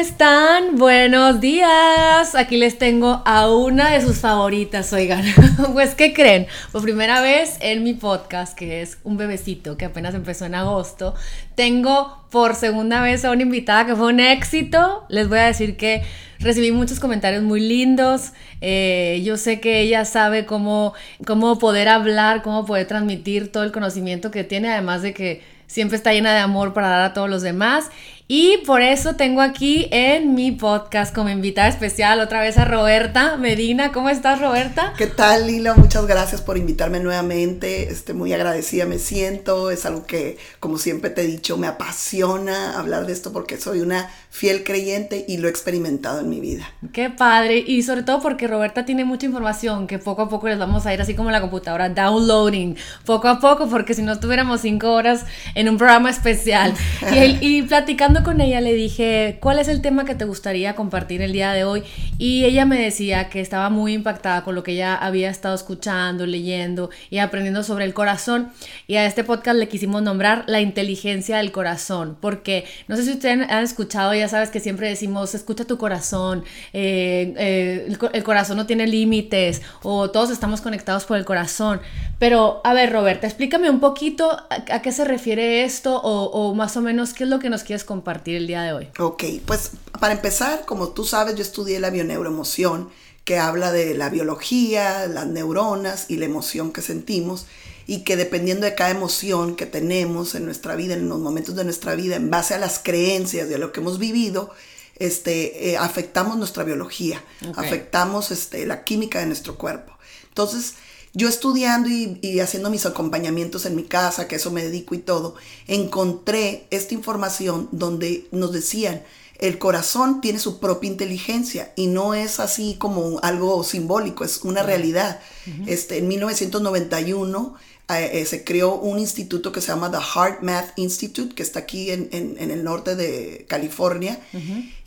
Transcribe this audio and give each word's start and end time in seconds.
están? 0.00 0.78
Buenos 0.78 1.42
días. 1.42 2.34
Aquí 2.34 2.56
les 2.56 2.78
tengo 2.78 3.22
a 3.26 3.50
una 3.50 3.90
de 3.90 4.00
sus 4.00 4.16
favoritas, 4.16 4.90
oigan. 4.94 5.22
pues, 5.74 5.94
¿qué 5.94 6.14
creen? 6.14 6.46
Por 6.72 6.80
primera 6.80 7.20
vez 7.20 7.58
en 7.60 7.84
mi 7.84 7.92
podcast, 7.92 8.56
que 8.56 8.80
es 8.80 8.96
un 9.04 9.18
bebecito 9.18 9.76
que 9.76 9.84
apenas 9.84 10.14
empezó 10.14 10.46
en 10.46 10.54
agosto, 10.54 11.14
tengo 11.54 12.24
por 12.30 12.54
segunda 12.54 13.02
vez 13.02 13.26
a 13.26 13.30
una 13.30 13.42
invitada 13.42 13.84
que 13.84 13.94
fue 13.94 14.06
un 14.06 14.20
éxito. 14.20 15.04
Les 15.10 15.28
voy 15.28 15.38
a 15.38 15.44
decir 15.44 15.76
que 15.76 16.02
recibí 16.38 16.72
muchos 16.72 16.98
comentarios 16.98 17.42
muy 17.42 17.60
lindos. 17.60 18.32
Eh, 18.62 19.20
yo 19.22 19.36
sé 19.36 19.60
que 19.60 19.80
ella 19.80 20.06
sabe 20.06 20.46
cómo, 20.46 20.94
cómo 21.26 21.58
poder 21.58 21.88
hablar, 21.88 22.40
cómo 22.40 22.64
poder 22.64 22.86
transmitir 22.86 23.52
todo 23.52 23.64
el 23.64 23.72
conocimiento 23.72 24.30
que 24.30 24.44
tiene, 24.44 24.72
además 24.72 25.02
de 25.02 25.12
que 25.12 25.42
siempre 25.66 25.96
está 25.96 26.12
llena 26.14 26.32
de 26.32 26.40
amor 26.40 26.72
para 26.72 26.88
dar 26.88 27.02
a 27.02 27.12
todos 27.12 27.28
los 27.28 27.42
demás. 27.42 27.90
Y 28.32 28.58
por 28.58 28.80
eso 28.80 29.16
tengo 29.16 29.40
aquí 29.40 29.88
en 29.90 30.36
mi 30.36 30.52
podcast 30.52 31.12
como 31.12 31.30
invitada 31.30 31.66
especial 31.66 32.20
otra 32.20 32.40
vez 32.40 32.58
a 32.58 32.64
Roberta 32.64 33.36
Medina. 33.36 33.90
¿Cómo 33.90 34.08
estás, 34.08 34.40
Roberta? 34.40 34.94
¿Qué 34.96 35.08
tal, 35.08 35.48
Lila? 35.48 35.74
Muchas 35.74 36.06
gracias 36.06 36.40
por 36.40 36.56
invitarme 36.56 37.00
nuevamente. 37.00 37.90
Este, 37.90 38.14
muy 38.14 38.32
agradecida 38.32 38.86
me 38.86 39.00
siento. 39.00 39.72
Es 39.72 39.84
algo 39.84 40.06
que, 40.06 40.38
como 40.60 40.78
siempre 40.78 41.10
te 41.10 41.22
he 41.22 41.26
dicho, 41.26 41.56
me 41.56 41.66
apasiona 41.66 42.78
hablar 42.78 43.04
de 43.04 43.14
esto 43.14 43.32
porque 43.32 43.56
soy 43.56 43.80
una 43.80 44.08
fiel 44.30 44.62
creyente 44.62 45.24
y 45.26 45.38
lo 45.38 45.48
he 45.48 45.50
experimentado 45.50 46.20
en 46.20 46.30
mi 46.30 46.38
vida. 46.38 46.72
Qué 46.92 47.10
padre. 47.10 47.64
Y 47.66 47.82
sobre 47.82 48.04
todo 48.04 48.20
porque 48.20 48.46
Roberta 48.46 48.84
tiene 48.84 49.04
mucha 49.04 49.26
información 49.26 49.88
que 49.88 49.98
poco 49.98 50.22
a 50.22 50.28
poco 50.28 50.46
les 50.46 50.56
vamos 50.56 50.86
a 50.86 50.94
ir 50.94 51.02
así 51.02 51.14
como 51.14 51.32
la 51.32 51.40
computadora, 51.40 51.88
downloading, 51.88 52.76
poco 53.04 53.26
a 53.26 53.40
poco, 53.40 53.68
porque 53.68 53.92
si 53.92 54.02
no 54.02 54.12
estuviéramos 54.12 54.60
cinco 54.60 54.92
horas 54.92 55.24
en 55.56 55.68
un 55.68 55.78
programa 55.78 56.10
especial. 56.10 56.72
y, 57.12 57.38
y 57.44 57.62
platicando 57.62 58.19
con 58.22 58.40
ella 58.40 58.60
le 58.60 58.74
dije, 58.74 59.38
¿cuál 59.40 59.58
es 59.58 59.68
el 59.68 59.80
tema 59.80 60.04
que 60.04 60.14
te 60.14 60.24
gustaría 60.24 60.74
compartir 60.74 61.22
el 61.22 61.32
día 61.32 61.52
de 61.52 61.64
hoy? 61.64 61.82
Y 62.18 62.44
ella 62.44 62.66
me 62.66 62.80
decía 62.80 63.28
que 63.28 63.40
estaba 63.40 63.70
muy 63.70 63.94
impactada 63.94 64.44
con 64.44 64.54
lo 64.54 64.62
que 64.62 64.72
ella 64.72 64.94
había 64.94 65.30
estado 65.30 65.54
escuchando, 65.54 66.26
leyendo 66.26 66.90
y 67.08 67.18
aprendiendo 67.18 67.62
sobre 67.62 67.84
el 67.84 67.94
corazón. 67.94 68.50
Y 68.86 68.96
a 68.96 69.06
este 69.06 69.24
podcast 69.24 69.58
le 69.58 69.68
quisimos 69.68 70.02
nombrar 70.02 70.44
la 70.46 70.60
inteligencia 70.60 71.38
del 71.38 71.52
corazón, 71.52 72.16
porque 72.20 72.64
no 72.88 72.96
sé 72.96 73.04
si 73.04 73.12
ustedes 73.12 73.48
han 73.48 73.64
escuchado, 73.64 74.14
ya 74.14 74.28
sabes 74.28 74.50
que 74.50 74.60
siempre 74.60 74.88
decimos, 74.88 75.34
escucha 75.34 75.64
tu 75.64 75.78
corazón, 75.78 76.44
eh, 76.72 77.34
eh, 77.38 77.96
el, 78.12 78.24
corazón 78.24 78.56
no 78.56 78.66
tiene 78.66 78.86
límites 78.86 79.62
o 79.82 80.10
todos 80.10 80.30
estamos 80.30 80.60
conectados 80.60 81.04
por 81.04 81.16
el 81.16 81.24
corazón. 81.24 81.80
Pero, 82.20 82.60
a 82.64 82.74
ver, 82.74 82.92
Roberta, 82.92 83.26
explícame 83.26 83.70
un 83.70 83.80
poquito 83.80 84.30
a, 84.30 84.82
qué 84.82 84.92
se 84.92 85.06
refiere 85.06 85.64
esto 85.64 85.96
o, 85.96 86.26
o 86.26 86.54
más 86.54 86.76
o 86.76 86.82
menos 86.82 87.14
qué 87.14 87.24
es 87.24 87.30
lo 87.30 87.38
que 87.38 87.48
nos 87.48 87.64
quieres 87.64 87.82
compartir 87.82 88.10
partir 88.10 88.36
el 88.36 88.46
día 88.46 88.62
de 88.62 88.72
hoy? 88.72 88.88
Ok, 88.98 89.24
pues 89.46 89.70
para 90.00 90.14
empezar, 90.14 90.64
como 90.66 90.88
tú 90.88 91.04
sabes, 91.04 91.34
yo 91.36 91.42
estudié 91.42 91.80
la 91.80 91.90
bioneuroemoción, 91.90 92.90
que 93.24 93.38
habla 93.38 93.70
de 93.70 93.94
la 93.94 94.08
biología, 94.08 95.06
las 95.06 95.26
neuronas 95.26 96.06
y 96.08 96.16
la 96.16 96.24
emoción 96.24 96.72
que 96.72 96.82
sentimos 96.82 97.46
y 97.86 98.02
que 98.02 98.16
dependiendo 98.16 98.66
de 98.66 98.74
cada 98.74 98.90
emoción 98.90 99.56
que 99.56 99.66
tenemos 99.66 100.34
en 100.34 100.44
nuestra 100.44 100.74
vida, 100.74 100.94
en 100.94 101.08
los 101.08 101.20
momentos 101.20 101.54
de 101.54 101.64
nuestra 101.64 101.94
vida, 101.94 102.16
en 102.16 102.30
base 102.30 102.54
a 102.54 102.58
las 102.58 102.80
creencias 102.80 103.48
de 103.48 103.58
lo 103.58 103.72
que 103.72 103.80
hemos 103.80 103.98
vivido, 103.98 104.50
este, 104.96 105.70
eh, 105.70 105.76
afectamos 105.76 106.36
nuestra 106.36 106.64
biología, 106.64 107.22
afectamos 107.56 108.30
este, 108.30 108.66
la 108.66 108.84
química 108.84 109.20
de 109.20 109.26
nuestro 109.26 109.56
cuerpo. 109.56 109.96
Entonces, 110.28 110.74
yo 111.12 111.28
estudiando 111.28 111.88
y, 111.88 112.40
haciendo 112.40 112.70
mis 112.70 112.86
acompañamientos 112.86 113.66
en 113.66 113.76
mi 113.76 113.84
casa, 113.84 114.28
que 114.28 114.36
eso 114.36 114.50
me 114.50 114.62
dedico 114.62 114.94
y 114.94 114.98
todo, 114.98 115.34
encontré 115.66 116.66
esta 116.70 116.94
información 116.94 117.68
donde 117.72 118.28
nos 118.30 118.52
decían, 118.52 119.02
el 119.38 119.58
corazón 119.58 120.20
tiene 120.20 120.38
su 120.38 120.60
propia 120.60 120.90
inteligencia 120.90 121.72
y 121.74 121.86
no 121.86 122.14
es 122.14 122.40
así 122.40 122.76
como 122.78 123.18
algo 123.22 123.64
simbólico, 123.64 124.22
es 124.24 124.42
una 124.42 124.62
realidad. 124.62 125.20
este, 125.66 125.98
en 125.98 126.08
1991 126.08 127.56
eh, 127.88 128.20
eh, 128.20 128.26
se 128.26 128.44
creó 128.44 128.74
un 128.74 128.98
instituto 128.98 129.50
que 129.50 129.60
se 129.60 129.68
llama 129.68 129.90
The 129.90 129.98
Heart 129.98 130.42
Math 130.42 130.72
Institute, 130.76 131.34
que 131.34 131.42
está 131.42 131.60
aquí 131.60 131.90
en, 131.90 132.08
el 132.12 132.62
norte 132.62 132.94
de 132.94 133.46
California, 133.48 134.20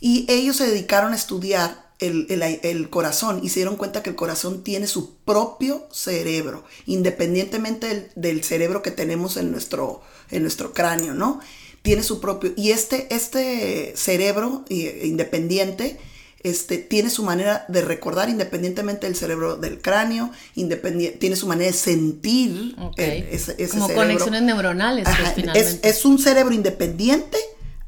y 0.00 0.24
ellos 0.28 0.56
se 0.56 0.68
dedicaron 0.68 1.12
a 1.12 1.16
estudiar 1.16 1.84
el, 1.98 2.88
corazón 2.90 3.40
y 3.42 3.48
se 3.48 3.60
dieron 3.60 3.76
cuenta 3.76 4.02
que 4.02 4.10
el 4.10 4.16
corazón 4.16 4.62
tiene 4.62 4.86
su 4.86 5.14
propio 5.16 5.86
cerebro, 5.90 6.64
independientemente 6.86 8.10
del, 8.14 8.44
cerebro 8.44 8.82
que 8.82 8.90
tenemos 8.90 9.36
en 9.36 9.50
nuestro, 9.50 10.02
en 10.30 10.42
nuestro 10.42 10.72
cráneo, 10.72 11.14
¿no? 11.14 11.40
Tiene 11.82 12.02
su 12.02 12.20
propio. 12.20 12.52
Y 12.56 12.70
este, 12.70 13.14
este 13.14 13.92
cerebro 13.96 14.64
independiente 14.68 15.98
este, 16.42 16.78
tiene 16.78 17.10
su 17.10 17.22
manera 17.22 17.64
de 17.68 17.82
recordar 17.82 18.28
independientemente 18.28 19.06
del 19.06 19.16
cerebro 19.16 19.56
del 19.56 19.80
cráneo, 19.80 20.30
independiente, 20.54 21.18
tiene 21.18 21.36
su 21.36 21.46
manera 21.46 21.70
de 21.70 21.76
sentir 21.76 22.76
ese, 22.96 23.68
Como 23.68 23.88
conexiones 23.92 24.42
neuronales. 24.42 25.06
Pues, 25.34 25.56
es, 25.56 25.78
es 25.82 26.04
un 26.04 26.18
cerebro 26.18 26.54
independiente 26.54 27.38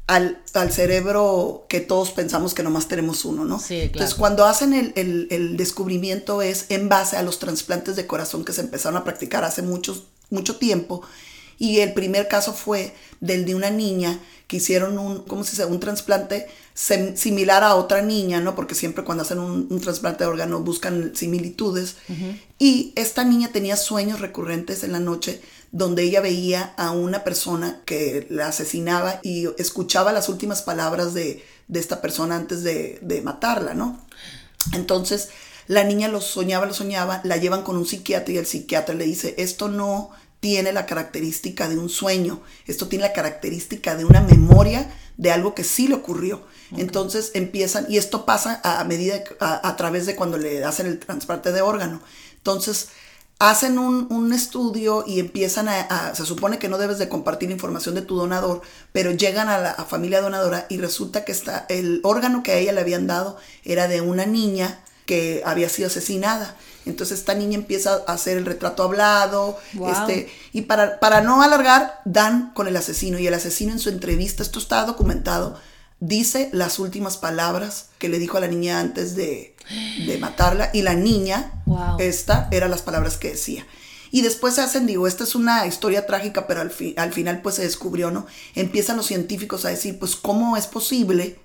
al, 0.07 0.71
cerebro 0.71 1.65
que 1.67 1.81
todos 1.81 2.11
pensamos 2.11 2.53
que 2.53 2.63
nomás 2.63 2.87
tenemos 2.87 3.25
uno, 3.25 3.43
¿no? 3.43 3.59
Sí, 3.59 3.75
claro. 3.75 3.85
Entonces, 3.85 4.15
cuando 4.15 4.45
hacen 4.45 4.73
el, 4.73 5.57
descubrimiento 5.57 6.41
es 6.41 6.65
en 6.69 6.87
base 6.87 7.17
a 7.17 7.21
los 7.21 7.39
trasplantes 7.39 7.95
de 7.97 8.07
corazón 8.07 8.45
que 8.45 8.53
se 8.53 8.61
empezaron 8.61 8.97
a 8.97 9.03
practicar 9.03 9.43
hace 9.43 9.61
mucho, 9.61 10.01
mucho 10.29 10.55
tiempo. 10.55 11.01
Y 11.57 11.79
el 11.79 11.93
primer 11.93 12.27
caso 12.27 12.53
fue 12.53 12.93
del 13.19 13.45
de 13.45 13.55
una 13.55 13.69
niña 13.69 14.19
que 14.47 14.57
hicieron 14.57 14.97
un, 14.97 15.23
¿cómo 15.23 15.43
se 15.43 15.51
dice? 15.51 15.65
Un 15.65 15.79
trasplante 15.79 16.47
similar 16.73 17.63
a 17.63 17.75
otra 17.75 18.01
niña, 18.01 18.39
¿no? 18.39 18.55
Porque 18.55 18.75
siempre 18.75 19.03
cuando 19.03 19.23
hacen 19.23 19.39
un, 19.39 19.81
trasplante 19.81 20.23
de 20.23 20.29
órgano 20.29 20.61
buscan 20.61 21.13
similitudes. 21.15 21.95
Y 22.59 22.93
esta 22.95 23.23
niña 23.23 23.49
tenía 23.51 23.75
sueños 23.75 24.21
recurrentes 24.21 24.83
en 24.83 24.91
la 24.91 24.99
noche 24.99 25.41
donde 25.71 26.03
ella 26.03 26.21
veía 26.21 26.73
a 26.77 26.91
una 26.91 27.23
persona 27.23 27.81
que 27.85 28.25
la 28.29 28.47
asesinaba 28.47 29.19
y 29.21 29.47
escuchaba 29.57 30.13
las 30.13 30.29
últimas 30.29 30.61
palabras 30.61 31.13
de, 31.13 31.43
esta 31.73 31.99
persona 32.01 32.37
antes 32.37 32.63
de, 32.63 33.21
matarla, 33.23 33.73
¿no? 33.73 33.99
Entonces, 34.73 35.29
la 35.67 35.83
niña 35.83 36.07
lo 36.07 36.21
soñaba, 36.21 36.65
lo 36.65 36.73
soñaba, 36.73 37.21
la 37.25 37.37
llevan 37.37 37.63
con 37.63 37.75
un 37.75 37.85
psiquiatra 37.85 38.33
y 38.33 38.37
el 38.37 38.45
psiquiatra 38.45 38.95
le 38.95 39.05
dice, 39.05 39.35
esto 39.37 39.67
no 39.67 40.11
tiene 40.47 40.71
la 40.71 40.85
característica 40.85 41.67
de 41.67 41.77
un 41.77 41.89
sueño, 41.89 42.39
esto 42.67 42.87
tiene 42.87 43.03
la 43.03 43.11
característica 43.11 43.97
de 43.97 44.05
una 44.05 44.21
memoria 44.21 44.89
de 45.17 45.29
algo 45.29 45.53
que 45.53 45.65
sí 45.65 45.89
le 45.89 45.95
ocurrió. 45.95 46.41
Entonces 46.77 47.31
empiezan, 47.33 47.85
y 47.89 47.97
esto 47.97 48.25
pasa 48.25 48.61
a, 48.63 48.81
medida, 48.85 49.21
a, 49.41 49.67
a, 49.67 49.75
través 49.75 50.05
de 50.05 50.15
cuando 50.15 50.37
le 50.37 50.63
hacen 50.63 50.87
el 50.87 50.99
trasplante 50.99 51.51
de 51.51 51.59
órgano. 51.61 51.99
Entonces, 52.37 52.87
hacen 53.39 53.77
un, 53.77 54.31
estudio 54.31 55.03
y 55.05 55.19
empiezan 55.19 55.67
a, 55.67 56.15
se 56.15 56.25
supone 56.25 56.59
que 56.59 56.69
no 56.69 56.77
debes 56.77 56.97
de 56.97 57.09
compartir 57.09 57.51
información 57.51 57.93
de 57.95 58.01
tu 58.01 58.15
donador, 58.15 58.61
pero 58.93 59.11
llegan 59.11 59.49
a 59.49 59.57
la 59.57 59.73
familia 59.73 60.21
donadora 60.21 60.65
y 60.69 60.77
resulta 60.77 61.25
que 61.25 61.33
está, 61.33 61.65
el 61.67 61.99
órgano 62.03 62.41
que 62.41 62.53
a 62.53 62.57
ella 62.57 62.71
le 62.71 62.79
habían 62.79 63.05
dado 63.05 63.35
era 63.65 63.89
de 63.89 63.99
una 63.99 64.25
niña 64.25 64.79
que 65.07 65.41
había 65.45 65.69
sido 65.69 65.87
asesinada. 65.87 66.55
Entonces 66.85 67.17
esta 67.19 67.33
niña 67.33 67.55
empieza 67.55 68.03
a 68.05 68.13
hacer 68.13 68.37
el 68.37 68.45
retrato 68.45 68.83
hablado, 68.83 69.57
este, 69.89 70.29
y 70.53 70.61
para, 70.61 70.99
para 70.99 71.21
no 71.21 71.41
alargar, 71.41 72.01
dan 72.05 72.53
con 72.53 72.67
el 72.67 72.77
asesino 72.77 73.17
y 73.17 73.25
el 73.25 73.33
asesino 73.33 73.71
en 73.71 73.79
su 73.79 73.89
entrevista, 73.89 74.43
esto 74.43 74.59
está 74.59 74.85
documentado, 74.85 75.59
dice 75.99 76.49
las 76.53 76.77
últimas 76.77 77.17
palabras 77.17 77.87
que 77.97 78.09
le 78.09 78.19
dijo 78.19 78.37
a 78.37 78.41
la 78.41 78.47
niña 78.47 78.79
antes 78.79 79.15
de, 79.15 79.55
matarla 80.19 80.69
y 80.73 80.83
la 80.83 80.93
niña, 80.93 81.63
esta, 81.99 82.47
eran 82.51 82.69
las 82.69 82.83
palabras 82.83 83.17
que 83.17 83.31
decía. 83.31 83.65
Y 84.09 84.21
después 84.21 84.55
se 84.55 84.61
hacen, 84.61 84.87
digo, 84.87 85.05
esta 85.07 85.25
es 85.25 85.35
una 85.35 85.67
historia 85.67 86.05
trágica, 86.05 86.47
pero 86.47 86.61
al, 86.61 86.71
al 86.95 87.11
final 87.11 87.41
pues 87.41 87.55
se 87.55 87.63
descubrió, 87.63 88.09
¿no? 88.09 88.25
Empiezan 88.55 88.95
los 88.95 89.07
científicos 89.07 89.65
a 89.65 89.69
decir, 89.69 89.99
pues, 89.99 90.15
¿cómo 90.15 90.55
es 90.55 90.67
posible 90.67 91.37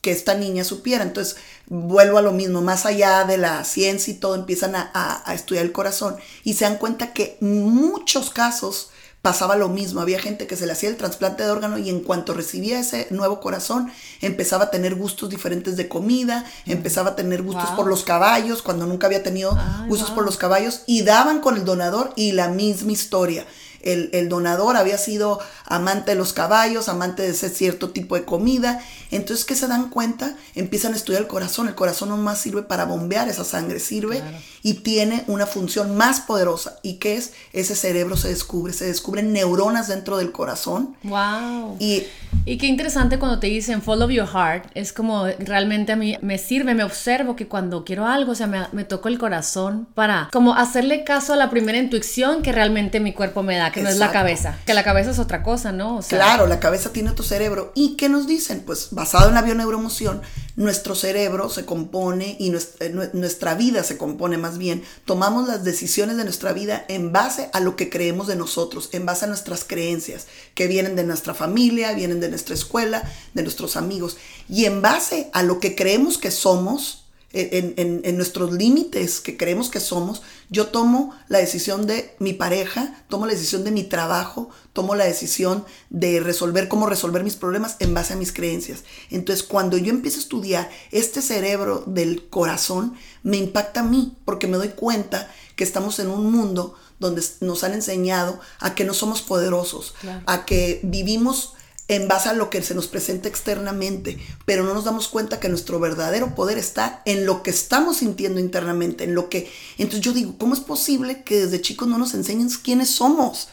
que 0.00 0.12
esta 0.12 0.34
niña 0.34 0.64
supiera? 0.64 1.02
Entonces, 1.04 1.36
vuelvo 1.66 2.18
a 2.18 2.22
lo 2.22 2.32
mismo, 2.32 2.62
más 2.62 2.86
allá 2.86 3.24
de 3.24 3.38
la 3.38 3.64
ciencia 3.64 4.12
y 4.12 4.16
todo, 4.16 4.34
empiezan 4.34 4.74
a, 4.74 4.90
a 5.24 5.34
estudiar 5.34 5.64
el 5.64 5.72
corazón 5.72 6.16
y 6.44 6.54
se 6.54 6.64
dan 6.64 6.78
cuenta 6.78 7.12
que 7.12 7.36
muchos 7.40 8.30
casos 8.30 8.90
pasaba 9.22 9.56
lo 9.56 9.68
mismo. 9.68 10.00
Había 10.00 10.18
gente 10.18 10.46
que 10.46 10.56
se 10.56 10.66
le 10.66 10.72
hacía 10.72 10.88
el 10.88 10.96
trasplante 10.96 11.42
de 11.42 11.50
órgano 11.50 11.78
y 11.78 11.90
en 11.90 12.00
cuanto 12.00 12.32
recibía 12.32 12.80
ese 12.80 13.06
nuevo 13.10 13.40
corazón, 13.40 13.92
empezaba 14.20 14.64
a 14.64 14.70
tener 14.70 14.94
gustos 14.94 15.28
diferentes 15.28 15.76
de 15.76 15.88
comida, 15.88 16.44
empezaba 16.66 17.10
a 17.10 17.16
tener 17.16 17.42
gustos 17.42 17.70
por 17.70 17.86
los 17.86 18.04
caballos, 18.04 18.62
cuando 18.62 18.86
nunca 18.86 19.06
había 19.06 19.22
tenido 19.22 19.58
gustos 19.88 20.10
por 20.10 20.24
los 20.24 20.38
caballos, 20.38 20.82
y 20.86 21.02
daban 21.02 21.40
con 21.40 21.56
el 21.56 21.64
donador 21.64 22.12
y 22.16 22.32
la 22.32 22.48
misma 22.48 22.92
historia. 22.92 23.46
El, 23.82 24.10
el, 24.12 24.28
donador 24.28 24.76
había 24.76 24.98
sido 24.98 25.40
amante 25.66 26.12
de 26.12 26.16
los 26.16 26.32
caballos, 26.32 26.88
amante 26.88 27.22
de 27.22 27.30
ese 27.30 27.48
cierto 27.48 27.90
tipo 27.90 28.14
de 28.14 28.24
comida. 28.24 28.80
Entonces, 29.10 29.44
¿qué 29.44 29.54
se 29.54 29.66
dan 29.66 29.90
cuenta? 29.90 30.36
Empiezan 30.54 30.92
a 30.92 30.96
estudiar 30.96 31.22
el 31.22 31.28
corazón. 31.28 31.68
El 31.68 31.74
corazón 31.74 32.10
no 32.10 32.16
más 32.16 32.38
sirve 32.38 32.62
para 32.62 32.84
bombear 32.84 33.28
esa 33.28 33.44
sangre, 33.44 33.80
sirve 33.80 34.22
y 34.62 34.74
tiene 34.74 35.24
una 35.26 35.46
función 35.46 35.96
más 35.96 36.20
poderosa. 36.20 36.78
¿Y 36.82 36.94
qué 36.94 37.16
es? 37.16 37.32
Ese 37.52 37.74
cerebro 37.74 38.16
se 38.16 38.28
descubre, 38.28 38.72
se 38.72 38.86
descubren 38.86 39.32
neuronas 39.32 39.88
dentro 39.88 40.16
del 40.18 40.32
corazón. 40.32 40.96
¡Wow! 41.02 41.76
Y, 41.78 42.04
y 42.44 42.58
qué 42.58 42.66
interesante 42.66 43.18
cuando 43.18 43.38
te 43.38 43.48
dicen 43.48 43.82
follow 43.82 44.10
your 44.10 44.28
heart. 44.28 44.70
Es 44.74 44.92
como 44.92 45.26
realmente 45.38 45.92
a 45.92 45.96
mí 45.96 46.16
me 46.22 46.38
sirve, 46.38 46.74
me 46.74 46.84
observo 46.84 47.36
que 47.36 47.48
cuando 47.48 47.84
quiero 47.84 48.06
algo, 48.06 48.32
o 48.32 48.34
sea, 48.34 48.46
me, 48.46 48.66
me 48.72 48.84
toco 48.84 49.08
el 49.08 49.18
corazón 49.18 49.88
para 49.94 50.28
como 50.32 50.54
hacerle 50.54 51.04
caso 51.04 51.32
a 51.32 51.36
la 51.36 51.50
primera 51.50 51.78
intuición 51.78 52.42
que 52.42 52.52
realmente 52.52 53.00
mi 53.00 53.12
cuerpo 53.12 53.42
me 53.42 53.56
da, 53.56 53.69
que 53.72 53.82
no 53.82 53.88
es 53.88 53.98
la 53.98 54.12
cabeza. 54.12 54.58
Que 54.66 54.74
la 54.74 54.84
cabeza 54.84 55.10
es 55.10 55.18
otra 55.18 55.42
cosa, 55.42 55.72
¿no? 55.72 55.98
O 55.98 56.02
sea, 56.02 56.18
claro, 56.18 56.46
la 56.46 56.60
cabeza 56.60 56.92
tiene 56.92 57.12
tu 57.12 57.22
cerebro. 57.22 57.72
¿Y 57.74 57.96
qué 57.96 58.08
nos 58.08 58.26
dicen? 58.26 58.62
Pues 58.64 58.88
basado 58.90 59.28
en 59.28 59.34
la 59.34 59.42
bioneuroemoción, 59.42 60.22
nuestro 60.56 60.94
cerebro 60.94 61.48
se 61.48 61.64
compone 61.64 62.36
y 62.38 62.50
nuestra, 62.50 62.86
eh, 62.86 63.10
nuestra 63.12 63.54
vida 63.54 63.84
se 63.84 63.96
compone 63.96 64.38
más 64.38 64.58
bien. 64.58 64.82
Tomamos 65.04 65.48
las 65.48 65.64
decisiones 65.64 66.16
de 66.16 66.24
nuestra 66.24 66.52
vida 66.52 66.84
en 66.88 67.12
base 67.12 67.50
a 67.52 67.60
lo 67.60 67.76
que 67.76 67.90
creemos 67.90 68.26
de 68.26 68.36
nosotros, 68.36 68.88
en 68.92 69.06
base 69.06 69.24
a 69.24 69.28
nuestras 69.28 69.64
creencias, 69.64 70.26
que 70.54 70.66
vienen 70.66 70.96
de 70.96 71.04
nuestra 71.04 71.34
familia, 71.34 71.92
vienen 71.92 72.20
de 72.20 72.28
nuestra 72.28 72.54
escuela, 72.54 73.02
de 73.34 73.42
nuestros 73.42 73.76
amigos. 73.76 74.16
Y 74.48 74.64
en 74.64 74.82
base 74.82 75.30
a 75.32 75.42
lo 75.42 75.60
que 75.60 75.74
creemos 75.74 76.18
que 76.18 76.30
somos, 76.30 77.06
en, 77.32 78.16
nuestros 78.16 78.52
límites 78.52 79.20
que 79.20 79.36
creemos 79.36 79.70
que 79.70 79.80
somos, 79.80 80.22
yo 80.48 80.66
tomo 80.68 81.14
la 81.28 81.38
decisión 81.38 81.86
de 81.86 82.14
mi 82.18 82.32
pareja, 82.32 83.04
tomo 83.08 83.26
la 83.26 83.32
decisión 83.32 83.62
de 83.62 83.70
mi 83.70 83.84
trabajo, 83.84 84.50
tomo 84.72 84.94
la 84.94 85.04
decisión 85.04 85.64
de 85.90 86.20
resolver 86.20 86.68
cómo 86.68 86.86
resolver 86.86 87.22
mis 87.22 87.36
problemas 87.36 87.76
en 87.78 87.94
base 87.94 88.14
a 88.14 88.16
mis 88.16 88.32
creencias. 88.32 88.84
Entonces, 89.10 89.44
cuando 89.44 89.76
yo 89.76 89.90
empiezo 89.90 90.18
a 90.18 90.22
estudiar 90.22 90.70
este 90.90 91.22
cerebro 91.22 91.84
del 91.86 92.28
corazón, 92.28 92.94
me 93.22 93.36
impacta 93.36 93.80
a 93.80 93.84
mí 93.84 94.16
porque 94.24 94.48
me 94.48 94.56
doy 94.56 94.70
cuenta 94.70 95.30
que 95.54 95.64
estamos 95.64 95.98
en 96.00 96.08
un 96.08 96.32
mundo 96.32 96.74
donde 96.98 97.22
nos 97.40 97.64
han 97.64 97.74
enseñado 97.74 98.40
a 98.58 98.74
que 98.74 98.84
no 98.84 98.92
somos 98.92 99.22
poderosos, 99.22 99.94
a 100.26 100.44
que 100.44 100.80
vivimos 100.82 101.54
en 101.90 102.06
base 102.06 102.28
a 102.28 102.34
lo 102.34 102.50
que 102.50 102.62
se 102.62 102.72
nos 102.72 102.86
presenta 102.86 103.28
externamente, 103.28 104.16
pero 104.44 104.62
no 104.62 104.74
nos 104.74 104.84
damos 104.84 105.08
cuenta 105.08 105.40
que 105.40 105.48
nuestro 105.48 105.80
verdadero 105.80 106.36
poder 106.36 106.56
está 106.56 107.02
en 107.04 107.26
lo 107.26 107.42
que 107.42 107.50
estamos 107.50 107.96
sintiendo 107.96 108.38
internamente, 108.38 109.02
en 109.02 109.16
lo 109.16 109.28
que... 109.28 109.50
Entonces 109.76 110.00
yo 110.00 110.12
digo, 110.12 110.36
¿cómo 110.38 110.54
es 110.54 110.60
posible 110.60 111.24
que 111.24 111.40
desde 111.40 111.60
chicos 111.60 111.88
no 111.88 111.98
nos 111.98 112.14
enseñen 112.14 112.48
quiénes 112.62 112.90
somos? 112.90 113.48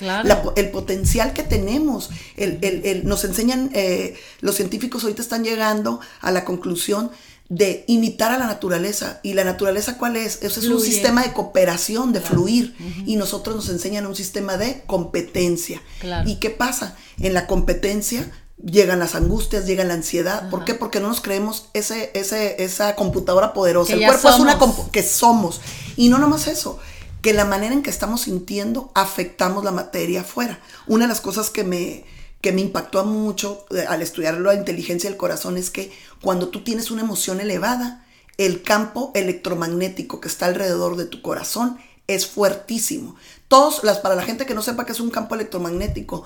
el 0.55 0.69
potencial 0.69 1.33
que 1.33 1.41
tenemos. 1.41 2.11
El, 2.35 3.01
nos 3.05 3.23
enseñan, 3.23 3.71
eh, 3.73 4.15
los 4.41 4.53
científicos 4.53 5.01
ahorita 5.01 5.23
están 5.23 5.43
llegando 5.43 5.99
a 6.21 6.31
la 6.31 6.45
conclusión 6.45 7.09
de 7.49 7.85
imitar 7.87 8.31
a 8.31 8.37
la 8.37 8.45
naturaleza. 8.47 9.19
¿Y 9.23 9.33
la 9.33 9.43
naturaleza 9.43 9.97
cuál 9.97 10.17
es? 10.17 10.39
Eso 10.41 10.59
es 10.59 10.67
un 10.67 10.81
sistema 10.81 11.23
de 11.23 11.33
cooperación, 11.33 12.13
de 12.13 12.21
fluir. 12.21 12.75
Y 13.05 13.15
nosotros 13.15 13.55
nos 13.55 13.69
enseñan 13.69 14.05
un 14.05 14.15
sistema 14.15 14.57
de 14.57 14.83
competencia. 14.85 15.81
¿Y 16.25 16.35
qué 16.35 16.49
pasa? 16.49 16.95
En 17.19 17.33
la 17.33 17.47
competencia 17.47 18.29
llegan 18.63 18.99
las 18.99 19.15
angustias, 19.15 19.65
llega 19.65 19.83
la 19.83 19.93
ansiedad. 19.93 20.49
¿Por 20.49 20.65
qué? 20.65 20.73
Porque 20.73 20.99
no 20.99 21.07
nos 21.07 21.21
creemos 21.21 21.69
ese, 21.73 22.11
ese, 22.13 22.63
esa 22.63 22.95
computadora 22.95 23.53
poderosa. 23.53 23.93
El 23.93 24.05
cuerpo 24.05 24.29
es 24.29 24.39
una 24.39 24.59
que 24.91 25.03
somos. 25.03 25.61
Y 25.95 26.09
no 26.09 26.17
nomás 26.17 26.47
eso, 26.47 26.79
que 27.21 27.33
la 27.33 27.45
manera 27.45 27.73
en 27.73 27.81
que 27.81 27.89
estamos 27.89 28.21
sintiendo 28.21 28.91
afectamos 28.93 29.63
la 29.63 29.71
materia 29.71 30.21
afuera. 30.21 30.59
Una 30.85 31.05
de 31.05 31.09
las 31.09 31.21
cosas 31.21 31.49
que 31.49 31.63
me 31.63 32.05
que 32.41 32.51
me 32.51 32.61
impactó 32.61 33.03
mucho 33.05 33.65
eh, 33.71 33.85
al 33.87 34.01
estudiar 34.01 34.39
la 34.39 34.53
inteligencia 34.53 35.09
del 35.09 35.17
corazón 35.17 35.57
es 35.57 35.69
que 35.69 35.91
cuando 36.21 36.49
tú 36.49 36.63
tienes 36.63 36.91
una 36.91 37.01
emoción 37.01 37.39
elevada, 37.39 38.05
el 38.37 38.61
campo 38.61 39.11
electromagnético 39.15 40.21
que 40.21 40.27
está 40.27 40.45
alrededor 40.45 40.95
de 40.95 41.05
tu 41.05 41.21
corazón 41.21 41.77
es 42.05 42.27
fuertísimo. 42.27 43.15
Todos, 43.47 43.83
las, 43.83 43.99
para 43.99 44.15
la 44.15 44.23
gente 44.23 44.45
que 44.45 44.53
no 44.53 44.61
sepa 44.61 44.85
qué 44.85 44.91
es 44.91 44.99
un 44.99 45.09
campo 45.09 45.35
electromagnético, 45.35 46.23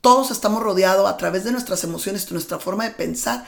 todos 0.00 0.30
estamos 0.30 0.62
rodeados 0.62 1.08
a 1.08 1.16
través 1.16 1.44
de 1.44 1.52
nuestras 1.52 1.82
emociones, 1.84 2.26
de 2.26 2.32
nuestra 2.32 2.58
forma 2.58 2.84
de 2.84 2.90
pensar, 2.90 3.46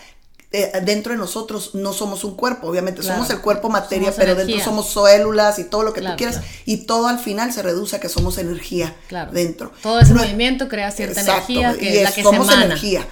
eh, 0.53 0.73
dentro 0.85 1.13
de 1.13 1.19
nosotros 1.19 1.75
no 1.75 1.93
somos 1.93 2.23
un 2.23 2.37
cuerpo, 2.37 2.69
obviamente 2.69 3.03
somos 3.03 3.29
el 3.31 3.41
cuerpo 3.41 3.69
materia, 3.69 4.13
pero 4.17 4.37
dentro 4.37 4.61
somos 4.61 4.93
células 4.93 5.59
y 5.59 5.65
todo 5.65 5.83
lo 5.83 5.93
que 5.93 6.01
tú 6.01 6.09
quieras 6.17 6.41
y 6.65 6.79
todo 6.87 7.09
al 7.09 7.19
final 7.19 7.53
se 7.53 7.63
reduce 7.63 7.97
a 7.97 8.01
que 8.01 8.09
somos 8.09 8.39
energía 8.39 8.95
dentro. 9.33 9.73
Todo 9.83 10.01
ese 10.01 10.15
movimiento 10.15 10.69
crea 10.69 10.91
cierta 10.93 11.21
energía 11.21 11.75
que 11.77 11.99
es, 11.99 12.05
la 12.05 12.13
que 12.13 12.23
somos 12.23 12.47
se 12.47 12.55
energía. 12.55 13.07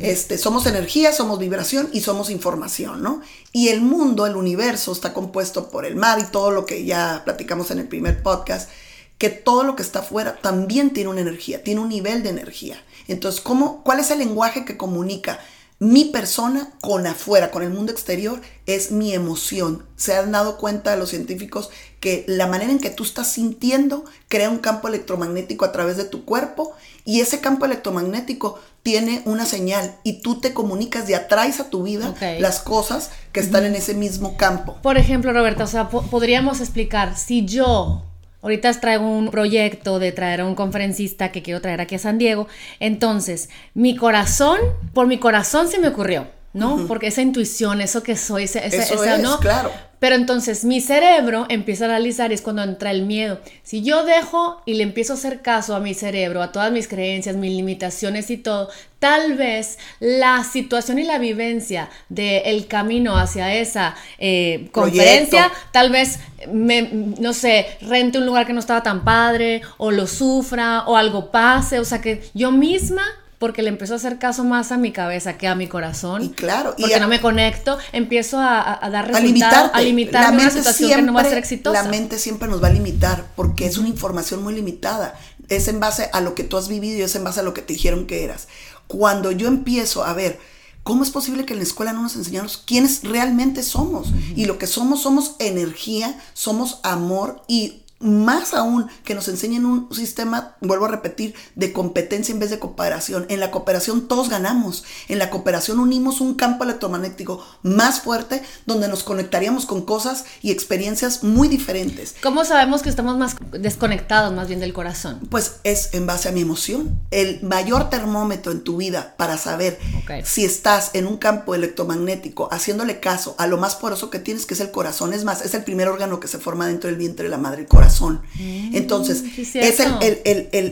Este, 0.00 0.38
somos 0.38 0.66
energía, 0.66 1.12
somos 1.12 1.38
vibración 1.38 1.90
y 1.92 2.00
somos 2.00 2.30
información, 2.30 3.02
¿no? 3.02 3.20
Y 3.52 3.68
el 3.68 3.82
mundo, 3.82 4.26
el 4.26 4.36
universo 4.36 4.92
está 4.92 5.12
compuesto 5.12 5.68
por 5.68 5.84
el 5.84 5.94
mar 5.94 6.18
y 6.20 6.30
todo 6.30 6.50
lo 6.50 6.64
que 6.64 6.84
ya 6.84 7.22
platicamos 7.24 7.70
en 7.70 7.80
el 7.80 7.88
primer 7.88 8.22
podcast, 8.22 8.70
que 9.18 9.28
todo 9.28 9.62
lo 9.62 9.76
que 9.76 9.82
está 9.82 9.98
afuera 10.00 10.38
también 10.40 10.90
tiene 10.90 11.10
una 11.10 11.20
energía, 11.20 11.62
tiene 11.62 11.80
un 11.80 11.90
nivel 11.90 12.22
de 12.22 12.30
energía. 12.30 12.82
Entonces, 13.08 13.42
¿cómo, 13.42 13.82
¿cuál 13.84 14.00
es 14.00 14.10
el 14.10 14.18
lenguaje 14.18 14.64
que 14.64 14.78
comunica 14.78 15.38
mi 15.84 16.06
persona 16.06 16.70
con 16.80 17.06
afuera, 17.06 17.50
con 17.50 17.62
el 17.62 17.68
mundo 17.68 17.92
exterior, 17.92 18.40
es 18.64 18.90
mi 18.90 19.12
emoción. 19.12 19.84
Se 19.96 20.16
han 20.16 20.32
dado 20.32 20.56
cuenta 20.56 20.96
los 20.96 21.10
científicos 21.10 21.68
que 22.00 22.24
la 22.26 22.46
manera 22.46 22.72
en 22.72 22.78
que 22.78 22.88
tú 22.88 23.02
estás 23.02 23.30
sintiendo 23.30 24.04
crea 24.28 24.48
un 24.48 24.58
campo 24.58 24.88
electromagnético 24.88 25.66
a 25.66 25.72
través 25.72 25.98
de 25.98 26.04
tu 26.04 26.24
cuerpo 26.24 26.72
y 27.04 27.20
ese 27.20 27.40
campo 27.40 27.66
electromagnético 27.66 28.58
tiene 28.82 29.20
una 29.26 29.44
señal 29.44 29.96
y 30.04 30.22
tú 30.22 30.40
te 30.40 30.54
comunicas 30.54 31.08
y 31.10 31.14
atraes 31.14 31.60
a 31.60 31.68
tu 31.68 31.82
vida 31.82 32.14
las 32.38 32.60
cosas 32.60 33.10
que 33.32 33.40
están 33.40 33.64
en 33.66 33.74
ese 33.74 33.92
mismo 33.92 34.38
campo. 34.38 34.78
Por 34.82 34.96
ejemplo, 34.96 35.34
Roberta, 35.34 35.64
o 35.64 35.66
sea, 35.66 35.90
podríamos 35.90 36.60
explicar, 36.60 37.18
si 37.18 37.44
yo 37.44 38.04
Ahorita 38.44 38.70
traigo 38.78 39.08
un 39.08 39.30
proyecto 39.30 39.98
de 39.98 40.12
traer 40.12 40.42
a 40.42 40.46
un 40.46 40.54
conferencista 40.54 41.32
que 41.32 41.42
quiero 41.42 41.62
traer 41.62 41.80
aquí 41.80 41.94
a 41.94 41.98
San 41.98 42.18
Diego. 42.18 42.46
Entonces, 42.78 43.48
mi 43.72 43.96
corazón, 43.96 44.58
por 44.92 45.06
mi 45.06 45.16
corazón 45.16 45.68
se 45.68 45.78
me 45.78 45.88
ocurrió, 45.88 46.28
¿no? 46.52 46.84
Porque 46.86 47.06
esa 47.06 47.22
intuición, 47.22 47.80
eso 47.80 48.02
que 48.02 48.16
soy, 48.16 48.44
ese, 48.44 48.66
eso 48.66 49.02
es, 49.02 49.22
¿no? 49.22 49.38
claro. 49.38 49.72
Pero 50.04 50.16
entonces 50.16 50.66
mi 50.66 50.82
cerebro 50.82 51.46
empieza 51.48 51.86
a 51.86 51.88
analizar 51.88 52.30
y 52.30 52.34
es 52.34 52.42
cuando 52.42 52.62
entra 52.62 52.90
el 52.90 53.06
miedo. 53.06 53.40
Si 53.62 53.82
yo 53.82 54.04
dejo 54.04 54.60
y 54.66 54.74
le 54.74 54.82
empiezo 54.82 55.14
a 55.14 55.16
hacer 55.16 55.40
caso 55.40 55.74
a 55.74 55.80
mi 55.80 55.94
cerebro, 55.94 56.42
a 56.42 56.52
todas 56.52 56.70
mis 56.70 56.88
creencias, 56.88 57.36
mis 57.36 57.52
limitaciones 57.52 58.30
y 58.30 58.36
todo, 58.36 58.68
tal 58.98 59.32
vez 59.32 59.78
la 60.00 60.44
situación 60.44 60.98
y 60.98 61.04
la 61.04 61.16
vivencia 61.16 61.88
del 62.10 62.66
camino 62.66 63.16
hacia 63.16 63.54
esa 63.54 63.94
eh, 64.18 64.68
conferencia, 64.72 65.50
tal 65.72 65.90
vez 65.90 66.18
me, 66.52 66.82
no 66.82 67.32
sé, 67.32 67.64
rente 67.80 68.18
un 68.18 68.26
lugar 68.26 68.46
que 68.46 68.52
no 68.52 68.60
estaba 68.60 68.82
tan 68.82 69.04
padre, 69.04 69.62
o 69.78 69.90
lo 69.90 70.06
sufra, 70.06 70.84
o 70.86 70.98
algo 70.98 71.30
pase, 71.30 71.78
o 71.78 71.84
sea 71.86 72.02
que 72.02 72.22
yo 72.34 72.50
misma 72.50 73.04
porque 73.44 73.60
le 73.60 73.68
empiezo 73.68 73.92
a 73.92 73.96
hacer 73.96 74.18
caso 74.18 74.42
más 74.42 74.72
a 74.72 74.78
mi 74.78 74.90
cabeza 74.90 75.36
que 75.36 75.46
a 75.46 75.54
mi 75.54 75.68
corazón. 75.68 76.22
Y 76.22 76.30
claro, 76.30 76.74
porque 76.78 76.98
no 76.98 77.08
me 77.08 77.20
conecto, 77.20 77.76
empiezo 77.92 78.38
a, 78.40 78.80
dar 78.90 79.06
resultados, 79.06 79.70
a, 79.74 79.82
limitar 79.82 80.32
una 80.32 80.48
situación 80.48 80.90
que 80.92 81.02
no 81.02 81.12
va 81.12 81.20
a 81.20 81.24
ser 81.24 81.36
exitosa. 81.36 81.82
La 81.82 81.90
mente 81.90 82.18
siempre 82.18 82.48
nos 82.48 82.62
va 82.64 82.68
a 82.68 82.72
limitar 82.72 83.26
porque 83.36 83.66
es 83.66 83.76
una 83.76 83.88
información 83.88 84.42
muy 84.42 84.54
limitada. 84.54 85.14
Es 85.50 85.68
en 85.68 85.78
base 85.78 86.08
a 86.14 86.22
lo 86.22 86.34
que 86.34 86.42
tú 86.42 86.56
has 86.56 86.68
vivido 86.68 87.00
y 87.00 87.02
es 87.02 87.14
en 87.16 87.24
base 87.24 87.40
a 87.40 87.42
lo 87.42 87.52
que 87.52 87.60
te 87.60 87.74
dijeron 87.74 88.06
que 88.06 88.24
eras. 88.24 88.48
Cuando 88.86 89.30
yo 89.30 89.46
empiezo 89.46 90.04
a 90.04 90.14
ver 90.14 90.40
¿Cómo 90.82 91.02
es 91.02 91.08
posible 91.08 91.46
que 91.46 91.54
en 91.54 91.60
la 91.60 91.64
escuela 91.64 91.94
no 91.94 92.02
nos 92.02 92.14
enseñamos 92.14 92.58
quiénes 92.58 93.04
realmente 93.04 93.62
somos? 93.62 94.08
Y 94.36 94.44
lo 94.44 94.58
que 94.58 94.66
somos, 94.66 95.00
somos 95.00 95.34
energía, 95.38 96.14
somos 96.34 96.80
amor 96.82 97.42
y 97.48 97.83
más 98.04 98.52
aún 98.52 98.86
que 99.02 99.14
nos 99.14 99.28
enseñen 99.28 99.64
un 99.64 99.92
sistema, 99.92 100.56
vuelvo 100.60 100.84
a 100.84 100.88
repetir, 100.88 101.34
de 101.54 101.72
competencia 101.72 102.32
en 102.32 102.38
vez 102.38 102.50
de 102.50 102.58
cooperación. 102.58 103.26
En 103.30 103.40
la 103.40 103.50
cooperación 103.50 104.06
todos 104.08 104.28
ganamos. 104.28 104.84
En 105.08 105.18
la 105.18 105.30
cooperación 105.30 105.80
unimos 105.80 106.20
un 106.20 106.34
campo 106.34 106.64
electromagnético 106.64 107.44
más 107.62 108.00
fuerte 108.00 108.42
donde 108.66 108.88
nos 108.88 109.02
conectaríamos 109.02 109.64
con 109.64 109.82
cosas 109.82 110.26
y 110.42 110.50
experiencias 110.50 111.24
muy 111.24 111.48
diferentes. 111.48 112.14
¿Cómo 112.22 112.44
sabemos 112.44 112.82
que 112.82 112.90
estamos 112.90 113.16
más 113.16 113.36
desconectados 113.52 114.34
más 114.34 114.48
bien 114.48 114.60
del 114.60 114.74
corazón? 114.74 115.20
Pues 115.30 115.56
es 115.64 115.94
en 115.94 116.06
base 116.06 116.28
a 116.28 116.32
mi 116.32 116.42
emoción. 116.42 117.00
El 117.10 117.42
mayor 117.42 117.88
termómetro 117.88 118.52
en 118.52 118.62
tu 118.62 118.76
vida 118.76 119.14
para 119.16 119.38
saber 119.38 119.78
si 120.24 120.44
estás 120.44 120.90
en 120.92 121.06
un 121.06 121.16
campo 121.16 121.54
electromagnético 121.54 122.48
haciéndole 122.52 123.00
caso 123.00 123.34
a 123.38 123.46
lo 123.46 123.56
más 123.56 123.76
poderoso 123.76 124.10
que 124.10 124.18
tienes, 124.18 124.44
que 124.44 124.54
es 124.54 124.60
el 124.60 124.70
corazón. 124.70 125.14
Es 125.14 125.24
más, 125.24 125.40
es 125.40 125.54
el 125.54 125.64
primer 125.64 125.88
órgano 125.88 126.20
que 126.20 126.28
se 126.28 126.38
forma 126.38 126.66
dentro 126.66 126.90
del 126.90 126.98
vientre 126.98 127.24
de 127.24 127.30
la 127.30 127.38
madre, 127.38 127.62
el 127.62 127.68
corazón 127.68 127.93
Mm, 128.38 128.74
Entonces, 128.76 129.22
es, 129.68 129.78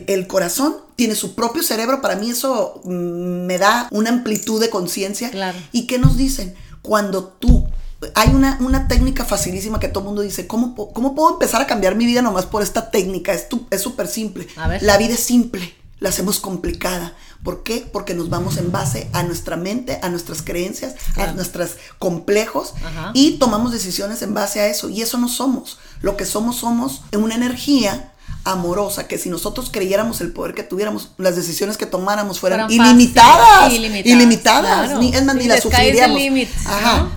el, 0.07 0.27
corazón 0.27 0.75
tiene 0.95 1.15
su 1.15 1.35
propio 1.35 1.63
cerebro, 1.63 2.01
para 2.01 2.15
mí 2.15 2.29
eso 2.29 2.81
mm, 2.83 3.45
me 3.45 3.57
da 3.57 3.87
una 3.91 4.09
amplitud 4.09 4.59
de 4.61 4.69
conciencia. 4.69 5.29
¿Y 5.71 5.87
qué 5.87 5.97
nos 5.99 6.17
dicen? 6.17 6.53
Cuando 6.81 7.23
tú 7.39 7.65
hay 8.15 8.29
una, 8.35 8.57
una 8.61 8.87
técnica 8.89 9.23
facilísima 9.23 9.79
que 9.79 9.87
todo 9.87 9.99
el 10.01 10.07
mundo 10.07 10.21
dice, 10.21 10.45
¿cómo, 10.45 10.75
¿cómo 10.75 11.15
puedo 11.15 11.33
empezar 11.33 11.61
a 11.61 11.67
cambiar 11.67 11.95
mi 11.95 12.05
vida 12.05 12.21
nomás 12.21 12.45
por 12.45 12.61
esta 12.61 12.91
técnica? 12.91 13.33
Es 13.33 13.47
tu- 13.47 13.65
es 13.69 13.81
súper 13.81 14.07
simple. 14.07 14.47
A 14.57 14.67
ver. 14.67 14.83
La 14.83 14.97
vida 14.97 15.13
es 15.13 15.21
simple, 15.21 15.73
la 15.99 16.09
hacemos 16.09 16.39
complicada. 16.41 17.15
¿Por 17.43 17.63
qué? 17.63 17.85
Porque 17.91 18.13
nos 18.13 18.29
vamos 18.29 18.57
en 18.57 18.71
base 18.71 19.09
a 19.11 19.23
nuestra 19.23 19.57
mente, 19.57 19.99
a 20.01 20.09
nuestras 20.09 20.41
creencias, 20.41 20.95
a 21.17 21.33
nuestros 21.33 21.71
complejos 21.99 22.73
Ajá. 22.85 23.11
y 23.13 23.33
tomamos 23.37 23.73
decisiones 23.73 24.21
en 24.21 24.33
base 24.33 24.61
a 24.61 24.67
eso. 24.67 24.89
Y 24.89 25.01
eso 25.01 25.17
no 25.17 25.27
somos. 25.27 25.77
Lo 26.01 26.15
que 26.15 26.25
somos 26.25 26.57
somos 26.57 27.01
una 27.13 27.35
energía 27.35 28.13
amorosa 28.45 29.07
que 29.07 29.17
si 29.17 29.29
nosotros 29.29 29.69
creyéramos 29.71 30.19
el 30.21 30.31
poder 30.31 30.53
que 30.53 30.63
tuviéramos, 30.63 31.11
las 31.17 31.35
decisiones 31.35 31.77
que 31.77 31.85
tomáramos 31.85 32.39
fueran 32.39 32.69
ilimitadas, 32.69 33.71
ilimitadas, 33.71 34.05
ilimitadas, 34.05 34.85
claro. 34.85 34.99
ni, 34.99 35.13
es 35.13 35.23
más, 35.23 35.35
ni 35.35 35.47
las 35.47 35.61
sufriríamos. 35.61 36.17
limit, 36.17 36.49
Ajá, 36.65 37.09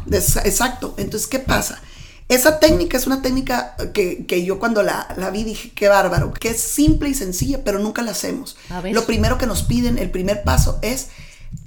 exacto. 0.45 0.95
Entonces, 0.99 1.29
¿qué 1.29 1.39
pasa? 1.39 1.81
Esa 2.29 2.59
técnica 2.59 2.97
es 2.97 3.07
una 3.07 3.23
técnica 3.23 3.77
que, 3.95 4.27
que 4.27 4.45
yo 4.45 4.59
cuando 4.59 4.83
la, 4.83 5.07
la 5.17 5.31
vi 5.31 5.45
dije, 5.45 5.71
qué 5.75 5.87
bárbaro, 5.89 6.33
que 6.35 6.49
es 6.49 6.61
simple 6.61 7.09
y 7.09 7.15
sencilla, 7.15 7.63
pero 7.65 7.79
nunca 7.79 8.03
la 8.03 8.11
hacemos. 8.11 8.57
Lo 8.93 9.05
primero 9.07 9.39
que 9.39 9.47
nos 9.47 9.63
piden, 9.63 9.97
el 9.99 10.11
primer 10.11 10.43
paso 10.43 10.79
es, 10.83 11.07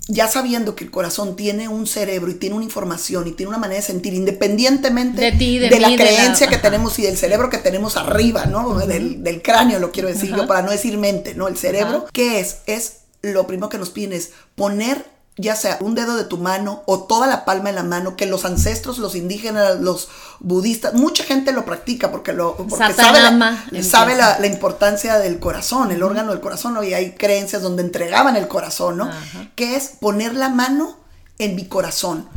ya 0.10 0.28
sabiendo 0.28 0.76
que 0.76 0.84
el 0.84 0.92
corazón 0.92 1.38
tiene 1.38 1.70
un 1.70 1.88
cerebro 1.88 2.30
y 2.30 2.34
tiene 2.34 2.56
una 2.56 2.66
información 2.66 3.28
y 3.28 3.32
tiene 3.32 3.50
una 3.52 3.58
manera 3.58 3.80
de 3.80 3.86
sentir, 3.88 4.14
independientemente 4.14 5.22
De 5.22 5.32
ti, 5.32 5.60
de 5.60 5.80
la 5.80 5.88
mí, 5.88 5.96
de 5.98 6.04
la- 6.04 6.10
creencia 6.10 6.48
que 6.48 6.58
tenemos 6.58 7.00
y 7.00 7.04
del 7.04 7.16
cerebro 7.16 7.50
que 7.50 7.60
tenemos 7.60 7.96
arriba, 7.96 8.46
¿no? 8.46 8.80
Del, 8.86 9.24
del 9.24 9.42
cráneo, 9.42 9.80
lo 9.80 9.92
quiero 9.92 10.10
decir 10.10 10.36
yo, 10.36 10.46
para 10.46 10.62
no 10.62 10.72
decir 10.72 10.98
mente, 10.98 11.36
¿no? 11.36 11.48
El 11.48 11.58
cerebro, 11.58 12.00
Ajá. 12.00 12.08
¿qué 12.12 12.40
es? 12.42 12.58
Es 12.66 12.98
lo 13.22 13.48
primero 13.48 13.70
que 13.70 13.78
nos 13.78 13.92
piden 13.92 14.14
es 14.14 14.32
poner 14.56 15.06
ya 15.40 15.56
sea 15.56 15.78
un 15.80 15.96
dedo 15.96 16.18
de 16.18 16.26
tu 16.26 16.38
mano 16.38 16.84
o 16.86 17.04
toda 17.04 17.26
la 17.26 17.46
palma 17.46 17.70
de 17.70 17.76
la 17.76 17.84
mano, 17.84 18.18
que 18.18 18.26
los 18.26 18.44
ancestros, 18.44 18.98
los 18.98 19.16
indígenas, 19.16 19.80
los 19.80 20.10
budistas, 20.40 20.94
mucha 20.94 21.24
gente 21.24 21.54
lo 21.54 21.66
practica 21.66 22.12
porque, 22.12 22.34
lo, 22.34 22.58
porque 22.58 22.94
sabe, 22.94 23.22
la, 23.22 23.58
sabe 23.82 24.16
la, 24.16 24.38
la 24.40 24.48
importancia 24.48 25.18
del 25.18 25.40
corazón, 25.40 25.92
el 25.92 26.04
órgano 26.04 26.32
del 26.32 26.42
corazón, 26.42 26.74
¿no? 26.74 26.84
y 26.84 26.94
hay 26.94 27.14
creencias 27.14 27.62
donde 27.62 27.84
entregaban 27.84 28.36
el 28.36 28.48
corazón, 28.48 28.98
¿no? 28.98 29.06
Ajá. 29.06 29.50
Que 29.56 29.76
es 29.76 29.94
poner 30.00 30.36
la 30.36 30.50
mano 30.50 30.98
en 31.38 31.56
mi 31.56 31.68
corazón. 31.68 32.28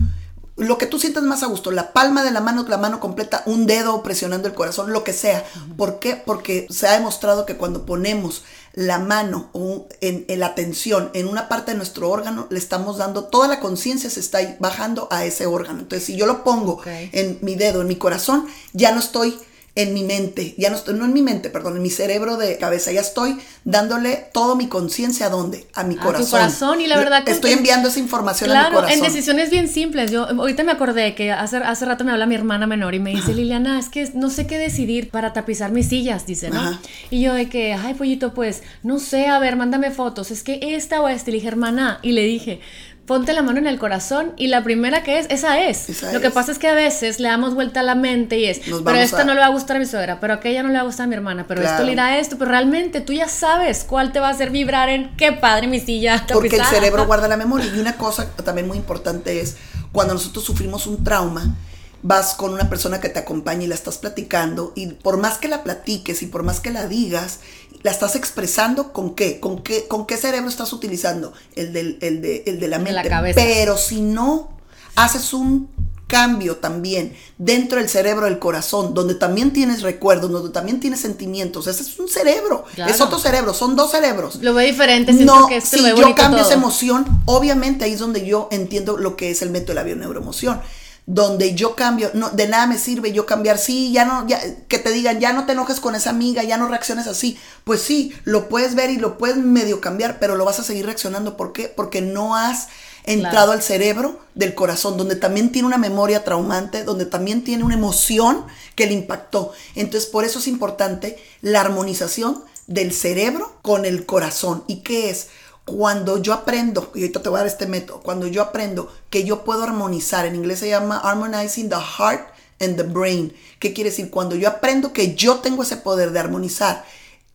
Lo 0.56 0.78
que 0.78 0.87
tú 0.87 0.99
sientas 0.99 1.25
más 1.25 1.42
a 1.42 1.47
gusto, 1.47 1.71
la 1.71 1.92
palma 1.92 2.23
de 2.23 2.30
la 2.30 2.40
mano, 2.40 2.64
la 2.68 2.78
mano 2.78 3.00
completa, 3.00 3.42
un 3.47 3.66
dedo 3.66 4.02
presionando 4.02 4.47
el 4.47 4.54
corazón, 4.54 4.92
lo 4.92 5.02
que 5.02 5.12
sea. 5.12 5.44
¿Por 5.76 5.99
qué? 5.99 6.14
Porque 6.14 6.66
se 6.71 6.87
ha 6.87 6.92
demostrado 6.92 7.47
que 7.47 7.56
cuando 7.56 7.87
ponemos 7.87 8.44
la 8.75 8.99
mano 8.99 9.50
o 9.52 9.87
en, 10.00 10.25
en 10.29 10.41
la 10.41 10.55
tensión 10.55 11.11
en 11.14 11.29
una 11.29 11.49
parte 11.49 11.73
de 11.73 11.76
nuestro 11.76 12.11
órgano, 12.11 12.47
le 12.50 12.59
estamos 12.59 12.99
dando, 12.99 13.25
toda 13.25 13.49
la 13.49 13.61
conciencia 13.61 14.09
se 14.11 14.21
está 14.21 14.57
bajando 14.59 15.09
a 15.11 15.25
ese 15.25 15.47
órgano. 15.47 15.81
Entonces, 15.81 16.07
si 16.07 16.17
yo 16.17 16.26
lo 16.26 16.45
pongo 16.45 16.81
en 16.87 17.38
mi 17.43 17.55
dedo, 17.55 17.83
en 17.83 17.88
mi 17.88 17.97
corazón, 17.97 18.47
ya 18.73 18.93
no 18.93 19.00
estoy 19.00 19.38
en 19.75 19.95
mi 19.95 20.05
mente, 20.05 20.55
ya 20.59 20.69
no 20.69 20.76
estoy, 20.76 20.95
no 20.95 21.07
en 21.07 21.14
mi 21.14 21.23
mente, 21.23 21.49
perdón, 21.49 21.76
en 21.76 21.83
mi 21.83 21.88
cerebro 21.88 22.37
de 22.37 22.59
cabeza, 22.59 22.93
ya 22.93 23.00
estoy 23.00 23.38
dándole 23.64 24.26
toda 24.35 24.55
mi 24.55 24.69
conciencia 24.69 25.26
a 25.26 25.29
dónde? 25.31 25.67
A 25.73 25.83
mi 25.83 25.95
A 25.95 25.99
tu 25.99 26.05
corazón. 26.05 26.31
corazón, 26.31 26.81
y 26.83 26.87
la 26.87 26.99
verdad 26.99 27.25
que- 27.25 27.31
estoy 27.31 27.52
enviando 27.52 27.88
esa 27.88 27.99
información 27.99 28.50
a 28.50 28.69
mi 28.69 28.75
corazón. 28.75 28.99
en 28.99 29.02
decisiones 29.02 29.50
bien 29.50 29.69
simples. 29.69 30.11
Yo 30.11 30.26
ahorita 30.29 30.62
me 30.62 30.73
acordé 30.73 31.14
que 31.14 31.33
hace, 31.33 31.57
hace 31.57 31.87
rato 31.87 32.05
me 32.05 32.12
habla 32.12 32.26
mi 32.26 32.35
hermana 32.35 32.67
menor 32.67 32.95
y 32.95 32.99
me 33.00 33.12
dice, 33.12 33.33
Liliana, 33.33 33.79
es 33.79 33.88
que 33.88 34.11
no 34.14 34.29
sé 34.29 34.47
qué 34.47 34.59
decidir 34.59 35.09
para 35.09 35.33
tapizar 35.33 35.73
mis 35.73 35.88
sillas, 35.88 36.26
dice, 36.26 36.50
¿no? 36.50 36.61
Ajá. 36.61 36.81
Y 37.11 37.23
yo 37.23 37.33
de 37.33 37.49
que, 37.49 37.73
ay, 37.73 37.95
pollito, 37.95 38.35
pues, 38.35 38.62
no 38.83 38.99
sé, 38.99 39.29
a 39.29 39.38
ver, 39.38 39.57
mándame 39.57 39.91
fotos. 39.91 40.31
Es 40.31 40.43
que 40.43 40.61
esta 40.75 41.00
o 41.00 41.09
esta. 41.09 41.31
Y 41.31 41.33
le 41.33 41.38
dije, 41.38 41.49
hermana, 41.49 41.99
y 42.02 42.12
le 42.12 42.23
dije, 42.25 42.61
ponte 43.06 43.32
la 43.32 43.42
mano 43.42 43.59
en 43.59 43.66
el 43.66 43.78
corazón 43.78 44.32
y 44.37 44.47
la 44.47 44.62
primera 44.62 45.02
que 45.02 45.18
es, 45.18 45.26
esa 45.28 45.61
es. 45.61 45.88
Esa 45.88 46.12
Lo 46.12 46.21
que 46.21 46.30
pasa 46.30 46.52
es 46.52 46.59
que 46.59 46.68
a 46.68 46.75
veces 46.75 47.18
le 47.21 47.28
damos 47.28 47.54
vuelta 47.54 47.80
a 47.80 47.82
la 47.82 47.94
mente 47.94 48.38
y 48.38 48.44
es, 48.47 48.61
pero 48.85 48.97
esta 48.97 49.23
a- 49.23 49.25
no 49.25 49.35
le 49.35 49.40
va 49.40 49.47
a 49.47 49.50
gustar 49.50 49.76
a 49.76 49.80
mi 49.80 49.87
suegra, 49.87 50.21
pero 50.21 50.35
aquella 50.35 50.62
no 50.62 50.68
le 50.68 50.75
va 50.76 50.80
a 50.82 50.85
gustar 50.85 51.04
a 51.04 51.06
mi 51.09 51.14
hermana, 51.14 51.44
pero 51.49 51.62
esto 51.62 51.82
le 51.82 51.92
irá 51.92 52.06
a 52.06 52.18
esto, 52.18 52.38
pero 52.38 52.50
realmente 52.52 53.00
tú 53.00 53.12
ya 53.12 53.28
sabes 53.28 53.85
cuál 53.85 54.12
te 54.12 54.21
va 54.21 54.28
a 54.28 54.30
hacer 54.30 54.50
vibrar 54.50 54.88
en 54.88 55.16
qué 55.16 55.32
padre 55.32 55.66
mi 55.66 55.80
silla 55.80 56.25
Porque 56.32 56.47
el 56.49 56.52
tapizada". 56.62 56.71
cerebro 56.78 57.06
guarda 57.06 57.26
la 57.28 57.37
memoria. 57.37 57.66
Y 57.75 57.80
una 57.80 57.97
cosa 57.97 58.30
también 58.44 58.68
muy 58.68 58.76
importante 58.78 59.40
es 59.40 59.56
cuando 59.90 60.14
nosotros 60.14 60.44
sufrimos 60.44 60.87
un 60.87 61.02
trauma, 61.02 61.56
vas 62.04 62.35
con 62.35 62.52
una 62.52 62.68
persona 62.68 63.00
que 63.00 63.09
te 63.09 63.18
acompaña 63.21 63.62
y 63.64 63.66
la 63.68 63.75
estás 63.76 63.99
platicando 63.99 64.73
y 64.75 64.88
por 64.88 65.18
más 65.18 65.38
que 65.38 65.47
la 65.49 65.62
platiques 65.62 66.23
y 66.23 66.26
por 66.26 66.42
más 66.42 66.59
que 66.61 66.71
la 66.71 66.87
digas, 66.88 67.38
la 67.82 67.90
estás 67.90 68.14
expresando 68.16 68.92
con 68.92 69.14
qué, 69.14 69.40
con 69.40 69.62
qué, 69.62 69.86
con 69.88 70.06
qué 70.06 70.16
cerebro 70.16 70.48
estás 70.48 70.72
utilizando, 70.72 71.32
el, 71.56 71.72
del, 71.72 71.98
el, 72.00 72.22
de, 72.22 72.44
el 72.46 72.60
de 72.60 72.68
la 72.68 72.78
de 72.78 72.84
mente. 72.84 73.02
la 73.02 73.08
cabeza. 73.08 73.40
Pero 73.42 73.76
si 73.76 74.00
no 74.00 74.50
haces 74.96 75.32
un 75.32 75.68
cambio 76.06 76.56
también 76.56 77.16
dentro 77.38 77.78
del 77.78 77.88
cerebro 77.88 78.26
del 78.26 78.38
corazón, 78.38 78.92
donde 78.92 79.14
también 79.14 79.50
tienes 79.52 79.80
recuerdos, 79.80 80.30
donde 80.30 80.50
también 80.50 80.78
tienes 80.78 81.00
sentimientos, 81.00 81.66
ese 81.66 81.82
es 81.82 81.98
un 81.98 82.06
cerebro, 82.06 82.66
Claro. 82.74 82.92
es 82.92 83.00
otro 83.00 83.18
cerebro, 83.18 83.54
son 83.54 83.76
dos 83.76 83.92
cerebros. 83.92 84.36
Lo 84.42 84.52
veo 84.52 84.66
diferente, 84.70 85.14
siento 85.14 85.34
No, 85.40 85.46
que 85.46 85.56
este 85.56 85.78
si 85.78 85.82
lo 85.82 85.96
yo 85.96 86.14
cambio 86.14 86.42
esa 86.42 86.52
emoción, 86.52 87.06
obviamente 87.24 87.86
ahí 87.86 87.94
es 87.94 87.98
donde 87.98 88.26
yo 88.26 88.48
entiendo 88.50 88.98
lo 88.98 89.16
que 89.16 89.30
es 89.30 89.40
el 89.40 89.48
método 89.50 89.68
de 89.68 89.74
la 89.76 89.82
bioneuroemoción. 89.84 90.60
Donde 91.04 91.54
yo 91.54 91.75
cambio, 91.75 92.11
no, 92.14 92.30
de 92.30 92.47
nada 92.47 92.66
me 92.68 92.78
sirve 92.78 93.12
yo 93.12 93.26
cambiar, 93.26 93.59
sí, 93.59 93.90
ya 93.92 94.04
no, 94.04 94.26
ya, 94.28 94.40
que 94.68 94.78
te 94.78 94.90
digan, 94.92 95.18
ya 95.18 95.32
no 95.32 95.47
te 95.47 95.52
enojes 95.52 95.80
con 95.80 95.97
esa 95.97 96.11
amiga, 96.11 96.44
ya 96.44 96.56
no 96.59 96.68
reacciones 96.68 97.09
así. 97.09 97.37
Pues 97.64 97.82
sí, 97.82 98.14
lo 98.25 98.49
puedes 98.49 98.76
ver 98.76 98.90
y 98.90 98.99
lo 98.99 99.18
puedes 99.18 99.37
medio 99.37 99.80
cambiar, 99.80 100.21
pero 100.21 100.37
lo 100.37 100.44
vas 100.44 100.61
a 100.61 100.64
seguir 100.64 100.87
reaccionando. 100.87 101.37
¿Por 101.37 101.52
qué? 101.52 101.66
Porque 101.68 102.00
no 102.02 102.37
has 102.37 102.68
entrado 103.04 103.47
Claro. 103.47 103.52
al 103.52 103.62
cerebro 103.62 104.21
del 104.37 104.54
corazón, 104.54 104.97
donde 104.97 105.16
también 105.16 105.50
tiene 105.50 105.66
una 105.66 105.76
memoria 105.76 106.23
traumante, 106.23 106.85
donde 106.85 107.04
también 107.04 107.42
tiene 107.42 107.64
una 107.64 107.75
emoción 107.75 108.44
que 108.76 108.87
le 108.87 108.92
impactó. 108.92 109.52
Entonces, 109.75 110.09
por 110.09 110.25
eso 110.25 110.38
es 110.38 110.47
importante 110.47 111.18
la 111.40 111.62
armonización 111.62 112.44
del 112.68 112.92
cerebro 112.92 113.56
con 113.62 113.85
el 113.87 114.06
corazón. 114.06 114.62
¿Y 114.68 114.82
qué 114.82 115.11
es? 115.11 115.26
Cuando 115.64 116.19
yo 116.19 116.33
aprendo, 116.33 116.90
y 116.95 117.02
ahorita 117.02 117.23
te 117.23 117.28
voy 117.28 117.37
a 117.37 117.42
dar 117.42 117.47
este 117.47 117.66
método, 117.66 118.00
cuando 118.00 118.26
yo 118.26 118.42
aprendo 118.42 118.92
que 119.11 119.25
yo 119.25 119.45
puedo 119.45 119.62
armonizar, 119.62 120.26
en 120.26 120.35
inglés 120.35 120.59
se 120.59 120.69
llama 120.69 120.99
harmonizing 120.99 121.69
the 121.69 121.76
heart 121.76 122.26
and 122.61 122.76
the 122.76 122.83
brain. 122.83 123.33
¿Qué 123.61 123.73
quiere 123.73 123.90
decir? 123.90 124.11
Cuando 124.11 124.35
yo 124.35 124.49
aprendo 124.49 124.92
que 124.92 125.14
yo 125.14 125.37
tengo 125.37 125.62
ese 125.62 125.76
poder 125.76 126.11
de 126.11 126.19
armonizar 126.19 126.85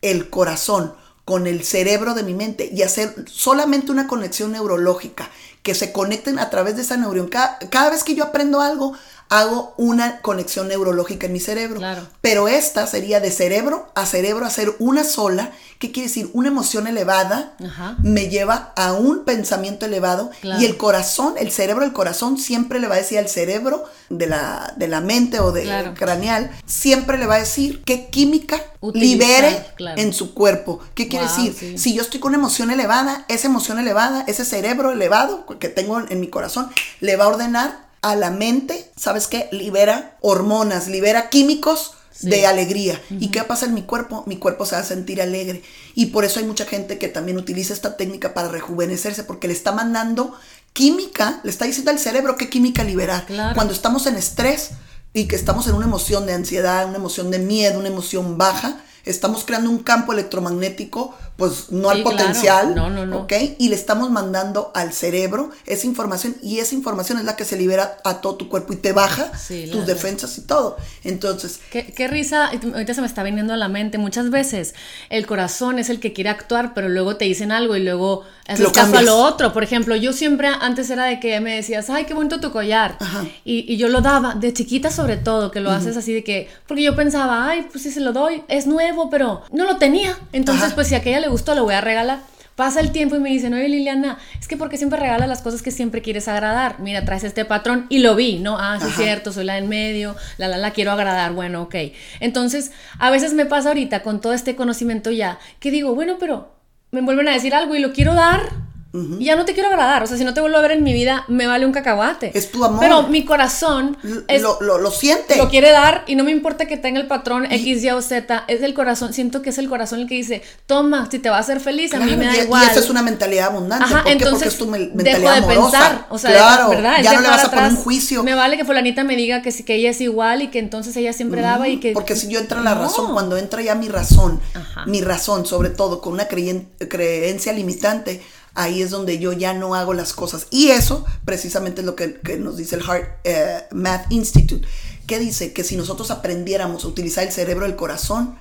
el 0.02 0.28
corazón 0.30 0.94
con 1.24 1.46
el 1.46 1.64
cerebro 1.64 2.14
de 2.14 2.22
mi 2.22 2.32
mente 2.32 2.70
y 2.72 2.82
hacer 2.82 3.14
solamente 3.30 3.92
una 3.92 4.06
conexión 4.06 4.52
neurológica, 4.52 5.30
que 5.62 5.74
se 5.74 5.92
conecten 5.92 6.38
a 6.38 6.48
través 6.48 6.76
de 6.76 6.82
esa 6.82 6.96
neurona. 6.96 7.28
Cada, 7.28 7.58
cada 7.70 7.90
vez 7.90 8.02
que 8.02 8.14
yo 8.14 8.24
aprendo 8.24 8.60
algo, 8.60 8.94
hago 9.30 9.74
una 9.76 10.20
conexión 10.20 10.68
neurológica 10.68 11.26
en 11.26 11.32
mi 11.32 11.40
cerebro. 11.40 11.78
Claro. 11.78 12.06
Pero 12.20 12.48
esta 12.48 12.86
sería 12.86 13.20
de 13.20 13.30
cerebro 13.30 13.88
a 13.94 14.06
cerebro, 14.06 14.46
hacer 14.46 14.74
una 14.78 15.04
sola. 15.04 15.52
¿Qué 15.78 15.92
quiere 15.92 16.08
decir? 16.08 16.28
Una 16.32 16.48
emoción 16.48 16.86
elevada 16.88 17.54
Ajá. 17.64 17.96
me 18.02 18.28
lleva 18.28 18.72
a 18.74 18.94
un 18.94 19.24
pensamiento 19.24 19.86
elevado 19.86 20.30
Claro. 20.40 20.60
y 20.60 20.64
el 20.64 20.76
corazón, 20.76 21.34
el 21.38 21.52
cerebro 21.52 21.84
del 21.84 21.92
corazón 21.92 22.36
siempre 22.38 22.80
le 22.80 22.88
va 22.88 22.96
a 22.96 22.98
decir 22.98 23.18
al 23.18 23.28
cerebro 23.28 23.84
de 24.08 24.26
la, 24.26 24.72
de 24.76 24.88
la 24.88 25.00
mente 25.00 25.38
o 25.40 25.52
de 25.52 25.62
Claro. 25.62 25.94
craneal, 25.94 26.50
siempre 26.66 27.16
le 27.18 27.26
va 27.26 27.36
a 27.36 27.40
decir 27.40 27.82
qué 27.84 28.08
química 28.08 28.60
Utilizar, 28.80 29.18
libere 29.44 29.66
en 30.00 30.12
su 30.12 30.34
cuerpo. 30.34 30.80
¿Qué 30.94 31.06
quiere 31.06 31.26
Wow, 31.26 31.36
decir? 31.36 31.54
sí. 31.56 31.78
Si 31.78 31.94
yo 31.94 32.02
estoy 32.02 32.18
con 32.18 32.30
una 32.30 32.38
emoción 32.38 32.70
elevada, 32.72 33.24
esa 33.28 33.46
emoción 33.46 33.78
elevada, 33.78 34.24
ese 34.26 34.44
cerebro 34.44 34.90
elevado 34.90 35.44
que 35.60 35.68
tengo 35.68 36.00
en 36.00 36.18
mi 36.20 36.28
corazón, 36.28 36.70
le 37.00 37.14
va 37.16 37.26
a 37.26 37.28
ordenar 37.28 37.87
a 38.02 38.16
la 38.16 38.30
mente, 38.30 38.90
¿sabes 38.96 39.26
qué? 39.26 39.48
Libera 39.52 40.16
hormonas, 40.20 40.88
libera 40.88 41.28
químicos 41.30 41.92
Sí. 42.10 42.28
de 42.30 42.46
alegría. 42.48 43.00
¿Y 43.10 43.28
qué 43.30 43.44
pasa 43.44 43.66
en 43.66 43.74
mi 43.74 43.82
cuerpo? 43.82 44.24
Mi 44.26 44.38
cuerpo 44.38 44.66
se 44.66 44.74
va 44.74 44.80
a 44.80 44.84
sentir 44.84 45.22
alegre. 45.22 45.62
Y 45.94 46.06
por 46.06 46.24
eso 46.24 46.40
hay 46.40 46.46
mucha 46.46 46.64
gente 46.64 46.98
que 46.98 47.06
también 47.06 47.38
utiliza 47.38 47.72
esta 47.72 47.96
técnica 47.96 48.34
para 48.34 48.48
rejuvenecerse, 48.48 49.22
porque 49.22 49.46
le 49.46 49.54
está 49.54 49.70
mandando 49.70 50.34
química, 50.72 51.40
le 51.44 51.50
está 51.50 51.64
diciendo 51.64 51.92
al 51.92 52.00
cerebro 52.00 52.36
qué 52.36 52.48
química 52.50 52.82
liberar. 52.82 53.24
Claro. 53.26 53.54
Cuando 53.54 53.72
estamos 53.72 54.06
en 54.06 54.16
estrés 54.16 54.70
y 55.12 55.28
que 55.28 55.36
estamos 55.36 55.68
en 55.68 55.74
una 55.74 55.86
emoción 55.86 56.26
de 56.26 56.32
ansiedad, 56.34 56.86
una 56.88 56.96
emoción 56.98 57.30
de 57.30 57.38
miedo, 57.38 57.78
una 57.78 57.88
emoción 57.88 58.36
baja, 58.36 58.80
estamos 59.04 59.44
creando 59.44 59.70
un 59.70 59.78
campo 59.78 60.12
electromagnético, 60.12 61.14
pues 61.38 61.70
no 61.70 61.88
al 61.88 62.02
claro. 62.02 62.16
potencial, 62.18 62.74
No, 62.74 62.90
no, 62.90 63.06
no. 63.06 63.20
¿ok? 63.20 63.32
Y 63.58 63.68
le 63.70 63.76
estamos 63.76 64.10
mandando 64.10 64.72
al 64.74 64.92
cerebro 64.92 65.50
esa 65.66 65.86
información 65.86 66.36
y 66.42 66.58
esa 66.58 66.74
información 66.74 67.16
es 67.18 67.24
la 67.24 67.36
que 67.36 67.44
se 67.46 67.56
libera 67.56 67.96
a 68.04 68.20
todo 68.20 68.34
tu 68.34 68.48
cuerpo 68.48 68.72
y 68.72 68.76
te 68.76 68.92
baja 68.92 69.30
Sí, 69.38 69.62
tus 69.66 69.80
verdad. 69.82 69.86
defensas 69.94 70.36
y 70.36 70.42
todo. 70.42 70.76
Entonces, 71.04 71.60
Qué, 71.70 71.86
qué 71.94 72.08
risa, 72.08 72.46
ahorita 72.48 72.92
se 72.92 73.00
me 73.00 73.06
está 73.06 73.22
viniendo 73.22 73.54
a 73.54 73.56
la 73.56 73.68
mente. 73.68 73.98
Muchas 73.98 74.30
veces 74.30 74.74
el 75.10 75.26
corazón 75.26 75.78
es 75.78 75.90
el 75.90 76.00
que 76.00 76.12
quiere 76.12 76.28
actuar, 76.30 76.74
pero 76.74 76.88
luego 76.88 77.16
te 77.16 77.24
dicen 77.24 77.52
algo 77.52 77.76
y 77.76 77.84
luego 77.84 78.24
haces 78.48 78.60
Lo 78.60 78.72
caso 78.72 78.98
a 78.98 79.02
lo 79.02 79.16
otro. 79.16 79.52
Por 79.52 79.62
ejemplo, 79.62 79.94
yo 79.94 80.12
siempre 80.12 80.48
antes 80.48 80.90
era 80.90 81.04
de 81.04 81.20
que 81.20 81.38
me 81.40 81.54
decías, 81.54 81.88
ay, 81.88 82.04
qué 82.04 82.14
bonito 82.14 82.40
tu 82.40 82.50
collar. 82.50 82.96
Ajá. 82.98 83.24
Y, 83.44 83.72
y 83.72 83.76
yo 83.76 83.88
lo 83.88 84.00
daba, 84.00 84.34
de 84.34 84.52
chiquita 84.52 84.90
sobre 84.90 85.16
todo, 85.16 85.52
que 85.52 85.60
lo 85.60 85.70
haces 85.70 85.96
así 85.96 86.12
de 86.12 86.24
que, 86.24 86.48
porque 86.66 86.82
yo 86.82 86.96
pensaba, 86.96 87.46
ay, 87.48 87.68
pues 87.70 87.84
si 87.84 87.92
se 87.92 88.00
lo 88.00 88.12
doy, 88.12 88.42
es 88.48 88.66
nuevo, 88.66 89.08
pero 89.08 89.42
no 89.52 89.64
lo 89.64 89.76
tenía. 89.76 90.18
Entonces, 90.32 90.64
Ajá. 90.64 90.74
pues 90.74 90.88
si 90.88 90.94
aquella 90.96 91.20
le 91.20 91.27
gustó, 91.28 91.54
lo 91.54 91.64
voy 91.64 91.74
a 91.74 91.80
regalar. 91.80 92.20
Pasa 92.56 92.80
el 92.80 92.90
tiempo 92.90 93.14
y 93.14 93.20
me 93.20 93.28
dicen, 93.28 93.54
oye 93.54 93.68
Liliana, 93.68 94.18
es 94.40 94.48
que 94.48 94.56
porque 94.56 94.78
siempre 94.78 94.98
regalas 94.98 95.28
las 95.28 95.42
cosas 95.42 95.62
que 95.62 95.70
siempre 95.70 96.02
quieres 96.02 96.26
agradar. 96.26 96.80
Mira, 96.80 97.04
traes 97.04 97.22
este 97.22 97.44
patrón 97.44 97.86
y 97.88 98.00
lo 98.00 98.16
vi, 98.16 98.40
¿no? 98.40 98.56
Ah, 98.58 98.78
sí 98.80 98.88
es 98.88 98.96
cierto, 98.96 99.32
soy 99.32 99.44
la 99.44 99.54
del 99.54 99.68
medio, 99.68 100.16
la, 100.38 100.48
la, 100.48 100.56
la 100.56 100.72
quiero 100.72 100.90
agradar, 100.90 101.34
bueno, 101.34 101.62
ok. 101.62 101.76
Entonces, 102.18 102.72
a 102.98 103.10
veces 103.10 103.32
me 103.32 103.46
pasa 103.46 103.68
ahorita 103.68 104.02
con 104.02 104.20
todo 104.20 104.32
este 104.32 104.56
conocimiento 104.56 105.12
ya, 105.12 105.38
que 105.60 105.70
digo, 105.70 105.94
bueno, 105.94 106.16
pero 106.18 106.52
me 106.90 107.00
vuelven 107.00 107.28
a 107.28 107.32
decir 107.32 107.54
algo 107.54 107.76
y 107.76 107.78
lo 107.78 107.92
quiero 107.92 108.14
dar 108.14 108.50
y 108.92 109.24
ya 109.26 109.36
no 109.36 109.44
te 109.44 109.52
quiero 109.52 109.68
agradar. 109.68 110.02
O 110.02 110.06
sea, 110.06 110.16
si 110.16 110.24
no 110.24 110.32
te 110.32 110.40
vuelvo 110.40 110.56
a 110.56 110.62
ver 110.62 110.70
en 110.70 110.82
mi 110.82 110.92
vida, 110.94 111.24
me 111.28 111.46
vale 111.46 111.66
un 111.66 111.72
cacahuate. 111.72 112.30
Es 112.36 112.50
tu 112.50 112.64
amor. 112.64 112.80
Pero 112.80 113.02
mi 113.08 113.24
corazón 113.24 113.98
es, 114.28 114.40
lo, 114.42 114.58
lo, 114.60 114.90
siente. 114.90 115.36
Lo 115.36 115.50
quiere 115.50 115.70
dar 115.72 116.04
y 116.06 116.14
no 116.16 116.24
me 116.24 116.30
importa 116.30 116.66
que 116.66 116.76
tenga 116.78 116.98
el 116.98 117.06
patrón 117.06 117.44
X, 117.52 117.84
Y 117.84 117.90
o 117.90 118.00
Z. 118.00 118.44
Es 118.48 118.62
el 118.62 118.72
corazón. 118.72 119.12
Siento 119.12 119.42
que 119.42 119.50
es 119.50 119.58
el 119.58 119.68
corazón 119.68 120.00
el 120.00 120.08
que 120.08 120.14
dice, 120.14 120.42
toma, 120.66 121.06
si 121.10 121.18
te 121.18 121.28
va 121.28 121.36
a 121.36 121.40
hacer 121.40 121.60
feliz, 121.60 121.92
a 121.92 121.98
mí 122.00 122.16
me 122.16 122.24
da 122.26 122.36
igual. 122.38 122.64
Y 122.64 122.70
esa 122.70 122.80
es 122.80 122.88
una 122.88 123.02
mentalidad 123.02 123.48
abundante. 123.48 123.84
Ajá, 123.84 124.02
¿Por 124.04 124.12
entonces, 124.12 124.54
Porque 124.54 124.78
es 124.82 124.90
tu 124.90 124.94
mentalidad 124.96 125.34
dejo 125.34 125.46
de 125.48 125.54
amorosa. 125.54 125.78
pensar. 125.78 126.06
O 126.08 126.18
sea, 126.18 126.30
claro, 126.30 126.68
¿verdad? 126.70 127.02
ya 127.02 127.12
no 127.12 127.20
le 127.20 127.28
vas 127.28 127.44
a 127.44 127.46
atrás. 127.48 127.60
poner 127.64 127.78
un 127.78 127.84
juicio. 127.84 128.22
Me 128.22 128.34
vale 128.34 128.56
que 128.56 128.64
fulanita 128.64 129.04
me 129.04 129.16
diga 129.16 129.42
que, 129.42 129.52
que 129.64 129.74
ella 129.74 129.90
es 129.90 130.00
igual 130.00 130.40
y 130.42 130.48
que 130.48 130.58
entonces 130.60 130.96
ella 130.96 131.12
siempre 131.12 131.42
daba 131.42 131.68
y 131.68 131.78
que... 131.78 131.92
Porque 131.92 132.16
si 132.16 132.28
yo 132.28 132.38
entra 132.40 132.62
la 132.62 132.74
No. 132.74 132.82
razón, 132.82 133.12
cuando 133.12 133.36
entra 133.36 133.60
ya 133.60 133.74
mi 133.74 133.88
razón, 133.88 134.40
Ajá. 134.54 134.86
mi 134.86 135.02
razón, 135.02 135.44
sobre 135.44 135.68
todo 135.70 136.00
con 136.00 136.14
una 136.14 136.26
creencia 136.26 137.52
limitante, 137.52 138.22
ahí 138.58 138.82
es 138.82 138.90
donde 138.90 139.20
yo 139.20 139.32
ya 139.32 139.54
no 139.54 139.76
hago 139.76 139.94
las 139.94 140.12
cosas. 140.12 140.48
Y 140.50 140.70
eso 140.70 141.04
precisamente 141.24 141.80
es 141.80 141.86
lo 141.86 141.94
que, 141.94 142.18
nos 142.38 142.56
dice 142.56 142.74
el 142.74 142.82
Heart 142.82 143.08
eh, 143.22 143.62
Math 143.70 144.10
Institute, 144.10 144.66
que 145.06 145.20
dice 145.20 145.52
que 145.52 145.62
si 145.62 145.76
nosotros 145.76 146.10
aprendiéramos 146.10 146.84
a 146.84 146.88
utilizar 146.88 147.24
el 147.24 147.32
cerebro 147.32 147.66
del 147.66 147.76
corazón, 147.76 148.36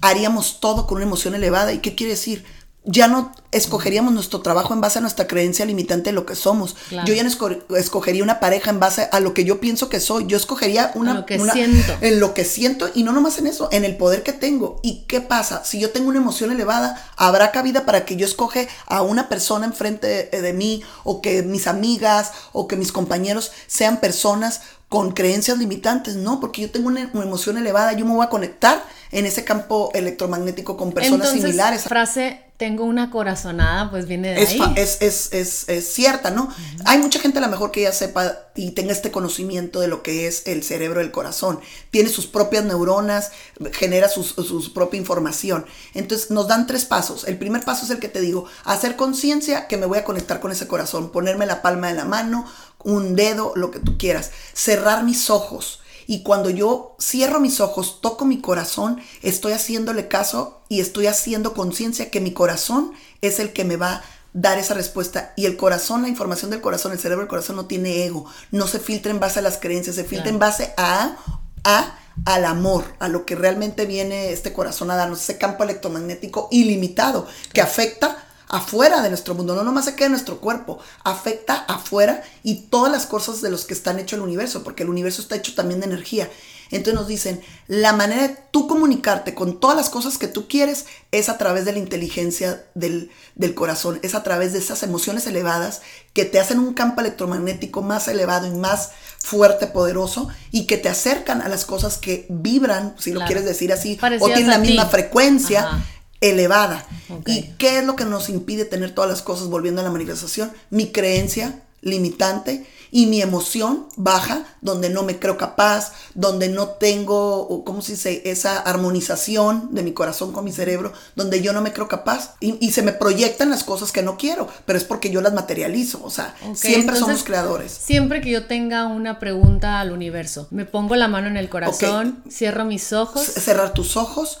haríamos 0.00 0.60
todo 0.60 0.86
con 0.86 0.96
una 0.96 1.06
emoción 1.06 1.34
elevada. 1.34 1.72
¿Y 1.72 1.78
qué 1.78 1.96
quiere 1.96 2.12
decir? 2.12 2.44
Ya 2.90 3.06
no 3.06 3.32
escogeríamos 3.52 4.14
nuestro 4.14 4.40
trabajo 4.40 4.72
en 4.72 4.80
base 4.80 4.98
a 4.98 5.02
nuestra 5.02 5.26
creencia 5.26 5.66
limitante 5.66 6.08
de 6.08 6.14
lo 6.14 6.24
que 6.24 6.34
somos. 6.34 6.74
Claro. 6.88 7.06
Yo 7.06 7.12
ya 7.14 7.22
no 7.22 7.28
esco- 7.28 7.76
escogería 7.76 8.22
una 8.22 8.40
pareja 8.40 8.70
en 8.70 8.80
base 8.80 9.08
a 9.12 9.20
lo 9.20 9.34
que 9.34 9.44
yo 9.44 9.60
pienso 9.60 9.90
que 9.90 10.00
soy. 10.00 10.26
Yo 10.26 10.38
escogería 10.38 10.92
una, 10.94 11.12
lo 11.12 11.26
que 11.26 11.36
una- 11.38 11.52
siento. 11.52 11.92
en 12.00 12.18
lo 12.18 12.32
que 12.32 12.46
siento 12.46 12.88
y 12.94 13.02
no 13.02 13.12
nomás 13.12 13.36
en 13.38 13.46
eso, 13.46 13.68
en 13.72 13.84
el 13.84 13.96
poder 13.98 14.22
que 14.22 14.32
tengo. 14.32 14.80
¿Y 14.82 15.04
qué 15.06 15.20
pasa? 15.20 15.64
Si 15.66 15.78
yo 15.78 15.90
tengo 15.90 16.08
una 16.08 16.18
emoción 16.18 16.50
elevada, 16.50 17.02
habrá 17.16 17.52
cabida 17.52 17.84
para 17.84 18.06
que 18.06 18.16
yo 18.16 18.24
escoge 18.24 18.68
a 18.86 19.02
una 19.02 19.28
persona 19.28 19.66
enfrente 19.66 20.28
de, 20.30 20.40
de 20.42 20.52
mí 20.54 20.82
o 21.04 21.20
que 21.20 21.42
mis 21.42 21.66
amigas 21.66 22.32
o 22.52 22.68
que 22.68 22.76
mis 22.76 22.90
compañeros 22.90 23.52
sean 23.66 24.00
personas 24.00 24.62
con 24.88 25.12
creencias 25.12 25.58
limitantes. 25.58 26.16
No, 26.16 26.40
porque 26.40 26.62
yo 26.62 26.70
tengo 26.70 26.88
una, 26.88 27.10
una 27.12 27.24
emoción 27.24 27.58
elevada, 27.58 27.92
yo 27.92 28.06
me 28.06 28.14
voy 28.14 28.24
a 28.24 28.30
conectar 28.30 28.82
en 29.10 29.26
ese 29.26 29.44
campo 29.44 29.90
electromagnético 29.94 30.76
con 30.76 30.92
personas 30.92 31.26
Entonces, 31.28 31.42
similares. 31.42 31.82
frase, 31.84 32.42
tengo 32.58 32.84
una 32.84 33.10
corazonada, 33.10 33.88
pues 33.90 34.06
viene 34.08 34.34
de 34.34 34.42
Es, 34.42 34.50
ahí. 34.50 34.60
es, 34.76 34.98
es, 35.00 35.32
es, 35.32 35.68
es 35.68 35.92
cierta, 35.94 36.30
¿no? 36.30 36.48
Hay 36.84 36.98
mucha 36.98 37.20
gente 37.20 37.38
a 37.38 37.42
lo 37.42 37.48
mejor 37.48 37.70
que 37.70 37.82
ya 37.82 37.92
sepa 37.92 38.36
y 38.56 38.72
tenga 38.72 38.92
este 38.92 39.12
conocimiento 39.12 39.78
de 39.80 39.86
lo 39.86 40.02
que 40.02 40.26
es 40.26 40.42
el 40.46 40.64
cerebro 40.64 40.98
del 41.00 41.12
corazón. 41.12 41.60
Tiene 41.92 42.08
sus 42.08 42.26
propias 42.26 42.64
neuronas, 42.64 43.30
genera 43.72 44.08
sus- 44.08 44.34
su 44.34 44.72
propia 44.74 44.98
información. 44.98 45.66
Entonces 45.94 46.30
nos 46.32 46.48
dan 46.48 46.66
tres 46.66 46.84
pasos. 46.84 47.24
El 47.28 47.38
primer 47.38 47.64
paso 47.64 47.84
es 47.84 47.90
el 47.92 48.00
que 48.00 48.08
te 48.08 48.20
digo, 48.20 48.46
hacer 48.64 48.96
conciencia 48.96 49.68
que 49.68 49.76
me 49.76 49.86
voy 49.86 49.98
a 49.98 50.04
conectar 50.04 50.40
con 50.40 50.50
ese 50.50 50.66
corazón, 50.66 51.10
ponerme 51.12 51.46
la 51.46 51.62
palma 51.62 51.86
de 51.88 51.94
la 51.94 52.04
mano, 52.04 52.44
un 52.82 53.14
dedo, 53.14 53.52
lo 53.54 53.70
que 53.70 53.78
tú 53.78 53.96
quieras, 53.98 54.32
cerrar 54.52 55.04
mis 55.04 55.30
ojos. 55.30 55.80
Y 56.10 56.22
cuando 56.22 56.48
yo 56.48 56.96
cierro 56.98 57.38
mis 57.38 57.60
ojos, 57.60 58.00
toco 58.00 58.24
mi 58.24 58.40
corazón, 58.40 58.98
estoy 59.22 59.52
haciéndole 59.52 60.08
caso 60.08 60.62
y 60.70 60.80
estoy 60.80 61.06
haciendo 61.06 61.52
conciencia 61.52 62.10
que 62.10 62.22
mi 62.22 62.32
corazón 62.32 62.92
es 63.20 63.38
el 63.38 63.52
que 63.52 63.64
me 63.66 63.76
va 63.76 63.92
a 63.92 64.02
dar 64.32 64.58
esa 64.58 64.72
respuesta. 64.72 65.34
Y 65.36 65.44
el 65.44 65.58
corazón, 65.58 66.00
la 66.00 66.08
información 66.08 66.50
del 66.50 66.62
corazón, 66.62 66.92
el 66.92 66.98
cerebro 66.98 67.20
del 67.24 67.28
corazón 67.28 67.56
no 67.56 67.66
tiene 67.66 68.06
ego, 68.06 68.24
no 68.52 68.66
se 68.66 68.78
filtra 68.78 69.12
en 69.12 69.20
base 69.20 69.40
a 69.40 69.42
las 69.42 69.58
creencias, 69.58 69.96
se 69.96 70.04
filtra 70.04 70.24
Claro. 70.24 70.34
en 70.34 70.38
base 70.38 70.74
a, 70.78 71.16
a 71.64 71.98
al 72.24 72.46
amor, 72.46 72.84
a 73.00 73.08
lo 73.08 73.26
que 73.26 73.34
realmente 73.36 73.84
viene 73.84 74.32
este 74.32 74.54
corazón 74.54 74.90
a 74.90 74.96
darnos, 74.96 75.20
ese 75.20 75.36
campo 75.36 75.62
electromagnético 75.62 76.48
ilimitado 76.50 77.26
que 77.52 77.60
afecta 77.60 78.27
afuera 78.48 79.02
de 79.02 79.08
nuestro 79.08 79.34
mundo, 79.34 79.54
no 79.54 79.62
nomás 79.62 79.84
se 79.84 79.94
queda 79.94 80.06
en 80.06 80.12
nuestro 80.12 80.38
cuerpo, 80.38 80.78
afecta 81.04 81.54
afuera 81.54 82.22
y 82.42 82.62
todas 82.62 82.90
las 82.90 83.06
cosas 83.06 83.40
de 83.42 83.50
los 83.50 83.64
que 83.64 83.74
están 83.74 83.98
hecho 83.98 84.16
el 84.16 84.22
universo, 84.22 84.64
porque 84.64 84.82
el 84.82 84.88
universo 84.88 85.22
está 85.22 85.36
hecho 85.36 85.54
también 85.54 85.80
de 85.80 85.86
energía. 85.86 86.30
Entonces 86.70 86.94
nos 86.94 87.08
dicen, 87.08 87.40
la 87.66 87.94
manera 87.94 88.28
de 88.28 88.36
tú 88.50 88.68
comunicarte 88.68 89.34
con 89.34 89.58
todas 89.58 89.76
las 89.76 89.88
cosas 89.88 90.18
que 90.18 90.28
tú 90.28 90.48
quieres 90.48 90.84
es 91.12 91.30
a 91.30 91.38
través 91.38 91.64
de 91.64 91.72
la 91.72 91.78
inteligencia 91.78 92.64
del, 92.74 93.10
del 93.36 93.54
corazón, 93.54 93.98
es 94.02 94.14
a 94.14 94.22
través 94.22 94.52
de 94.52 94.58
esas 94.58 94.82
emociones 94.82 95.26
elevadas 95.26 95.80
que 96.12 96.26
te 96.26 96.38
hacen 96.38 96.58
un 96.58 96.74
campo 96.74 97.00
electromagnético 97.00 97.80
más 97.80 98.08
elevado 98.08 98.46
y 98.46 98.50
más 98.50 98.90
fuerte, 99.18 99.66
poderoso, 99.66 100.28
y 100.50 100.66
que 100.66 100.76
te 100.76 100.88
acercan 100.88 101.42
a 101.42 101.48
las 101.48 101.64
cosas 101.64 101.98
que 101.98 102.26
vibran, 102.28 102.94
si 102.98 103.12
lo 103.12 103.24
quieres 103.24 103.44
decir 103.44 103.72
así, 103.72 103.98
o 104.20 104.26
tienen 104.26 104.48
la 104.48 104.60
ti. 104.60 104.68
misma 104.68 104.86
frecuencia 104.86 105.60
Ajá. 105.60 105.84
Elevada. 106.20 106.86
¿Y 107.26 107.42
qué 107.58 107.78
es 107.78 107.84
lo 107.84 107.96
que 107.96 108.04
nos 108.04 108.28
impide 108.28 108.64
tener 108.64 108.94
todas 108.94 109.10
las 109.10 109.22
cosas 109.22 109.48
volviendo 109.48 109.80
a 109.80 109.84
la 109.84 109.90
manifestación? 109.90 110.52
Mi 110.70 110.90
creencia 110.90 111.62
limitante 111.80 112.66
y 112.90 113.06
mi 113.06 113.20
emoción 113.22 113.86
baja, 113.96 114.44
donde 114.62 114.88
no 114.88 115.02
me 115.02 115.18
creo 115.18 115.36
capaz, 115.36 115.92
donde 116.14 116.48
no 116.48 116.68
tengo, 116.70 117.62
¿cómo 117.64 117.82
se 117.82 117.92
dice? 117.92 118.22
Esa 118.24 118.58
armonización 118.58 119.68
de 119.74 119.82
mi 119.82 119.92
corazón 119.92 120.32
con 120.32 120.44
mi 120.44 120.52
cerebro, 120.52 120.92
donde 121.14 121.42
yo 121.42 121.52
no 121.52 121.60
me 121.60 121.72
creo 121.72 121.86
capaz 121.86 122.34
y, 122.40 122.56
y 122.66 122.72
se 122.72 122.82
me 122.82 122.92
proyectan 122.92 123.50
las 123.50 123.62
cosas 123.62 123.92
que 123.92 124.02
no 124.02 124.16
quiero, 124.16 124.48
pero 124.66 124.78
es 124.78 124.84
porque 124.84 125.10
yo 125.10 125.20
las 125.20 125.34
materializo, 125.34 126.00
o 126.02 126.10
sea, 126.10 126.34
siempre 126.54 126.96
entonces, 126.96 127.00
somos 127.00 127.24
creadores. 127.24 127.72
Siempre 127.72 128.20
que 128.22 128.30
yo 128.30 128.46
tenga 128.46 128.86
una 128.86 129.18
pregunta 129.20 129.80
al 129.80 129.92
universo, 129.92 130.48
me 130.50 130.64
pongo 130.64 130.96
la 130.96 131.08
mano 131.08 131.28
en 131.28 131.36
el 131.36 131.48
corazón, 131.50 132.22
cierro 132.30 132.64
mis 132.64 132.92
ojos. 132.92 133.24
C- 133.26 133.40
cerrar 133.40 133.74
tus 133.74 133.96
ojos 133.96 134.38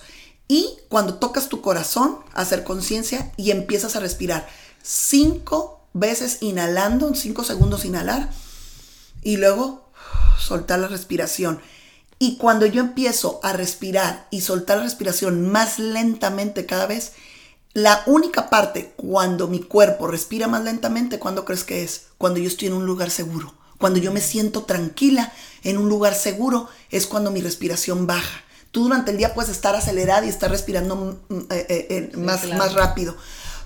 y 0.48 0.78
cuando 0.88 1.14
tocas 1.14 1.50
tu 1.50 1.60
corazón, 1.60 2.18
hacer 2.32 2.64
conciencia 2.64 3.30
y 3.36 3.50
empiezas 3.50 3.94
a 3.94 4.00
respirar. 4.00 4.48
Cinco 4.82 5.86
veces 5.92 6.38
inhalando, 6.40 7.14
cinco 7.14 7.44
segundos 7.44 7.84
inhalar 7.84 8.30
y 9.22 9.36
luego 9.36 9.90
soltar 10.38 10.78
la 10.78 10.88
respiración. 10.88 11.60
Y 12.18 12.36
cuando 12.38 12.66
yo 12.66 12.80
empiezo 12.80 13.38
a 13.42 13.52
respirar 13.52 14.26
y 14.30 14.40
soltar 14.40 14.78
la 14.78 14.84
respiración 14.84 15.48
más 15.48 15.78
lentamente 15.78 16.66
cada 16.66 16.86
vez, 16.86 17.12
la 17.74 18.02
única 18.06 18.48
parte 18.50 18.94
cuando 18.96 19.46
mi 19.46 19.60
cuerpo 19.60 20.06
respira 20.06 20.48
más 20.48 20.64
lentamente, 20.64 21.18
¿cuándo 21.18 21.44
crees 21.44 21.62
que 21.62 21.84
es? 21.84 22.06
Cuando 22.16 22.40
yo 22.40 22.48
estoy 22.48 22.68
en 22.68 22.74
un 22.74 22.86
lugar 22.86 23.10
seguro. 23.10 23.54
Cuando 23.78 24.00
yo 24.00 24.10
me 24.12 24.20
siento 24.20 24.64
tranquila 24.64 25.32
en 25.62 25.78
un 25.78 25.88
lugar 25.88 26.14
seguro 26.14 26.68
es 26.90 27.06
cuando 27.06 27.30
mi 27.30 27.40
respiración 27.40 28.06
baja. 28.06 28.42
Tú 28.70 28.84
durante 28.84 29.10
el 29.10 29.16
día 29.16 29.34
puedes 29.34 29.50
estar 29.50 29.74
acelerada 29.74 30.26
y 30.26 30.28
estar 30.28 30.50
respirando 30.50 31.20
mm, 31.28 31.38
eh, 31.38 31.46
eh, 31.50 31.86
eh, 31.90 32.16
más, 32.16 32.42
claro. 32.42 32.58
más 32.58 32.74
rápido. 32.74 33.16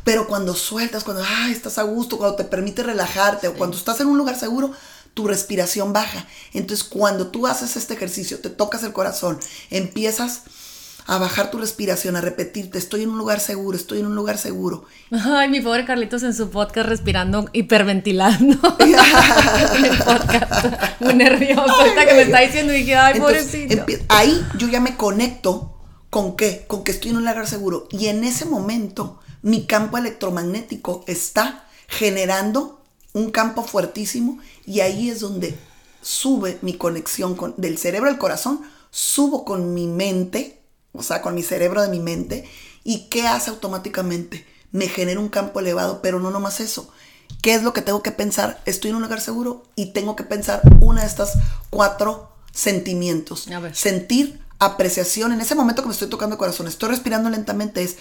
Pero 0.05 0.27
cuando 0.27 0.55
sueltas, 0.55 1.05
cuando 1.05 1.23
ay, 1.27 1.53
estás 1.53 1.79
a 1.79 1.83
gusto, 1.83 2.19
cuando 2.19 2.37
te 2.37 2.45
permite 2.45 2.83
relajarte 2.83 3.49
o 3.49 3.55
cuando 3.55 3.77
estás 3.77 4.01
en 4.01 4.09
un 4.09 4.19
lugar 4.19 4.38
seguro, 4.38 4.73
tu 5.15 5.29
respiración 5.29 5.93
baja. 5.93 6.27
Entonces, 6.53 6.85
cuando 6.85 7.29
tú 7.29 7.47
haces 7.47 7.77
este 7.77 7.95
ejercicio, 7.95 8.41
te 8.41 8.51
tocas 8.51 8.83
el 8.83 8.93
corazón, 8.93 9.38
empiezas 9.71 10.43
a 11.07 11.19
bajar 11.19 11.51
tu 11.51 11.59
respiración, 11.59 12.17
a 12.17 12.21
repetirte, 12.21 12.79
estoy 12.79 13.03
en 13.03 13.11
un 13.11 13.19
lugar 13.19 13.41
seguro, 13.41 13.77
estoy 13.77 14.01
en 14.01 14.07
un 14.07 14.15
lugar 14.15 14.38
seguro. 14.38 14.85
Ay, 15.11 15.49
mi 15.49 15.61
pobre 15.61 15.85
Carlitos 15.85 16.23
en 16.23 16.35
su 16.35 16.51
podcast 16.51 16.88
respirando, 16.88 17.49
hiperventilando. 17.53 18.57
podcast. 20.05 21.01
Muy 21.01 21.15
nervioso. 21.15 21.71
Ahorita 21.71 22.07
que 22.07 22.15
me 22.15 22.23
está 22.23 22.41
diciendo, 22.41 22.73
dije, 22.73 22.95
ay, 22.97 23.15
Entonces, 23.17 23.47
pobrecito. 23.47 24.05
ahí 24.09 24.47
yo 24.59 24.69
ya 24.69 24.81
me 24.81 24.97
conecto 24.97 25.77
con 26.11 26.37
qué, 26.37 26.65
con 26.67 26.85
que 26.85 26.93
estoy 26.93 27.11
en 27.11 27.17
un 27.17 27.25
lugar 27.25 27.47
seguro. 27.47 27.88
Y 27.91 28.07
en 28.07 28.23
ese 28.25 28.45
momento, 28.45 29.21
mi 29.43 29.67
campo 29.67 29.99
electromagnético 29.99 31.05
está 31.07 31.65
generando 31.88 32.81
un 33.12 33.31
campo 33.31 33.62
fuertísimo 33.62 34.38
y 34.65 34.81
ahí 34.81 35.11
es 35.11 35.21
donde 35.21 35.59
sube 36.01 36.59
mi 36.62 36.75
conexión 36.75 37.35
con, 37.35 37.55
del 37.57 37.79
cerebro 37.79 38.09
al 38.09 38.19
corazón, 38.19 38.62
subo 38.91 39.45
con 39.45 39.75
mi 39.75 39.87
mente, 39.87 40.62
o 40.92 41.02
sea, 41.02 41.22
con 41.22 41.35
mi 41.35 41.42
cerebro 41.42 41.83
de 41.83 41.88
mi 41.88 42.00
mente, 42.00 42.48
y 42.85 43.09
¿qué 43.09 43.26
hace 43.26 43.50
automáticamente? 43.50 44.46
Me 44.72 44.88
genera 44.88 45.20
un 45.20 45.28
campo 45.28 45.61
elevado, 45.61 46.00
pero 46.02 46.18
no 46.20 46.31
nomás 46.31 46.61
eso. 46.61 46.90
¿Qué 47.42 47.55
es 47.55 47.62
lo 47.62 47.72
que 47.72 47.83
tengo 47.83 48.02
que 48.02 48.12
pensar? 48.12 48.61
Estoy 48.66 48.90
en 48.90 48.96
un 48.96 49.02
lugar 49.02 49.20
seguro 49.20 49.64
y 49.74 49.87
tengo 49.92 50.16
que 50.16 50.24
pensar 50.24 50.62
una 50.81 51.02
de 51.02 51.07
estas 51.07 51.33
cuatro 51.70 52.33
sentimientos. 52.52 53.48
A 53.48 53.59
ver. 53.61 53.74
Sentir 53.74 54.40
apreciación. 54.59 55.33
En 55.33 55.40
ese 55.40 55.55
momento 55.55 55.83
que 55.83 55.88
me 55.88 55.92
estoy 55.94 56.09
tocando 56.09 56.35
el 56.35 56.38
corazón, 56.38 56.68
estoy 56.68 56.90
respirando 56.90 57.31
lentamente, 57.31 57.83
es 57.83 57.96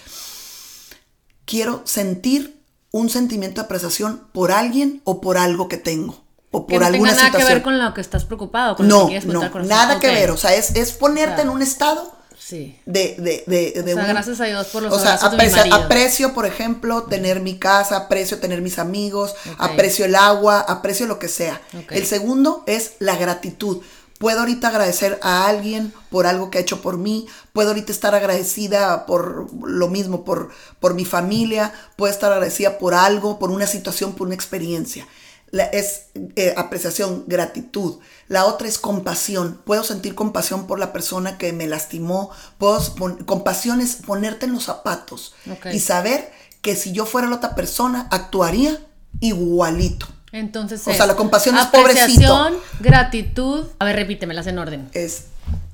quiero 1.44 1.82
sentir 1.84 2.62
un 2.90 3.08
sentimiento 3.08 3.60
de 3.60 3.64
apreciación 3.64 4.28
por 4.32 4.52
alguien 4.52 5.00
o 5.04 5.20
por 5.20 5.38
algo 5.38 5.68
que 5.68 5.76
tengo. 5.78 6.22
O 6.50 6.66
que 6.66 6.74
por 6.74 6.82
no 6.82 6.86
alguna 6.86 7.10
tenga 7.12 7.22
nada 7.22 7.26
situación. 7.28 7.48
que 7.48 7.54
ver 7.54 7.62
con 7.62 7.78
lo 7.78 7.94
que 7.94 8.00
estás 8.02 8.24
preocupado, 8.26 8.76
con 8.76 8.86
lo 8.86 8.94
No, 8.94 9.00
que 9.06 9.12
quieres 9.20 9.26
no, 9.26 9.40
nada 9.64 9.98
que 9.98 10.08
ver. 10.08 10.30
O 10.30 10.36
sea, 10.36 10.54
es, 10.54 10.76
es 10.76 10.92
ponerte 10.92 11.36
Claro. 11.36 11.50
en 11.50 11.56
un 11.56 11.62
estado 11.62 12.14
Sí. 12.52 12.78
De, 12.84 13.16
de, 13.18 13.44
de, 13.46 13.82
de 13.82 13.92
O 13.94 13.96
sea, 13.96 14.04
un- 14.04 14.10
gracias 14.10 14.38
a 14.42 14.44
Dios 14.44 14.66
por 14.66 14.82
los 14.82 14.92
o 14.92 14.98
sea, 14.98 15.16
de 15.30 15.48
marido. 15.50 15.74
aprecio, 15.74 16.34
por 16.34 16.44
ejemplo, 16.44 17.04
tener 17.04 17.40
mi 17.40 17.58
casa, 17.58 17.96
aprecio 17.96 18.40
tener 18.40 18.60
mis 18.60 18.78
amigos, 18.78 19.34
aprecio 19.56 20.04
el 20.04 20.14
agua, 20.14 20.60
aprecio 20.60 21.06
lo 21.06 21.18
que 21.18 21.28
sea. 21.28 21.62
El 21.88 22.04
segundo 22.04 22.62
es 22.66 22.92
la 22.98 23.16
gratitud. 23.16 23.78
Puedo 24.18 24.40
ahorita 24.40 24.68
agradecer 24.68 25.18
a 25.22 25.46
alguien 25.46 25.94
por 26.10 26.26
algo 26.26 26.50
que 26.50 26.58
ha 26.58 26.60
hecho 26.60 26.82
por 26.82 26.98
mí, 26.98 27.26
puedo 27.54 27.68
ahorita 27.70 27.90
estar 27.90 28.14
agradecida 28.14 29.06
por 29.06 29.48
lo 29.66 29.88
mismo, 29.88 30.22
por, 30.24 30.50
por 30.78 30.92
mi 30.92 31.06
familia, 31.06 31.72
puedo 31.96 32.12
estar 32.12 32.30
agradecida 32.32 32.76
por 32.78 32.92
algo, 32.92 33.38
por 33.38 33.50
una 33.50 33.66
situación, 33.66 34.12
por 34.12 34.26
una 34.26 34.34
experiencia. 34.36 35.08
La- 35.52 35.64
es 35.66 36.06
eh, 36.34 36.52
apreciación, 36.56 37.24
gratitud. 37.28 37.98
La 38.26 38.46
otra 38.46 38.66
es 38.66 38.78
compasión. 38.78 39.60
Puedo 39.64 39.84
sentir 39.84 40.14
compasión 40.16 40.66
por 40.66 40.78
la 40.80 40.92
persona 40.92 41.38
que 41.38 41.52
me 41.52 41.66
lastimó. 41.68 42.30
Puedo 42.58 42.80
compasión 43.26 43.80
es 43.80 43.96
ponerte 43.96 44.46
en 44.46 44.52
los 44.54 44.64
zapatos 44.64 45.34
y 45.72 45.78
saber 45.80 46.32
que 46.62 46.74
si 46.74 46.92
yo 46.92 47.06
fuera 47.06 47.28
la 47.28 47.36
otra 47.36 47.54
persona, 47.54 48.08
actuaría 48.10 48.78
igualito. 49.20 50.06
Entonces, 50.32 50.80
O 50.86 50.92
sea, 50.94 51.04
la 51.06 51.16
compasión 51.16 51.54
es 51.56 51.62
apreciación, 51.66 52.54
gratitud. 52.80 53.66
A 53.78 53.84
ver, 53.84 53.96
repítemelas 53.96 54.46
en 54.46 54.58
orden. 54.58 54.88
Es 54.94 55.24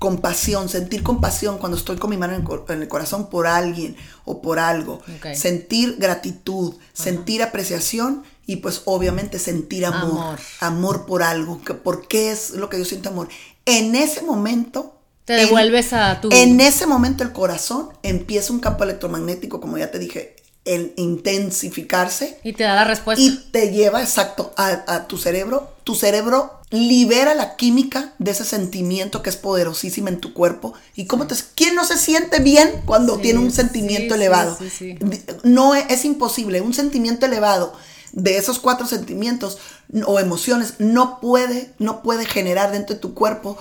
compasión, 0.00 0.68
sentir 0.68 1.02
compasión 1.04 1.58
cuando 1.58 1.76
estoy 1.78 1.96
con 1.98 2.10
mi 2.10 2.16
mano 2.16 2.34
en 2.34 2.40
el, 2.40 2.46
cor- 2.46 2.64
en 2.68 2.82
el 2.82 2.88
corazón 2.88 3.30
por 3.30 3.46
alguien 3.46 3.96
o 4.24 4.42
por 4.42 4.58
algo. 4.58 5.00
Sentir 5.36 5.96
gratitud, 5.98 6.74
sentir 6.92 7.42
apreciación 7.42 8.24
y 8.48 8.56
pues 8.56 8.80
obviamente 8.86 9.38
sentir 9.38 9.84
amor. 9.84 10.10
Amor. 10.10 10.40
Amor 10.60 11.06
por 11.06 11.22
algo. 11.22 11.62
Que, 11.62 11.74
¿Por 11.74 12.08
qué 12.08 12.32
es 12.32 12.50
lo 12.50 12.68
que 12.70 12.78
yo 12.78 12.84
siento 12.86 13.10
amor? 13.10 13.28
En 13.66 13.94
ese 13.94 14.22
momento... 14.22 14.94
Te 15.26 15.34
en- 15.34 15.40
devuelves 15.46 15.92
a 15.92 16.20
tu. 16.22 16.30
En 16.32 16.58
ese 16.60 16.86
momento 16.86 17.22
el 17.22 17.32
corazón 17.32 17.90
empieza 18.02 18.52
un 18.54 18.60
campo 18.60 18.84
electromagnético, 18.84 19.60
como 19.60 19.76
ya 19.76 19.90
te 19.90 19.98
dije, 19.98 20.34
en 20.64 20.94
intensificarse 20.96 22.38
Y 22.42 22.52
te 22.54 22.64
da 22.64 22.74
la 22.74 22.84
respuesta. 22.84 23.22
y 23.22 23.36
te 23.52 23.70
lleva 23.70 24.02
exacto 24.02 24.52
a, 24.56 24.82
a 24.86 25.06
tu 25.06 25.18
cerebro. 25.18 25.72
Tu 25.84 25.94
cerebro 25.94 26.54
libera 26.70 27.34
la 27.34 27.56
química 27.56 28.14
de 28.18 28.30
ese 28.30 28.44
sentimiento 28.44 29.22
que 29.22 29.30
es 29.30 29.36
poderosísima 29.36 30.10
en 30.10 30.20
tu 30.20 30.32
cuerpo. 30.34 30.74
¿Y 30.94 31.06
cómo 31.06 31.26
te 31.26 31.34
quién 31.54 31.74
no 31.74 31.84
se 31.84 31.96
siente 31.98 32.40
bien 32.40 32.82
cuando 32.84 33.16
Sí, 33.16 33.22
tiene 33.22 33.38
un 33.40 33.50
sentimiento 33.50 34.14
sí, 34.14 34.20
elevado? 34.20 34.58
sí, 34.78 34.98
No 35.44 35.74
es, 35.74 35.84
es 35.88 36.04
imposible, 36.04 36.60
un 36.60 36.74
sentimiento 36.74 37.26
elevado 37.26 37.72
de 38.12 38.36
esos 38.38 38.58
cuatro 38.58 38.86
sentimientos 38.86 39.58
o 40.06 40.18
emociones 40.20 40.74
no 40.78 41.20
puede 41.20 41.72
no 41.78 42.02
puede 42.02 42.26
generar 42.26 42.72
dentro 42.72 42.94
de 42.94 43.00
tu 43.00 43.14
cuerpo 43.14 43.58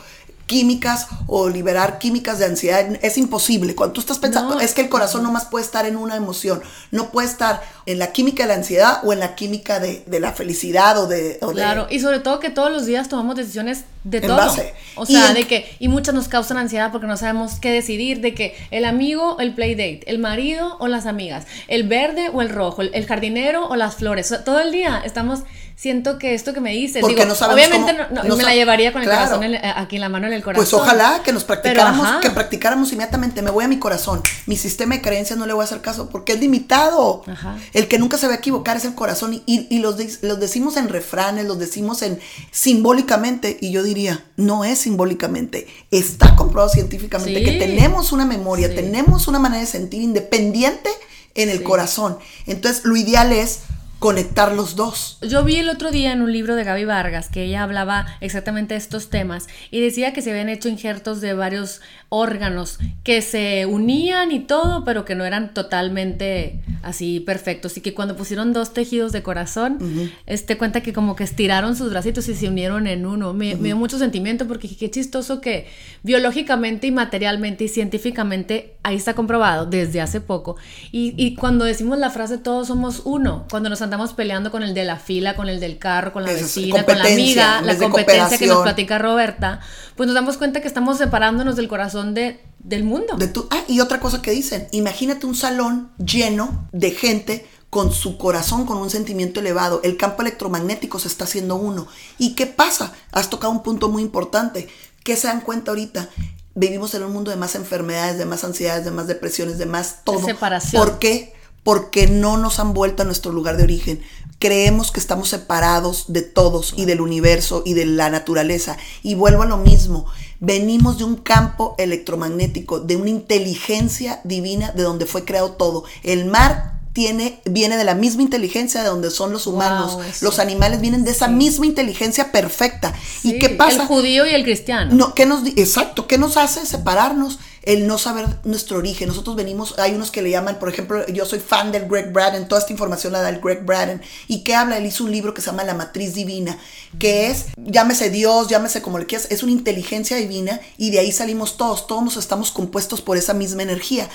químicas 0.47 1.07
o 1.27 1.49
liberar 1.49 1.99
químicas 1.99 2.39
de 2.39 2.45
ansiedad 2.45 2.97
es 3.01 3.17
imposible 3.17 3.75
cuando 3.75 3.93
tú 3.93 3.99
estás 4.01 4.17
pensando 4.17 4.55
No, 4.55 4.61
es 4.61 4.73
que 4.73 4.81
el 4.81 4.89
corazón 4.89 5.21
nomás 5.23 5.45
puede 5.45 5.65
estar 5.65 5.85
en 5.85 5.97
una 5.97 6.15
emoción 6.15 6.61
no 6.91 7.11
puede 7.11 7.27
estar 7.27 7.61
en 7.85 7.99
la 7.99 8.11
química 8.13 8.43
de 8.43 8.49
la 8.49 8.55
ansiedad 8.55 8.99
o 9.03 9.13
en 9.13 9.19
la 9.19 9.35
química 9.35 9.79
de, 9.79 10.03
de 10.07 10.19
la 10.19 10.31
felicidad 10.31 10.97
o 10.99 11.07
de, 11.07 11.37
o 11.41 11.47
de- 11.49 11.53
Claro, 11.53 11.87
y 11.89 11.99
sobre 11.99 12.19
todo 12.19 12.39
que 12.39 12.49
todos 12.49 12.71
los 12.71 12.85
días 12.85 13.07
tomamos 13.09 13.35
decisiones 13.35 13.83
de 14.03 14.21
todo. 14.21 14.37
base. 14.37 14.73
O 14.95 15.05
sea, 15.05 15.29
en- 15.29 15.33
de 15.35 15.47
que, 15.47 15.75
y 15.79 15.89
muchas 15.89 16.15
nos 16.15 16.27
causan 16.29 16.57
ansiedad 16.57 16.91
porque 16.91 17.07
no 17.07 17.17
sabemos 17.17 17.59
qué 17.59 17.71
decidir, 17.71 18.21
de 18.21 18.33
que 18.33 18.55
el 18.71 18.85
amigo, 18.85 19.37
el 19.39 19.53
playdate, 19.53 20.01
el 20.07 20.19
marido 20.19 20.77
o 20.79 20.87
las 20.87 21.05
amigas, 21.05 21.45
el 21.67 21.83
verde 21.87 22.29
o 22.33 22.41
el 22.41 22.49
rojo, 22.49 22.81
el, 22.81 22.91
el 22.93 23.05
jardinero 23.05 23.67
o 23.67 23.75
las 23.75 23.95
flores. 23.95 24.27
O 24.27 24.35
sea, 24.35 24.43
todo 24.45 24.59
el 24.59 24.71
día 24.71 25.01
estamos, 25.05 25.41
siento 25.79 26.17
que 26.17 26.33
esto 26.33 26.53
que 26.55 26.59
me 26.59 26.71
dices, 26.71 27.01
Porque 27.01 27.17
digo, 27.17 27.27
no 27.27 27.35
sabemos 27.35 27.67
obviamente 27.67 27.95
cómo- 28.09 28.23
no- 28.27 28.35
me 28.35 28.43
la 28.43 28.55
llevaría 28.55 28.91
con 28.91 29.03
el 29.03 29.07
Claro. 29.07 29.25
corazón 29.37 29.43
en 29.43 29.55
aquí 29.63 29.97
en 29.97 30.01
la 30.01 30.09
mano 30.09 30.25
en 30.25 30.33
el 30.33 30.41
corazón. 30.43 30.65
pues 30.65 30.73
ojalá 30.73 31.21
que 31.23 31.31
nos 31.31 31.43
practicáramos, 31.43 32.19
que 32.19 32.31
practicáramos 32.31 32.91
inmediatamente. 32.91 33.43
Me 33.43 33.51
voy 33.51 33.63
a 33.63 33.67
mi 33.67 33.77
corazón. 33.77 34.23
Mi 34.47 34.57
sistema 34.57 34.95
de 34.95 35.03
creencias 35.03 35.37
no 35.37 35.45
le 35.45 35.53
voy 35.53 35.61
a 35.61 35.65
hacer 35.65 35.81
caso 35.81 36.09
porque 36.09 36.33
es 36.33 36.39
limitado. 36.39 37.21
Ajá. 37.27 37.57
El 37.73 37.87
que 37.87 37.99
nunca 37.99 38.17
se 38.17 38.25
va 38.25 38.33
a 38.33 38.37
equivocar 38.37 38.77
es 38.77 38.85
el 38.85 38.95
corazón. 38.95 39.35
Y, 39.35 39.43
y- 39.45 39.67
y 39.69 39.77
los, 39.77 39.97
de- 39.97 40.11
los 40.23 40.39
decimos 40.39 40.77
en 40.77 40.89
refranes, 40.89 41.45
los 41.45 41.59
decimos 41.59 42.01
en 42.01 42.19
simbólicamente. 42.51 43.57
Y 43.61 43.71
yo 43.71 43.83
diría, 43.83 44.25
no 44.35 44.65
es 44.65 44.79
simbólicamente. 44.79 45.67
Está 45.91 46.35
comprobado 46.35 46.69
científicamente 46.73 47.39
Sí. 47.39 47.45
que 47.45 47.51
tenemos 47.59 48.11
una 48.11 48.25
memoria, 48.25 48.67
Sí. 48.69 48.75
tenemos 48.75 49.27
una 49.27 49.39
manera 49.39 49.61
de 49.61 49.67
sentir 49.67 50.01
independiente 50.01 50.89
en 51.35 51.49
el 51.49 51.59
Sí. 51.59 51.63
corazón. 51.63 52.17
Entonces, 52.47 52.83
lo 52.83 52.95
ideal 52.97 53.31
es 53.31 53.59
conectar 53.99 54.51
los 54.51 54.75
dos. 54.75 55.17
Yo 55.21 55.43
vi 55.43 55.55
el 55.55 55.69
otro 55.69 55.89
día 55.91 56.11
en 56.11 56.21
un 56.21 56.31
libro 56.31 56.55
de 56.55 56.63
Gaby 56.63 56.85
Vargas 56.85 57.29
que 57.29 57.43
ella 57.43 57.63
hablaba 57.63 58.05
exactamente 58.21 58.75
de 58.75 58.77
estos 58.77 59.09
temas 59.09 59.47
y 59.71 59.81
decía 59.81 60.13
que 60.13 60.21
se 60.21 60.29
habían 60.31 60.49
hecho 60.49 60.69
injertos 60.69 61.19
de 61.19 61.33
varios 61.33 61.81
órganos 62.09 62.77
que 63.03 63.21
se 63.21 63.65
unían 63.65 64.31
y 64.31 64.41
todo, 64.41 64.85
pero 64.85 65.03
que 65.03 65.15
no 65.15 65.25
eran 65.25 65.53
totalmente 65.53 66.61
así 66.83 67.19
perfectos 67.19 67.75
y 67.77 67.81
que 67.81 67.93
cuando 67.93 68.15
pusieron 68.15 68.53
dos 68.53 68.73
tejidos 68.73 69.11
de 69.11 69.23
corazón, 69.23 69.79
este 70.25 70.57
cuenta 70.57 70.81
que 70.81 70.93
como 70.93 71.15
que 71.15 71.23
estiraron 71.23 71.75
sus 71.75 71.89
bracitos 71.89 72.29
y 72.29 72.35
se 72.35 72.47
unieron 72.47 72.87
en 72.87 73.05
uno. 73.05 73.33
Me, 73.33 73.55
me 73.55 73.69
dio 73.69 73.77
mucho 73.77 73.97
sentimiento 73.97 74.47
porque 74.47 74.73
qué 74.75 74.91
chistoso 74.91 75.41
que 75.41 75.67
biológicamente 76.03 76.87
y 76.87 76.91
materialmente 76.91 77.63
y 77.63 77.67
científicamente 77.67 78.75
ahí 78.83 78.95
está 78.95 79.15
comprobado 79.15 79.65
desde 79.65 80.01
hace 80.01 80.21
poco. 80.21 80.55
Y, 80.91 81.13
y 81.17 81.35
cuando 81.35 81.65
decimos 81.65 81.97
la 81.97 82.11
frase 82.11 82.37
todos 82.37 82.67
somos 82.67 83.01
uno, 83.05 83.45
cuando 83.49 83.69
nos 83.69 83.81
andamos 83.87 84.13
peleando 84.13 84.51
con 84.51 84.63
el 84.63 84.73
de 84.73 84.83
la 84.85 84.97
fila, 84.97 85.35
con 85.35 85.49
el 85.49 85.59
del 85.59 85.79
carro, 85.79 86.13
con 86.13 86.23
la 86.23 86.31
Esa 86.31 86.45
es 86.45 86.55
vecina, 86.55 86.85
con 86.85 86.97
la 86.97 87.05
amiga, 87.05 87.61
la 87.61 87.75
competencia 87.77 88.37
que 88.37 88.47
nos 88.47 88.61
platica 88.63 88.97
Roberta, 88.99 89.59
pues 89.95 90.07
nos 90.07 90.13
damos 90.13 90.37
cuenta 90.37 90.61
que 90.61 90.67
estamos 90.67 90.97
separándonos 90.97 91.55
del 91.55 91.67
corazón 91.67 92.13
de, 92.13 92.39
del 92.59 92.83
mundo. 92.83 93.15
De 93.17 93.27
tu- 93.27 93.47
ah, 93.49 93.63
y 93.67 93.79
otra 93.79 93.99
cosa 93.99 94.21
que 94.21 94.31
dicen, 94.31 94.67
imagínate 94.71 95.25
un 95.25 95.35
salón 95.35 95.91
lleno 95.97 96.67
de 96.71 96.91
gente 96.91 97.47
con 97.69 97.91
su 97.91 98.17
corazón, 98.17 98.65
con 98.65 98.77
un 98.77 98.89
sentimiento 98.89 99.39
elevado. 99.39 99.81
El 99.83 99.97
campo 99.97 100.21
electromagnético 100.21 100.99
se 100.99 101.07
está 101.07 101.25
haciendo 101.25 101.55
uno. 101.55 101.87
¿Y 102.17 102.33
qué 102.35 102.45
pasa? 102.47 102.93
Has 103.11 103.29
tocado 103.29 103.51
un 103.51 103.63
punto 103.63 103.89
muy 103.89 104.01
importante. 104.01 104.69
¿Qué 105.03 105.15
se 105.15 105.27
dan 105.27 105.41
cuenta 105.41 105.71
ahorita? 105.71 106.09
Vivimos 106.55 106.93
en 106.95 107.03
un 107.03 107.13
mundo 107.13 107.29
de 107.29 107.37
más 107.37 107.55
enfermedades, 107.55 108.17
de 108.17 108.25
más 108.25 108.43
ansiedades, 108.43 108.85
de 108.85 108.91
más 108.91 109.07
depresiones, 109.07 109.57
de 109.57 109.65
más 109.65 110.03
todo. 110.03 110.25
separación. 110.25 110.81
¿Por 110.83 110.97
qué? 110.99 111.36
Porque 111.67 112.07
no 112.07 112.37
nos 112.37 112.61
han 112.61 112.73
vuelto 112.73 113.03
a 113.03 113.05
nuestro 113.05 113.33
lugar 113.33 113.57
de 113.57 113.63
origen. 113.63 114.01
Creemos 114.39 114.89
que 114.89 115.01
estamos 115.01 115.27
separados 115.27 116.05
de 116.07 116.21
todos 116.21 116.73
y 116.77 116.85
del 116.85 117.01
universo 117.01 117.61
y 117.65 117.73
de 117.73 117.85
la 117.85 118.09
naturaleza. 118.09 118.77
Y 119.03 119.15
vuelvo 119.15 119.43
a 119.43 119.47
lo 119.47 119.57
mismo. 119.57 120.05
Venimos 120.39 120.97
de 120.97 121.03
un 121.03 121.17
campo 121.17 121.75
electromagnético, 121.77 122.79
de 122.79 122.95
una 122.95 123.09
inteligencia 123.09 124.21
divina 124.23 124.71
de 124.71 124.83
donde 124.83 125.05
fue 125.05 125.25
creado 125.25 125.51
todo. 125.57 125.83
El 126.03 126.23
mar 126.23 126.79
tiene, 126.93 127.41
viene 127.43 127.75
de 127.75 127.83
la 127.83 127.95
misma 127.95 128.21
inteligencia 128.21 128.81
de 128.81 128.87
donde 128.87 129.11
son 129.11 129.33
los 129.33 129.45
humanos. 129.45 129.95
Wow, 129.95 130.03
los 130.21 130.39
animales 130.39 130.79
vienen 130.79 131.03
de 131.03 131.11
esa 131.11 131.27
misma 131.27 131.65
inteligencia 131.65 132.31
perfecta. 132.31 132.95
¿Y 133.23 133.39
qué 133.39 133.49
pasa? 133.49 133.81
El 133.81 133.87
judío 133.87 134.25
y 134.25 134.29
el 134.29 134.43
cristiano. 134.43 134.95
No, 134.95 135.13
¿qué 135.13 135.25
nos, 135.25 135.45
exacto, 135.57 136.07
¿qué 136.07 136.17
nos 136.17 136.37
hace 136.37 136.65
separarnos? 136.65 137.39
El 137.67 137.85
no 137.85 137.97
saber 137.97 138.25
nuestro 138.45 138.77
origen. 138.77 139.09
Nosotros 139.09 139.35
venimos, 139.35 139.75
hay 139.77 139.93
unos 139.93 140.09
que 140.09 140.21
le 140.21 140.29
llaman, 140.29 140.57
por 140.57 140.69
ejemplo, 140.69 141.05
yo 141.07 141.25
soy 141.25 141.39
fan 141.39 141.73
del 141.73 141.87
Greg 141.87 142.13
Braden, 142.13 142.47
toda 142.47 142.61
esta 142.61 142.71
información 142.71 143.11
la 143.11 143.21
da 143.21 143.27
el 143.27 143.41
Greg 143.41 143.65
Braden. 143.65 144.01
¿Y 144.29 144.43
qué 144.45 144.55
habla? 144.55 144.77
Él 144.77 144.85
hizo 144.85 145.03
un 145.03 145.11
libro 145.11 145.33
que 145.33 145.41
se 145.41 145.47
llama 145.47 145.65
La 145.65 145.73
Matriz 145.73 146.13
Divina, 146.13 146.57
que 146.97 147.27
es, 147.29 147.47
llámese 147.57 148.09
Dios, 148.09 148.47
llámese 148.47 148.81
como 148.81 148.99
le 148.99 149.05
quieras, 149.05 149.27
es 149.31 149.43
una 149.43 149.51
inteligencia 149.51 150.15
divina 150.15 150.61
y 150.77 150.91
de 150.91 150.99
ahí 150.99 151.11
salimos 151.11 151.57
todos, 151.57 151.87
todos 151.87 152.15
estamos 152.15 152.51
compuestos 152.51 153.01
por 153.01 153.17
esa 153.17 153.33
misma 153.33 153.63
energía. 153.63 154.09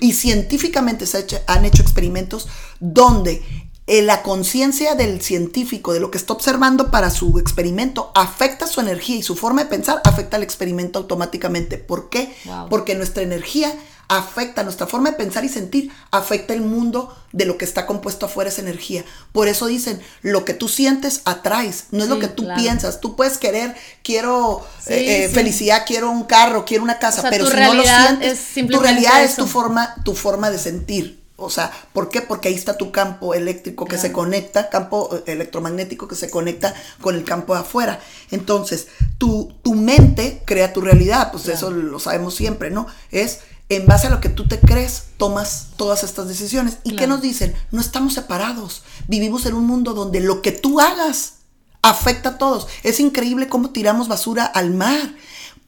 Y 0.00 0.14
científicamente 0.14 1.04
se 1.06 1.18
ha 1.18 1.20
hecho- 1.20 1.40
han 1.46 1.66
hecho 1.66 1.82
experimentos 1.82 2.48
donde 2.80 3.42
eh, 3.86 4.02
la 4.02 4.22
conciencia 4.22 4.94
del 4.94 5.22
científico, 5.22 5.92
de 5.92 6.00
lo 6.00 6.10
que 6.10 6.18
está 6.18 6.32
observando 6.32 6.90
para 6.90 7.10
su 7.10 7.38
experimento, 7.38 8.10
afecta 8.14 8.66
su 8.66 8.80
energía 8.80 9.16
y 9.16 9.22
su 9.22 9.36
forma 9.36 9.62
de 9.62 9.70
pensar 9.70 10.00
afecta 10.04 10.36
al 10.36 10.42
experimento 10.42 10.98
automáticamente. 10.98 11.78
¿Por 11.78 12.08
qué? 12.08 12.34
Wow. 12.44 12.68
Porque 12.68 12.94
nuestra 12.94 13.22
energía 13.22 13.72
afecta, 14.08 14.62
nuestra 14.62 14.86
forma 14.86 15.10
de 15.10 15.16
pensar 15.16 15.44
y 15.44 15.48
sentir 15.48 15.90
afecta 16.10 16.54
el 16.54 16.62
mundo 16.62 17.16
de 17.32 17.44
lo 17.44 17.58
que 17.58 17.64
está 17.64 17.86
compuesto 17.86 18.26
afuera 18.26 18.50
esa 18.50 18.60
energía. 18.60 19.04
Por 19.32 19.48
eso 19.48 19.66
dicen, 19.66 20.00
lo 20.22 20.44
que 20.44 20.54
tú 20.54 20.68
sientes 20.68 21.22
atraes, 21.24 21.86
no 21.90 22.04
es 22.04 22.08
lo 22.08 22.18
que 22.18 22.28
tú 22.28 22.44
claro. 22.44 22.60
piensas. 22.60 23.00
Tú 23.00 23.16
puedes 23.16 23.38
querer, 23.38 23.74
quiero 24.02 24.66
Sí, 24.80 24.92
eh, 24.94 25.24
eh, 25.24 25.28
sí. 25.28 25.34
felicidad, 25.34 25.84
quiero 25.86 26.10
un 26.10 26.24
carro, 26.24 26.64
quiero 26.64 26.84
una 26.84 26.98
casa, 26.98 27.18
O 27.18 27.22
sea, 27.22 27.30
pero 27.30 27.46
si 27.46 27.56
no 27.56 27.74
lo 27.74 27.82
sientes, 27.82 28.56
es 28.56 28.66
tu 28.68 28.78
realidad 28.80 29.22
es 29.24 29.36
tu 29.36 29.46
forma, 29.46 29.94
tu 30.04 30.14
forma 30.14 30.50
de 30.50 30.58
sentir. 30.58 31.25
O 31.38 31.50
sea, 31.50 31.70
¿por 31.92 32.08
qué? 32.08 32.22
Porque 32.22 32.48
ahí 32.48 32.54
está 32.54 32.78
tu 32.78 32.90
campo 32.90 33.34
eléctrico 33.34 33.84
que 33.84 33.98
se 33.98 34.10
conecta, 34.10 34.70
campo 34.70 35.10
eh, 35.14 35.32
electromagnético 35.32 36.08
que 36.08 36.14
se 36.14 36.30
conecta 36.30 36.74
con 37.02 37.14
el 37.14 37.24
campo 37.24 37.54
de 37.54 37.60
afuera. 37.60 38.00
Entonces, 38.30 38.88
tu, 39.18 39.52
tu 39.62 39.74
mente 39.74 40.42
crea 40.46 40.72
tu 40.72 40.80
realidad, 40.80 41.30
pues 41.32 41.46
eso 41.48 41.70
lo 41.70 41.98
sabemos 41.98 42.34
siempre, 42.34 42.70
¿no? 42.70 42.86
Es 43.10 43.40
en 43.68 43.86
base 43.86 44.06
a 44.06 44.10
lo 44.10 44.20
que 44.20 44.28
tú 44.28 44.46
te 44.46 44.60
crees, 44.60 45.08
tomas 45.18 45.68
todas 45.76 46.04
estas 46.04 46.28
decisiones. 46.28 46.78
¿Y 46.84 46.96
qué 46.96 47.06
nos 47.06 47.20
dicen? 47.20 47.54
No 47.70 47.80
estamos 47.80 48.14
separados. 48.14 48.82
Vivimos 49.08 49.44
en 49.44 49.54
un 49.54 49.66
mundo 49.66 49.92
donde 49.92 50.20
lo 50.20 50.40
que 50.40 50.52
tú 50.52 50.80
hagas 50.80 51.34
afecta 51.82 52.30
a 52.30 52.38
todos. 52.38 52.66
Es 52.82 53.00
increíble 53.00 53.48
cómo 53.48 53.70
tiramos 53.70 54.08
basura 54.08 54.44
al 54.44 54.72
mar. 54.72 55.14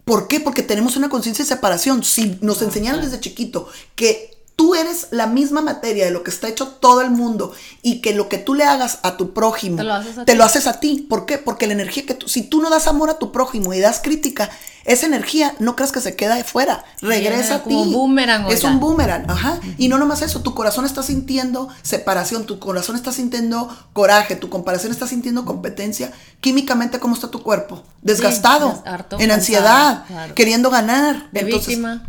¿Por 0.04 0.28
qué? 0.28 0.40
Porque 0.40 0.62
tenemos 0.62 0.96
una 0.96 1.11
conciencia 1.11 1.44
de 1.44 1.48
separación. 1.48 2.04
Si 2.04 2.38
nos 2.40 2.62
enseñaron 2.62 3.02
desde 3.02 3.20
chiquito 3.20 3.68
que 3.96 4.38
tú 4.59 4.75
eres 4.75 5.07
la 5.12 5.29
misma 5.29 5.62
materia 5.62 6.05
de 6.05 6.11
lo 6.11 6.25
que 6.25 6.33
está 6.33 6.49
hecho 6.49 6.66
todo 6.66 7.01
el 7.01 7.12
mundo 7.12 7.53
y 7.81 8.01
que 8.01 8.12
lo 8.12 8.29
que 8.29 8.38
tú 8.38 8.55
le 8.55 8.64
hagas 8.64 8.99
a 9.05 9.16
tu 9.16 9.33
prójimo, 9.33 9.77
te 9.77 9.85
lo 9.85 9.94
haces 9.94 10.18
a, 10.18 10.25
ti. 10.25 10.35
Lo 10.35 10.44
haces 10.44 10.66
a 10.66 10.81
ti. 10.81 11.07
¿Por 11.09 11.27
qué? 11.27 11.38
Porque 11.38 11.68
la 11.68 11.75
energía 11.75 12.05
que 12.05 12.14
tú, 12.14 12.29
si 12.29 12.42
tú 12.42 12.61
no 12.61 12.68
das 12.68 12.88
amor 12.88 13.09
a 13.09 13.21
tu 13.21 13.31
prójimo 13.31 13.73
y 13.73 13.79
das 13.79 14.01
crítica, 14.03 14.51
esa 14.85 15.07
energía 15.07 15.55
no 15.61 15.77
creas 15.77 15.92
que 15.92 16.01
se 16.01 16.16
queda 16.16 16.35
de 16.35 16.42
fuera, 16.42 16.85
regresa 17.01 17.55
a 17.55 17.62
ti. 17.62 17.73
Un 17.73 17.92
boomerang. 17.92 18.51
Es 18.51 18.64
un 18.64 18.81
boomerang, 18.81 19.31
ajá. 19.31 19.61
Y 19.79 19.87
no 19.87 19.97
nomás 19.97 20.23
eso, 20.23 20.40
tu 20.42 20.55
corazón 20.55 20.85
está 20.85 21.05
sintiendo 21.05 21.68
separación, 21.83 22.44
tu 22.44 22.59
corazón 22.59 22.97
está 22.97 23.12
sintiendo 23.12 23.68
coraje, 23.92 24.35
tu 24.35 24.49
comparación 24.49 24.90
está 24.90 25.07
sintiendo 25.07 25.44
competencia. 25.44 26.11
Químicamente, 26.40 26.99
¿cómo 26.99 27.14
está 27.14 27.31
tu 27.31 27.44
cuerpo? 27.44 27.85
Desgastado, 28.03 28.83
en 29.21 29.31
ansiedad, 29.31 30.05
queriendo 30.35 30.68
ganar. 30.68 31.31
De 31.31 31.44
víctima 31.44 32.03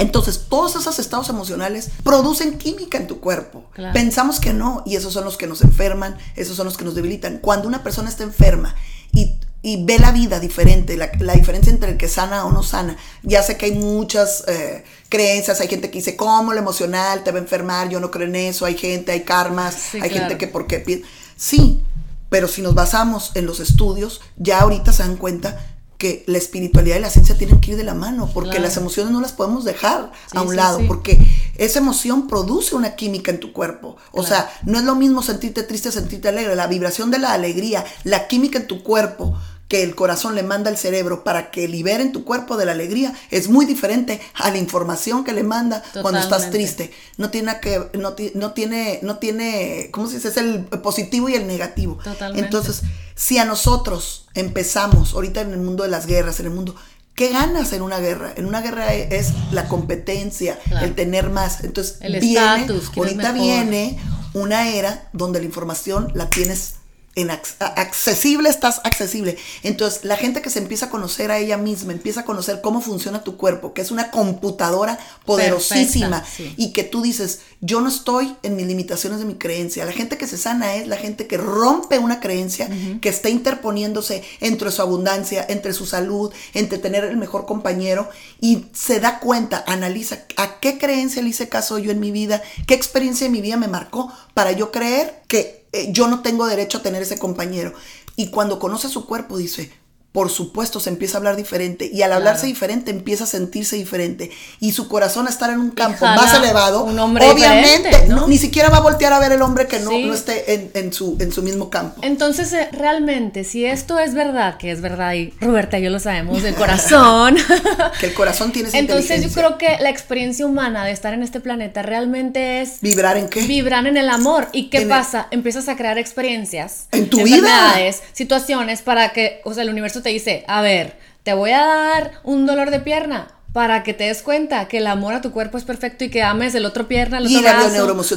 entonces, 0.00 0.46
todos 0.48 0.76
esos 0.76 0.98
estados 0.98 1.28
emocionales 1.28 1.90
producen 2.02 2.58
química 2.58 2.98
en 2.98 3.06
tu 3.06 3.20
cuerpo. 3.20 3.64
Pensamos 3.92 4.40
que 4.40 4.52
no, 4.52 4.82
y 4.86 4.96
esos 4.96 5.12
son 5.12 5.24
los 5.24 5.36
que 5.36 5.46
nos 5.46 5.62
enferman, 5.62 6.16
esos 6.36 6.56
son 6.56 6.66
los 6.66 6.76
que 6.76 6.84
nos 6.84 6.94
debilitan. 6.94 7.38
Cuando 7.38 7.68
una 7.68 7.82
persona 7.82 8.08
está 8.08 8.24
enferma 8.24 8.74
y, 9.12 9.38
ve 9.84 9.98
la 9.98 10.12
vida 10.12 10.40
diferente, 10.40 10.96
la, 10.96 11.34
diferencia 11.34 11.72
entre 11.72 11.90
el 11.90 11.96
que 11.96 12.08
sana 12.08 12.46
o 12.46 12.52
no 12.52 12.62
sana, 12.62 12.96
ya 13.22 13.42
sé 13.42 13.56
que 13.56 13.66
hay 13.66 13.72
muchas 13.72 14.44
eh, 14.46 14.84
creencias, 15.08 15.60
hay 15.60 15.68
gente 15.68 15.90
que 15.90 15.98
dice, 15.98 16.16
¿cómo 16.16 16.52
lo 16.52 16.58
emocional 16.58 17.22
te 17.22 17.32
va 17.32 17.38
a 17.38 17.42
enfermar? 17.42 17.88
Yo 17.88 18.00
no 18.00 18.10
creo 18.10 18.28
en 18.28 18.36
eso, 18.36 18.64
hay 18.64 18.76
gente, 18.76 19.12
hay 19.12 19.22
karmas, 19.22 19.94
hay 19.94 20.10
gente 20.10 20.38
que 20.38 20.46
por 20.46 20.66
qué... 20.66 21.02
Sí, 21.36 21.82
pero 22.30 22.48
si 22.48 22.62
nos 22.62 22.74
basamos 22.74 23.32
en 23.34 23.46
los 23.46 23.60
estudios, 23.60 24.20
ya 24.36 24.60
ahorita 24.60 24.92
se 24.92 25.02
dan 25.02 25.16
cuenta 25.16 25.77
que 25.98 26.22
la 26.28 26.38
espiritualidad 26.38 26.96
y 26.96 27.00
la 27.00 27.10
ciencia 27.10 27.36
tienen 27.36 27.60
que 27.60 27.72
ir 27.72 27.76
de 27.76 27.82
la 27.82 27.94
mano, 27.94 28.30
porque 28.32 28.60
las 28.60 28.76
emociones 28.76 29.12
no 29.12 29.20
las 29.20 29.32
podemos 29.32 29.64
dejar 29.64 30.12
a 30.32 30.42
un 30.42 30.54
lado, 30.54 30.80
porque 30.86 31.18
esa 31.56 31.80
emoción 31.80 32.28
produce 32.28 32.76
una 32.76 32.94
química 32.94 33.32
en 33.32 33.40
tu 33.40 33.52
cuerpo. 33.52 33.96
O 34.12 34.22
sea, 34.22 34.48
no 34.64 34.78
es 34.78 34.84
lo 34.84 34.94
mismo 34.94 35.22
sentirte 35.22 35.64
triste, 35.64 35.90
sentirte 35.90 36.28
alegre. 36.28 36.54
La 36.54 36.68
vibración 36.68 37.10
de 37.10 37.18
la 37.18 37.32
alegría, 37.32 37.84
la 38.04 38.28
química 38.28 38.60
en 38.60 38.68
tu 38.68 38.84
cuerpo 38.84 39.36
que 39.68 39.82
el 39.82 39.94
corazón 39.94 40.34
le 40.34 40.42
manda 40.42 40.70
al 40.70 40.78
cerebro 40.78 41.22
para 41.22 41.50
que 41.50 41.68
libere 41.68 42.02
en 42.02 42.12
tu 42.12 42.24
cuerpo 42.24 42.56
de 42.56 42.64
la 42.64 42.72
alegría 42.72 43.14
es 43.30 43.48
muy 43.48 43.66
diferente 43.66 44.20
a 44.34 44.50
la 44.50 44.56
información 44.56 45.24
que 45.24 45.32
le 45.32 45.42
manda 45.42 45.82
cuando 46.00 46.20
estás 46.20 46.50
triste. 46.50 46.90
No 47.18 47.30
tiene 47.30 47.60
que 47.60 47.90
no, 47.92 48.14
no, 48.34 48.52
tiene 48.52 49.00
no 49.02 49.18
tiene 49.18 49.90
¿cómo 49.92 50.08
se 50.08 50.16
dice? 50.16 50.28
Es 50.28 50.38
el 50.38 50.64
positivo 50.64 51.28
y 51.28 51.34
el 51.34 51.46
negativo. 51.46 51.98
Totalmente. 52.02 52.44
Entonces, 52.44 52.82
si 53.14 53.36
a 53.38 53.44
nosotros 53.44 54.26
empezamos 54.34 55.12
ahorita 55.12 55.42
en 55.42 55.52
el 55.52 55.60
mundo 55.60 55.84
de 55.84 55.90
las 55.90 56.06
guerras, 56.06 56.40
en 56.40 56.46
el 56.46 56.52
mundo 56.52 56.74
¿Qué 57.18 57.30
ganas 57.30 57.72
en 57.72 57.82
una 57.82 57.98
guerra? 57.98 58.32
En 58.36 58.46
una 58.46 58.60
guerra 58.60 58.94
es 58.94 59.32
la 59.50 59.66
competencia, 59.66 60.56
el 60.80 60.94
tener 60.94 61.30
más. 61.30 61.64
Entonces, 61.64 61.96
el 62.00 62.20
viene, 62.20 62.68
ahorita 62.96 63.32
viene 63.32 63.98
una 64.34 64.68
era 64.68 65.08
donde 65.12 65.40
la 65.40 65.46
información 65.46 66.12
la 66.14 66.30
tienes 66.30 66.74
en 67.20 67.30
accesible 67.30 68.48
estás 68.48 68.80
accesible. 68.84 69.36
Entonces, 69.62 70.04
la 70.04 70.16
gente 70.16 70.40
que 70.40 70.50
se 70.50 70.58
empieza 70.58 70.86
a 70.86 70.90
conocer 70.90 71.30
a 71.30 71.38
ella 71.38 71.56
misma, 71.56 71.92
empieza 71.92 72.20
a 72.20 72.24
conocer 72.24 72.60
cómo 72.60 72.80
funciona 72.80 73.24
tu 73.24 73.36
cuerpo, 73.36 73.74
que 73.74 73.82
es 73.82 73.90
una 73.90 74.10
computadora 74.10 74.98
poderosísima 75.24 76.24
y 76.56 76.72
que 76.72 76.84
tú 76.84 77.02
dices, 77.02 77.40
yo 77.60 77.80
no 77.80 77.88
estoy 77.88 78.36
en 78.42 78.56
mis 78.56 78.66
limitaciones 78.66 79.18
de 79.18 79.24
mi 79.24 79.34
creencia. 79.34 79.84
La 79.84 79.92
gente 79.92 80.16
que 80.16 80.26
se 80.26 80.38
sana 80.38 80.76
es 80.76 80.86
la 80.86 80.96
gente 80.96 81.26
que 81.26 81.36
rompe 81.36 81.98
una 81.98 82.20
creencia, 82.20 82.68
que 83.00 83.08
está 83.08 83.28
interponiéndose 83.28 84.22
entre 84.40 84.70
su 84.70 84.82
abundancia, 84.82 85.44
entre 85.48 85.72
su 85.72 85.86
salud, 85.86 86.32
entre 86.54 86.78
tener 86.78 87.04
el 87.04 87.16
mejor 87.16 87.46
compañero 87.46 88.08
y 88.40 88.66
se 88.72 89.00
da 89.00 89.18
cuenta, 89.18 89.64
analiza 89.66 90.24
a 90.36 90.60
qué 90.60 90.78
creencia 90.78 91.22
le 91.22 91.30
hice 91.30 91.48
caso 91.48 91.78
yo 91.78 91.90
en 91.90 92.00
mi 92.00 92.10
vida, 92.10 92.42
qué 92.66 92.74
experiencia 92.74 93.26
de 93.26 93.32
mi 93.32 93.40
vida 93.40 93.56
me 93.56 93.68
marcó 93.68 94.12
para 94.34 94.52
yo 94.52 94.70
creer 94.70 95.22
que 95.28 95.57
yo 95.90 96.08
no 96.08 96.22
tengo 96.22 96.46
derecho 96.46 96.78
a 96.78 96.82
tener 96.82 97.02
ese 97.02 97.18
compañero. 97.18 97.72
Y 98.16 98.30
cuando 98.30 98.58
conoce 98.58 98.88
su 98.88 99.06
cuerpo 99.06 99.36
dice, 99.36 99.72
por 100.12 100.30
supuesto 100.30 100.80
se 100.80 100.88
empieza 100.88 101.16
a 101.16 101.18
hablar 101.18 101.36
diferente 101.36 101.88
y 101.92 102.02
al 102.02 102.12
hablarse 102.12 102.46
diferente 102.46 102.90
empieza 102.90 103.24
a 103.24 103.26
sentirse 103.26 103.76
diferente 103.76 104.30
y 104.58 104.72
su 104.72 104.88
corazón 104.88 105.26
a 105.26 105.30
estar 105.30 105.50
en 105.50 105.60
un 105.60 105.70
campo 105.70 106.04
más 106.06 106.34
elevado, 106.34 106.84
obviamente 106.84 108.06
¿no? 108.08 108.26
ni 108.26 108.38
siquiera 108.38 108.70
va 108.70 108.78
a 108.78 108.80
voltear 108.80 109.12
a 109.12 109.18
ver 109.18 109.32
el 109.32 109.42
hombre 109.42 109.66
que 109.66 109.80
no, 109.80 109.90
no 109.90 110.14
esté 110.14 110.70
en, 110.74 110.92
su, 110.92 111.16
en 111.20 111.30
su 111.30 111.42
mismo 111.42 111.68
campo. 111.70 112.00
Entonces, 112.02 112.52
eh, 112.52 112.68
realmente, 112.72 113.44
si 113.44 113.64
esto 113.64 113.98
es 113.98 114.14
verdad, 114.14 114.56
que 114.56 114.70
es 114.70 114.80
verdad, 114.80 115.12
y 115.14 115.30
Roberta 115.40 115.78
y 115.78 115.82
yo 115.82 115.90
lo 115.90 116.00
sabemos, 116.00 116.42
del 116.42 116.54
corazón. 116.54 117.36
que 118.00 118.06
el 118.06 118.14
corazón 118.14 118.52
tiene 118.52 118.70
esa 118.70 118.78
Entonces 118.78 119.22
yo 119.22 119.30
creo 119.30 119.58
que 119.58 119.76
la 119.80 119.90
experiencia 119.90 120.46
humana 120.46 120.84
de 120.84 120.92
estar 120.92 121.12
en 121.14 121.22
este 121.22 121.40
planeta 121.40 121.82
realmente 121.82 122.62
es... 122.62 122.80
¿Vibrar 122.80 123.16
en 123.16 123.28
qué? 123.28 123.42
Vibrar 123.42 123.86
en 123.86 123.96
el 123.96 124.08
amor. 124.08 124.48
¿Y 124.52 124.70
qué 124.70 124.82
pasa? 124.82 125.28
Empiezas 125.30 125.68
a 125.68 125.76
crear 125.76 125.98
experiencias. 125.98 126.86
En 126.92 127.10
tu 127.10 127.22
vida. 127.22 127.74
Situaciones 128.12 128.82
para 128.82 129.12
que, 129.12 129.40
o 129.44 129.54
sea, 129.54 129.62
el 129.62 129.70
universo 129.70 129.97
te 130.02 130.10
dice, 130.10 130.44
a 130.48 130.60
ver, 130.62 130.98
te 131.22 131.34
voy 131.34 131.50
a 131.50 131.64
dar 131.64 132.12
un 132.24 132.46
dolor 132.46 132.70
de 132.70 132.80
pierna 132.80 133.28
para 133.52 133.82
que 133.82 133.94
te 133.94 134.04
des 134.04 134.22
cuenta 134.22 134.68
que 134.68 134.78
el 134.78 134.86
amor 134.86 135.14
a 135.14 135.20
tu 135.20 135.32
cuerpo 135.32 135.58
es 135.58 135.64
perfecto 135.64 136.04
y 136.04 136.10
que 136.10 136.22
ames 136.22 136.54
el 136.54 136.64
otro 136.64 136.86
pierna, 136.86 137.18
el 137.18 137.26
otro 137.26 137.38
Y 137.38 137.42
la 137.42 137.58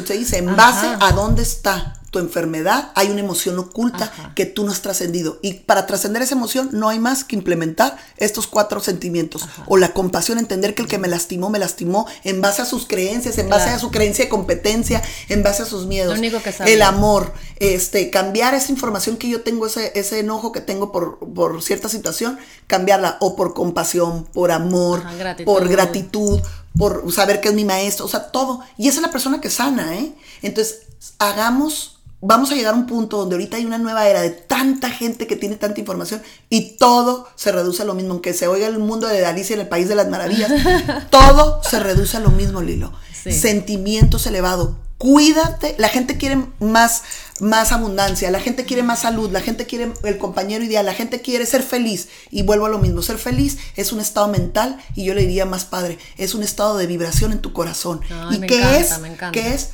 te 0.06 0.13
dice, 0.13 0.38
en 0.38 0.56
base 0.56 0.88
a 1.00 1.12
dónde 1.13 1.41
está 1.41 2.01
tu 2.12 2.19
enfermedad, 2.19 2.91
hay 2.95 3.10
una 3.10 3.21
emoción 3.21 3.58
oculta 3.58 4.12
que 4.36 4.45
tú 4.45 4.65
no 4.65 4.71
has 4.74 4.82
trascendido. 4.82 5.39
Y 5.41 5.54
para 5.54 5.88
trascender 5.88 6.21
esa 6.21 6.36
emoción 6.36 6.69
no 6.74 6.89
hay 6.89 7.00
más 7.00 7.24
que 7.24 7.38
implementar 7.38 7.97
estos 8.17 8.47
cuatro 8.47 8.82
sentimientos. 8.82 9.47
O 9.67 9.78
la 9.78 9.93
compasión, 9.93 10.38
entender 10.38 10.76
que 10.76 10.82
el 10.82 10.89
que 10.89 10.97
me 10.97 11.08
lastimó, 11.08 11.50
me 11.50 11.58
lastimó 11.58 12.06
en 12.26 12.41
base 12.41 12.62
a 12.62 12.65
sus 12.65 12.86
creencias, 12.86 13.38
en 13.38 13.47
base 13.47 13.69
a 13.69 13.80
su 13.80 13.91
creencia 13.91 14.26
de 14.26 14.30
competencia, 14.30 15.02
en 15.30 15.41
base 15.41 15.63
a 15.63 15.65
sus 15.65 15.88
miedos. 15.88 16.19
el 16.65 16.82
amor, 16.82 17.34
este, 17.60 18.10
cambiar 18.10 18.56
esa 18.56 18.74
información 18.74 19.15
que 19.15 19.30
yo 19.30 19.41
tengo, 19.41 19.65
ese, 19.65 19.93
ese 19.95 20.19
enojo 20.19 20.52
que 20.52 20.60
tengo 20.60 20.91
por, 20.91 21.17
por 21.34 21.63
cierta 21.63 21.88
situación, 21.88 22.38
cambiarla 22.67 23.17
o 23.21 23.38
por 23.38 23.54
compasión, 23.54 24.26
por 24.26 24.52
amor, 24.52 25.02
por 25.45 25.69
gratitud, 25.69 26.41
por 26.78 27.10
saber 27.13 27.39
que 27.39 27.47
es 27.47 27.54
mi 27.54 27.63
maestro, 27.63 28.06
o 28.06 28.10
sea, 28.10 28.32
todo. 28.32 28.60
Y 28.78 28.89
esa 28.89 28.97
es 28.97 29.02
la 29.02 29.12
persona 29.12 29.39
que 29.39 29.50
sana, 29.50 29.95
¿eh? 29.95 30.12
Entonces, 30.41 30.82
hagamos 31.19 32.01
vamos 32.22 32.52
a 32.52 32.56
llegar 32.56 32.76
a 32.76 32.78
un 32.78 32.86
punto 32.86 33.18
donde 33.18 33.36
ahorita 33.36 33.58
hay 33.58 33.66
una 33.66 33.80
nueva 33.80 34.08
era 34.08 34.22
de 34.22 34.30
tanta 34.30 34.90
gente 34.90 35.26
que 35.26 35.36
tiene 35.36 35.56
tanta 35.56 35.80
información 35.80 36.22
y 36.50 36.78
todo 36.78 37.28
se 37.36 37.52
reduce 37.52 37.82
a 37.82 37.86
lo 37.86 37.96
mismo, 37.96 38.12
aunque 38.12 38.34
se 38.34 38.48
oiga 38.48 38.68
el 38.68 38.78
mundo 38.78 39.08
de 39.08 39.26
Alicia 39.26 39.56
en 39.56 39.62
el 39.62 39.68
País 39.68 39.90
de 39.90 39.96
las 39.96 40.08
Maravillas, 40.08 40.52
todo 41.10 41.62
se 41.64 41.80
reduce 41.80 42.18
a 42.18 42.20
lo 42.20 42.30
mismo, 42.30 42.62
Lilo. 42.62 42.94
Sentimientos 43.12 44.26
elevados. 44.26 44.72
Cuídate, 44.98 45.76
la 45.80 45.90
gente 45.90 46.18
quiere 46.18 46.44
más, 46.60 47.02
más 47.40 47.72
abundancia, 47.72 48.30
la 48.30 48.40
gente 48.40 48.66
quiere 48.66 48.84
más 48.84 49.00
salud, 49.00 49.32
la 49.32 49.42
gente 49.42 49.66
quiere 49.66 49.92
el 50.04 50.18
compañero 50.20 50.64
ideal, 50.64 50.86
la 50.86 50.94
gente 50.94 51.22
quiere 51.22 51.48
ser 51.48 51.64
feliz. 51.64 52.08
Y 52.30 52.44
vuelvo 52.44 52.68
a 52.68 52.70
lo 52.70 52.78
mismo, 52.78 53.02
ser 53.02 53.18
feliz 53.18 53.58
es 53.76 53.92
un 53.92 54.00
estado 54.00 54.28
mental 54.28 54.80
y 54.96 55.04
yo 55.04 55.16
le 55.16 55.22
diría 55.22 55.46
más 55.46 55.66
padre, 55.66 55.98
es 56.18 56.36
un 56.36 56.44
estado 56.44 56.78
de 56.78 56.86
vibración 56.86 57.32
en 57.32 57.40
tu 57.40 57.52
corazón. 57.52 58.02
¿Y 58.30 58.42
qué 58.42 58.80
es? 58.80 59.00
¿Qué 59.32 59.56
es? 59.56 59.70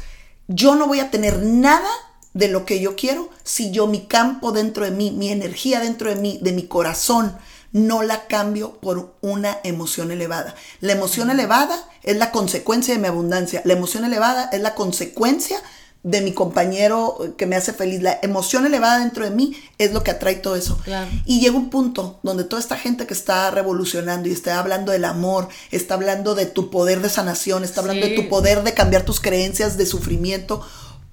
Yo 0.48 0.76
no 0.76 0.88
voy 0.88 1.02
a 1.02 1.12
tener 1.12 1.44
nada 1.44 1.90
de 2.38 2.47
lo 2.47 2.65
que 2.65 2.80
yo 2.80 2.95
quiero 2.95 3.30
si 3.43 3.71
yo 3.71 3.88
mi 3.88 4.06
campo 4.06 4.52
dentro 4.52 4.86
de 4.86 4.91
mí, 4.91 5.12
mi 5.12 5.30
energía 5.30 5.80
dentro 5.80 6.10
de 6.10 6.15
mí, 6.15 6.39
de 6.41 6.52
mi 6.52 6.63
corazón, 6.63 7.36
no 7.71 8.04
la 8.04 8.28
cambio 8.28 8.73
por 8.80 9.15
una 9.21 9.58
emoción 9.63 10.12
elevada. 10.12 10.56
La 10.80 10.93
emoción 10.93 11.30
elevada 11.30 11.84
es 12.04 12.17
la 12.17 12.32
consecuencia 12.32 12.93
de 12.93 13.00
mi 13.00 13.08
abundancia. 13.08 13.62
La 13.65 13.73
emoción 13.73 14.06
elevada 14.06 14.50
es 14.52 14.62
la 14.62 14.76
consecuencia 14.76 15.62
de 16.04 16.21
mi 16.21 16.32
compañero 16.32 17.36
que 17.38 17.45
me 17.45 17.56
hace 17.56 17.73
feliz. 17.73 18.02
La 18.02 18.19
emoción 18.21 18.65
elevada 18.65 19.00
dentro 19.00 19.26
de 19.26 19.32
mí 19.32 19.56
es 19.78 19.91
lo 19.91 20.04
que 20.04 20.12
atrae 20.12 20.36
todo 20.36 20.56
eso. 20.56 20.80
Y 21.26 21.41
llega 21.41 21.58
un 21.58 21.69
punto 21.69 22.19
donde 22.23 22.43
toda 22.43 22.62
esta 22.62 22.78
gente 22.78 23.08
que 23.08 23.13
está 23.13 23.52
revolucionando 23.52 24.30
y 24.30 24.32
está 24.32 24.60
hablando 24.60 24.91
del 24.91 25.06
amor, 25.06 25.50
está 25.71 25.95
hablando 25.95 26.36
de 26.36 26.45
tu 26.45 26.69
poder 26.69 27.02
de 27.02 27.10
sanación, 27.10 27.63
está 27.63 27.82
hablando 27.82 28.06
de 28.06 28.15
tu 28.15 28.30
poder 28.30 28.63
de 28.63 28.73
cambiar 28.73 29.04
tus 29.04 29.19
creencias 29.19 29.78
de 29.78 29.86
sufrimiento 29.86 30.65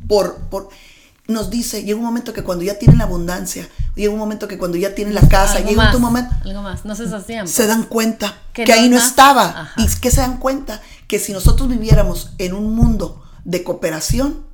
por... 0.07 0.37
por 0.51 0.69
nos 1.27 1.49
dice, 1.49 1.85
llega 1.85 1.99
un 1.99 2.05
momento 2.05 2.33
que 2.33 2.43
cuando 2.43 2.65
ya 2.65 2.79
tienen 2.79 2.99
la 2.99 3.05
abundancia, 3.05 3.69
llega 3.95 4.13
un 4.13 4.19
momento 4.19 4.47
que 4.47 4.59
cuando 4.59 4.77
ya 4.77 4.95
tienen 4.95 5.15
la 5.15 5.27
casa, 5.27 5.61
llega 5.61 5.95
un 5.95 6.03
momento... 6.03 6.35
Algo 6.45 6.63
más, 6.63 6.85
no 6.85 6.95
se 6.95 7.07
Se 7.47 7.67
dan 7.67 7.85
cuenta 7.85 8.35
que, 8.53 8.71
ahí 8.71 8.89
no 8.89 8.99
estaba. 8.99 9.73
¿Y 9.77 9.87
que 10.01 10.11
se 10.11 10.21
dan 10.21 10.39
cuenta? 10.39 10.83
Que 11.09 11.19
si 11.19 11.33
nosotros 11.33 11.69
viviéramos 11.69 12.33
en 12.39 12.53
un 12.53 12.75
mundo 12.75 13.23
de 13.45 13.65
cooperación, 13.65 14.45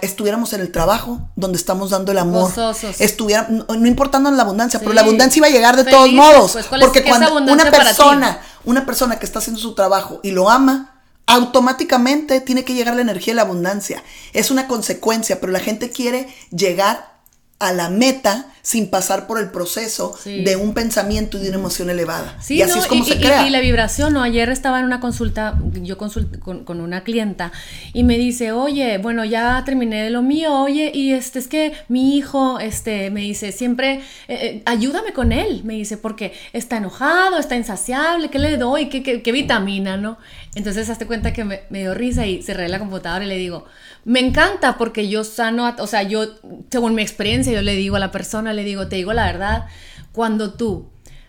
estuviéramos 0.00 0.52
en 0.52 0.60
el 0.60 0.72
trabajo 0.72 1.30
donde 1.36 1.58
estamos 1.58 1.90
dando 1.90 2.12
el 2.12 2.18
amor, 2.18 2.50
estuviera, 2.98 3.48
no, 3.48 3.86
importando 3.86 4.30
en 4.30 4.36
la 4.36 4.42
abundancia, 4.42 4.78
pero 4.80 4.92
la 4.92 5.02
abundancia 5.02 5.40
iba 5.40 5.46
a 5.48 5.50
llegar 5.50 5.76
de 5.76 5.84
todos 5.84 6.10
modos, 6.12 6.52
pues, 6.52 6.66
porque 6.66 7.02
cuando 7.02 7.34
una 7.34 7.70
persona, 7.70 8.40
una 8.64 8.86
persona 8.86 9.18
que 9.18 9.26
está 9.26 9.38
haciendo 9.38 9.60
su 9.60 9.74
trabajo 9.74 10.20
y 10.22 10.32
lo 10.32 10.50
ama, 10.50 10.89
automáticamente 11.30 12.40
tiene 12.40 12.64
que 12.64 12.74
llegar 12.74 12.96
la 12.96 13.02
energía 13.02 13.32
y 13.32 13.36
la 13.36 13.42
abundancia. 13.42 14.02
Es 14.32 14.50
una 14.50 14.66
consecuencia, 14.66 15.40
pero 15.40 15.52
la 15.52 15.60
gente 15.60 15.90
quiere 15.90 16.28
llegar 16.50 17.19
a 17.60 17.72
la 17.72 17.90
meta 17.90 18.46
sin 18.62 18.90
pasar 18.90 19.26
por 19.26 19.38
el 19.38 19.50
proceso 19.50 20.18
de 20.24 20.56
un 20.56 20.74
pensamiento 20.74 21.38
y 21.38 21.42
de 21.42 21.48
una 21.48 21.58
emoción 21.58 21.88
elevada. 21.88 22.36
Sí, 22.40 22.56
y 22.56 22.62
así 22.62 22.78
es 22.78 22.86
como 22.86 23.04
y, 23.04 23.06
se 23.06 23.18
crea. 23.18 23.46
Y, 23.46 23.50
la 23.50 23.60
vibración, 23.60 24.12
¿no? 24.12 24.22
Ayer 24.22 24.48
estaba 24.50 24.80
en 24.80 24.86
una 24.86 25.00
consulta, 25.00 25.58
yo 25.82 25.96
consulté 25.96 26.38
con, 26.38 26.80
una 26.80 27.02
clienta 27.02 27.52
y 27.92 28.04
me 28.04 28.16
dice, 28.18 28.52
oye, 28.52 28.98
bueno, 28.98 29.24
ya 29.24 29.62
terminé 29.64 30.02
de 30.02 30.10
lo 30.10 30.22
mío, 30.22 30.54
oye, 30.54 30.90
y 30.94 31.12
este 31.12 31.38
es 31.38 31.48
que 31.48 31.72
mi 31.88 32.16
hijo, 32.16 32.60
este, 32.60 33.10
me 33.10 33.20
dice, 33.20 33.52
siempre, 33.52 33.96
eh, 33.96 34.02
eh, 34.28 34.62
ayúdame 34.66 35.12
con 35.12 35.32
él, 35.32 35.62
me 35.64 35.74
dice, 35.74 35.96
porque 35.96 36.32
está 36.52 36.78
enojado, 36.78 37.38
está 37.38 37.56
insaciable, 37.56 38.28
¿qué 38.28 38.38
le 38.38 38.56
doy? 38.56 38.88
¿Qué, 38.88 39.02
qué, 39.02 39.32
vitamina, 39.32 39.96
no? 39.96 40.18
Entonces, 40.54 40.88
hazte 40.90 41.06
cuenta 41.06 41.32
que 41.32 41.44
me, 41.44 41.62
me 41.70 41.80
dio 41.80 41.94
risa 41.94 42.26
y 42.26 42.42
cerré 42.42 42.68
la 42.68 42.78
computadora 42.78 43.24
y 43.24 43.28
le 43.28 43.36
digo, 43.36 43.66
me 44.04 44.20
encanta 44.20 44.78
porque 44.78 45.08
yo 45.08 45.24
sano, 45.24 45.74
o 45.78 45.86
sea, 45.86 46.02
yo, 46.02 46.26
según 46.70 46.94
mi 46.94 47.02
experiencia, 47.02 47.52
yo 47.52 47.62
le 47.62 47.76
digo 47.76 47.96
a 47.96 48.00
la 48.00 48.10
persona, 48.10 48.52
le 48.52 48.64
digo, 48.64 48.88
te 48.88 48.96
digo 48.96 49.12
la 49.12 49.26
verdad, 49.26 49.66
cuando 50.12 50.54
tú 50.54 50.88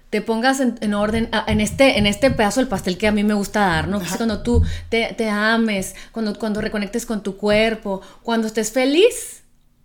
te 0.10 0.22
pongas 0.22 0.60
en, 0.60 0.94
orden 0.94 1.30
en 1.48 1.62
este, 1.62 1.98
en 1.98 2.06
este 2.06 2.32
pedazo 2.32 2.60
del 2.60 2.68
pastel 2.68 2.98
que 2.98 3.08
a 3.08 3.14
mí 3.14 3.24
me 3.24 3.34
gusta 3.34 3.62
dar, 3.62 3.88
¿no? 3.88 4.02
cuando 4.18 4.44
tú 4.44 4.62
te, 4.90 5.14
te, 5.18 5.30
ames, 5.30 5.96
cuando, 6.12 6.38
cuando 6.38 6.60
reconectes 6.60 7.06
con 7.06 7.24
tu 7.24 7.38
cuerpo, 7.38 8.02
cuando 8.22 8.48
estés 8.48 8.72
feliz, 8.72 9.41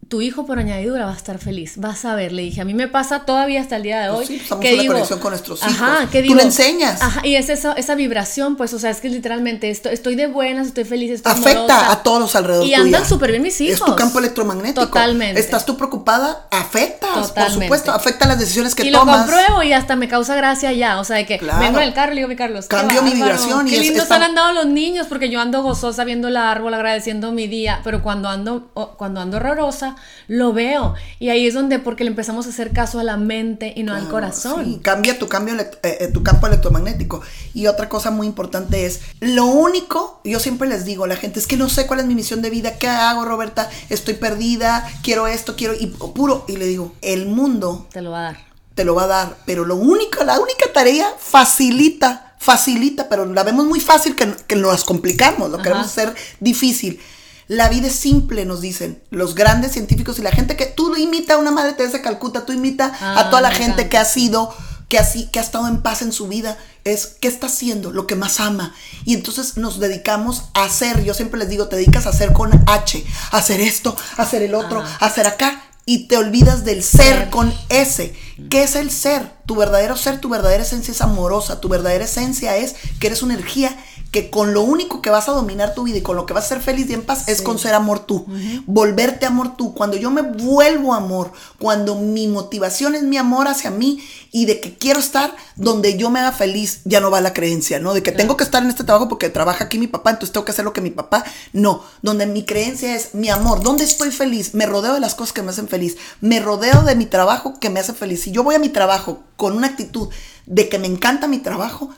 tu 0.09 0.21
hijo 0.21 0.47
por 0.47 0.59
añadidura 0.61 1.07
va 1.07 1.12
a 1.12 1.16
estar 1.16 1.38
feliz, 1.38 1.75
vas 1.79 2.05
a 2.05 2.14
ver, 2.14 2.31
le 2.31 2.42
dije, 2.42 2.61
a 2.61 2.64
mí 2.64 2.75
me 2.75 2.87
pasa 2.87 3.21
todavía 3.21 3.61
hasta 3.61 3.77
el 3.77 3.83
día 3.83 4.01
de 4.03 4.09
pues 4.09 4.21
hoy. 4.21 4.27
sí, 4.27 4.42
estamos 4.42 4.64
en 4.64 4.77
la 4.77 4.87
conexión 4.87 5.19
con 5.19 5.31
nuestros 5.31 5.61
hijos. 5.61 5.73
Ajá, 5.73 6.09
que 6.11 6.23
digo, 6.23 6.35
Tú 6.35 6.38
le 6.38 6.45
enseñas. 6.45 7.03
Ajá, 7.03 7.27
y 7.27 7.35
es 7.35 7.49
esa, 7.49 7.73
esa 7.73 7.97
vibración, 7.97 8.57
pues, 8.57 8.73
o 8.73 8.79
sea, 8.79 8.90
es 8.90 9.01
que 9.01 9.09
literalmente 9.09 9.69
estoy, 9.69 9.95
estoy 9.95 10.14
de 10.14 10.29
buenas, 10.29 10.69
estoy 10.69 10.85
feliz, 10.85 11.11
estoy 11.11 11.33
Afecta 11.33 11.90
a 11.90 12.03
todos 12.03 12.21
los 12.21 12.37
alrededor 12.37 12.66
Y 12.66 12.75
andan 12.75 13.05
súper 13.05 13.33
bien 13.33 13.42
mis 13.42 13.61
hijos. 13.61 13.81
Es 13.81 13.85
tu 13.85 13.97
campo 13.97 14.21
electromagnético. 14.21 14.87
Totalmente. 14.87 15.40
Estás 15.40 15.66
tú 15.66 15.77
preocupada, 15.77 16.47
afecta, 16.53 17.09
por 17.12 17.51
supuesto, 17.51 17.90
afecta 17.90 18.27
las 18.27 18.38
decisiones 18.38 18.77
que 18.77 18.87
y 18.87 18.92
tomas. 18.92 19.27
Y 19.27 19.31
lo 19.31 19.37
compruebo 19.37 19.62
y 19.64 19.73
hasta 19.73 19.97
me 19.97 20.07
causa 20.07 20.37
gracia 20.37 20.73
ya, 20.73 21.01
o 21.01 21.05
sea, 21.05 21.16
de 21.16 21.27
que 21.27 21.38
vengo 21.38 21.79
en 21.79 21.85
el 21.85 21.95
carro 21.95 22.12
y 22.12 22.14
le 22.14 22.21
digo, 22.21 22.29
mi 22.29 22.37
Carlos, 22.37 22.66
cambio 22.66 23.03
mi 23.03 23.11
vibración. 23.12 23.66
Qué 23.66 23.77
y 23.77 23.81
lindo 23.81 24.03
están 24.03 24.23
andando 24.23 24.53
los 24.62 24.66
niños, 24.66 25.09
porque 25.09 25.31
yo 25.31 25.40
ando 25.40 25.62
gozosa 25.62 26.05
viendo 26.05 26.29
el 26.29 26.37
árbol, 26.37 26.75
agradeciendo 26.75 27.33
mi 27.33 27.49
día, 27.49 27.81
pero 27.83 28.03
cuando 28.03 28.29
ando, 28.29 28.69
cuando 28.97 29.21
ando 29.21 29.38
horrorosa, 29.38 29.96
lo 30.29 30.53
veo 30.53 30.95
y 31.19 31.29
ahí 31.29 31.47
es 31.47 31.55
donde, 31.55 31.79
porque 31.79 32.05
le 32.05 32.11
empezamos 32.11 32.47
a 32.47 32.51
hacer 32.51 32.73
caso 32.73 32.99
a 32.99 33.05
la 33.05 33.17
mente 33.17 33.73
y 33.77 33.83
no 33.83 33.95
al 33.95 34.09
corazón. 34.09 34.81
cambia 34.81 35.19
tu, 35.19 35.29
cambio, 35.29 35.55
eh, 35.59 35.71
eh, 35.83 36.11
tu 36.13 36.23
campo 36.23 36.47
electromagnético. 36.47 37.23
Y 37.55 37.67
otra 37.67 37.89
cosa 37.89 38.11
muy 38.11 38.27
importante 38.27 38.87
es, 38.87 39.01
lo 39.21 39.47
único, 39.47 40.21
yo 40.25 40.41
siempre 40.41 40.69
les 40.69 40.85
digo 40.85 41.05
a 41.05 41.09
la 41.09 41.17
gente, 41.17 41.39
es 41.39 41.47
que 41.47 41.57
no 41.57 41.69
sé 41.69 41.87
cuál 41.87 42.01
es 42.01 42.07
mi 42.07 42.15
misión 42.15 42.43
de 42.43 42.51
vida, 42.51 42.79
¿qué 42.79 42.89
hago, 42.89 43.25
Roberta? 43.25 43.71
Estoy 43.89 44.15
perdida, 44.15 44.87
quiero 45.03 45.27
esto, 45.27 45.57
quiero, 45.57 45.75
y 45.75 45.87
puro, 45.87 46.45
y 46.49 46.57
le 46.57 46.67
digo, 46.67 46.95
el 47.03 47.27
mundo... 47.27 47.87
Te 47.93 48.03
lo 48.03 48.11
va 48.11 48.21
a 48.21 48.23
dar. 48.23 48.47
Te 48.75 48.85
lo 48.85 48.95
va 48.95 49.05
a 49.05 49.07
dar, 49.07 49.37
pero 49.47 49.65
lo 49.65 49.77
único, 49.77 50.23
la 50.25 50.39
única 50.39 50.71
tarea 50.75 51.07
facilita, 51.19 52.35
facilita, 52.39 53.09
pero 53.09 53.25
la 53.25 53.43
vemos 53.43 53.65
muy 53.65 53.81
fácil 53.81 54.15
que, 54.15 54.35
que 54.47 54.57
nos 54.57 54.85
complicamos, 54.85 55.51
lo 55.51 55.59
queremos 55.59 55.87
hacer 55.87 56.15
difícil 56.41 57.01
la 57.49 57.69
vida 57.69 57.87
es 57.87 57.95
simple, 57.95 58.45
nos 58.45 58.61
dicen 58.61 59.03
los 59.11 59.35
grandes 59.35 59.73
científicos 59.73 60.19
y 60.19 60.23
la 60.23 60.33
gente 60.33 60.57
que 60.57 60.67
tú 60.67 60.95
imita 60.97 61.35
a 61.35 61.39
una 61.39 61.53
madre 61.53 61.75
Teresa 61.75 61.99
de 61.99 62.03
Calcuta, 62.03 62.45
tú 62.45 62.53
imita 62.53 62.87
a 62.87 63.21
ah, 63.21 63.31
toda 63.31 63.41
la 63.41 63.53
gente 63.53 63.89
que 63.89 63.99
ha 63.99 64.05
sido, 64.05 64.53
que, 64.89 64.99
así, 64.99 65.27
que 65.27 65.39
ha 65.39 65.43
estado 65.43 65.69
en 65.69 65.81
paz 65.81 66.03
en 66.03 66.13
su 66.13 66.27
vida, 66.27 66.59
es 66.85 67.07
qué 67.21 67.29
está 67.29 67.47
haciendo, 67.47 67.93
lo 67.93 68.07
que 68.07 68.17
más 68.17 68.41
ama. 68.41 68.75
Y 69.05 69.15
entonces 69.15 69.57
nos 69.57 69.79
dedicamos 69.79 70.45
a 70.55 70.65
hacer, 70.65 71.05
yo 71.05 71.15
siempre 71.15 71.39
les 71.39 71.49
digo, 71.49 71.69
te 71.69 71.77
dedicas 71.77 72.07
a 72.07 72.11
hacer 72.11 72.33
con 72.33 72.51
H, 72.67 73.05
a 73.31 73.37
hacer 73.37 73.61
esto, 73.61 73.97
a 74.17 74.23
hacer 74.23 74.43
el 74.43 74.55
otro, 74.55 74.83
ah. 74.85 74.99
a 75.01 75.07
hacer 75.07 75.27
acá, 75.27 75.63
y 75.89 76.09
te 76.09 76.17
olvidas 76.17 76.65
del 76.65 76.83
ser 76.83 77.31
con 77.31 77.55
S. 77.69 78.13
¿Qué 78.51 78.65
es 78.65 78.75
el 78.75 78.91
ser? 78.91 79.33
Tu 79.47 79.55
verdadero 79.55 79.97
ser, 79.97 80.21
tu 80.21 80.29
verdadera 80.29 80.65
esencia 80.65 80.91
es 80.91 81.01
amorosa, 81.01 81.61
tu 81.61 81.69
verdadera 81.69 82.05
esencia 82.05 82.57
es 82.57 82.75
que 82.99 83.07
eres 83.07 83.23
una 83.23 83.35
energía 83.35 83.79
que 84.17 84.31
con 84.31 84.55
lo 84.55 84.63
único 84.63 85.03
que 85.03 85.11
vas 85.11 85.29
a 85.29 85.33
dominar 85.33 85.75
tu 85.75 85.83
vida 85.83 85.99
y 85.99 86.01
con 86.01 86.17
lo 86.17 86.25
que 86.25 86.33
vas 86.33 86.47
a 86.47 86.49
ser 86.49 86.63
feliz 86.63 86.89
y 86.89 86.95
en 86.95 87.03
paz 87.03 87.29
es 87.29 87.43
con 87.43 87.59
ser 87.59 87.75
amor 87.75 87.99
tú. 87.99 88.25
Volverte 88.65 89.27
amor 89.27 89.59
tú. 89.59 89.75
Cuando 89.75 89.99
yo 89.99 90.11
me 90.11 90.23
vuelvo 90.23 90.95
amor, 90.95 91.33
cuando 91.59 91.97
mi 91.97 92.27
motivación 92.27 92.95
es 92.95 93.03
mi 93.03 93.19
amor 93.19 93.47
hacia 93.47 93.71
mí 93.71 94.03
y 94.33 94.47
de 94.47 94.59
que 94.59 94.79
quiero 94.79 95.01
estar 95.01 95.37
donde 95.57 95.99
yo 95.99 96.09
me 96.09 96.21
haga 96.21 96.33
feliz, 96.33 96.81
ya 96.87 97.01
no 97.01 97.11
va 97.11 97.21
la 97.21 97.35
creencia, 97.35 97.79
¿no? 97.79 97.93
De 97.93 98.03
que 98.03 98.11
tengo 98.11 98.39
que 98.39 98.45
estar 98.45 98.63
en 98.63 98.71
este 98.71 98.85
trabajo 98.85 99.07
porque 99.07 99.29
trabaja 99.29 99.65
aquí 99.65 99.79
mi 99.79 99.87
papá, 99.87 100.13
entonces 100.13 100.33
tengo 100.33 100.47
que 100.47 100.53
hacer 100.53 100.65
lo 100.65 100.73
que 100.73 100.81
mi 100.81 100.93
papá. 100.93 101.23
No, 101.53 101.85
donde 102.01 102.25
mi 102.25 102.47
creencia 102.47 102.97
es 102.97 103.15
mi 103.15 103.29
amor. 103.29 103.63
¿Dónde 103.63 103.85
estoy 103.85 104.11
feliz? 104.13 104.55
Me 104.55 104.65
rodeo 104.65 104.95
de 104.95 105.01
las 105.01 105.15
cosas 105.15 105.35
que 105.35 105.43
me 105.43 105.51
hacen 105.51 105.69
feliz. 105.69 105.99
Me 106.23 106.41
rodeo 106.41 106.85
de 106.85 106.95
mi 106.95 107.05
trabajo 107.05 107.61
que 107.61 107.69
me 107.69 107.81
hace 107.81 107.93
feliz. 107.93 108.23
Si 108.23 108.31
yo 108.31 108.43
voy 108.43 108.55
a 108.55 108.61
mi 108.61 108.71
trabajo 108.71 109.25
con 109.37 109.55
una 109.55 109.67
actitud 109.67 110.09
de 110.47 110.71
que 110.71 110.79
me 110.79 110.87
encanta 110.87 111.29
mi 111.29 111.37
trabajo, 111.37 111.91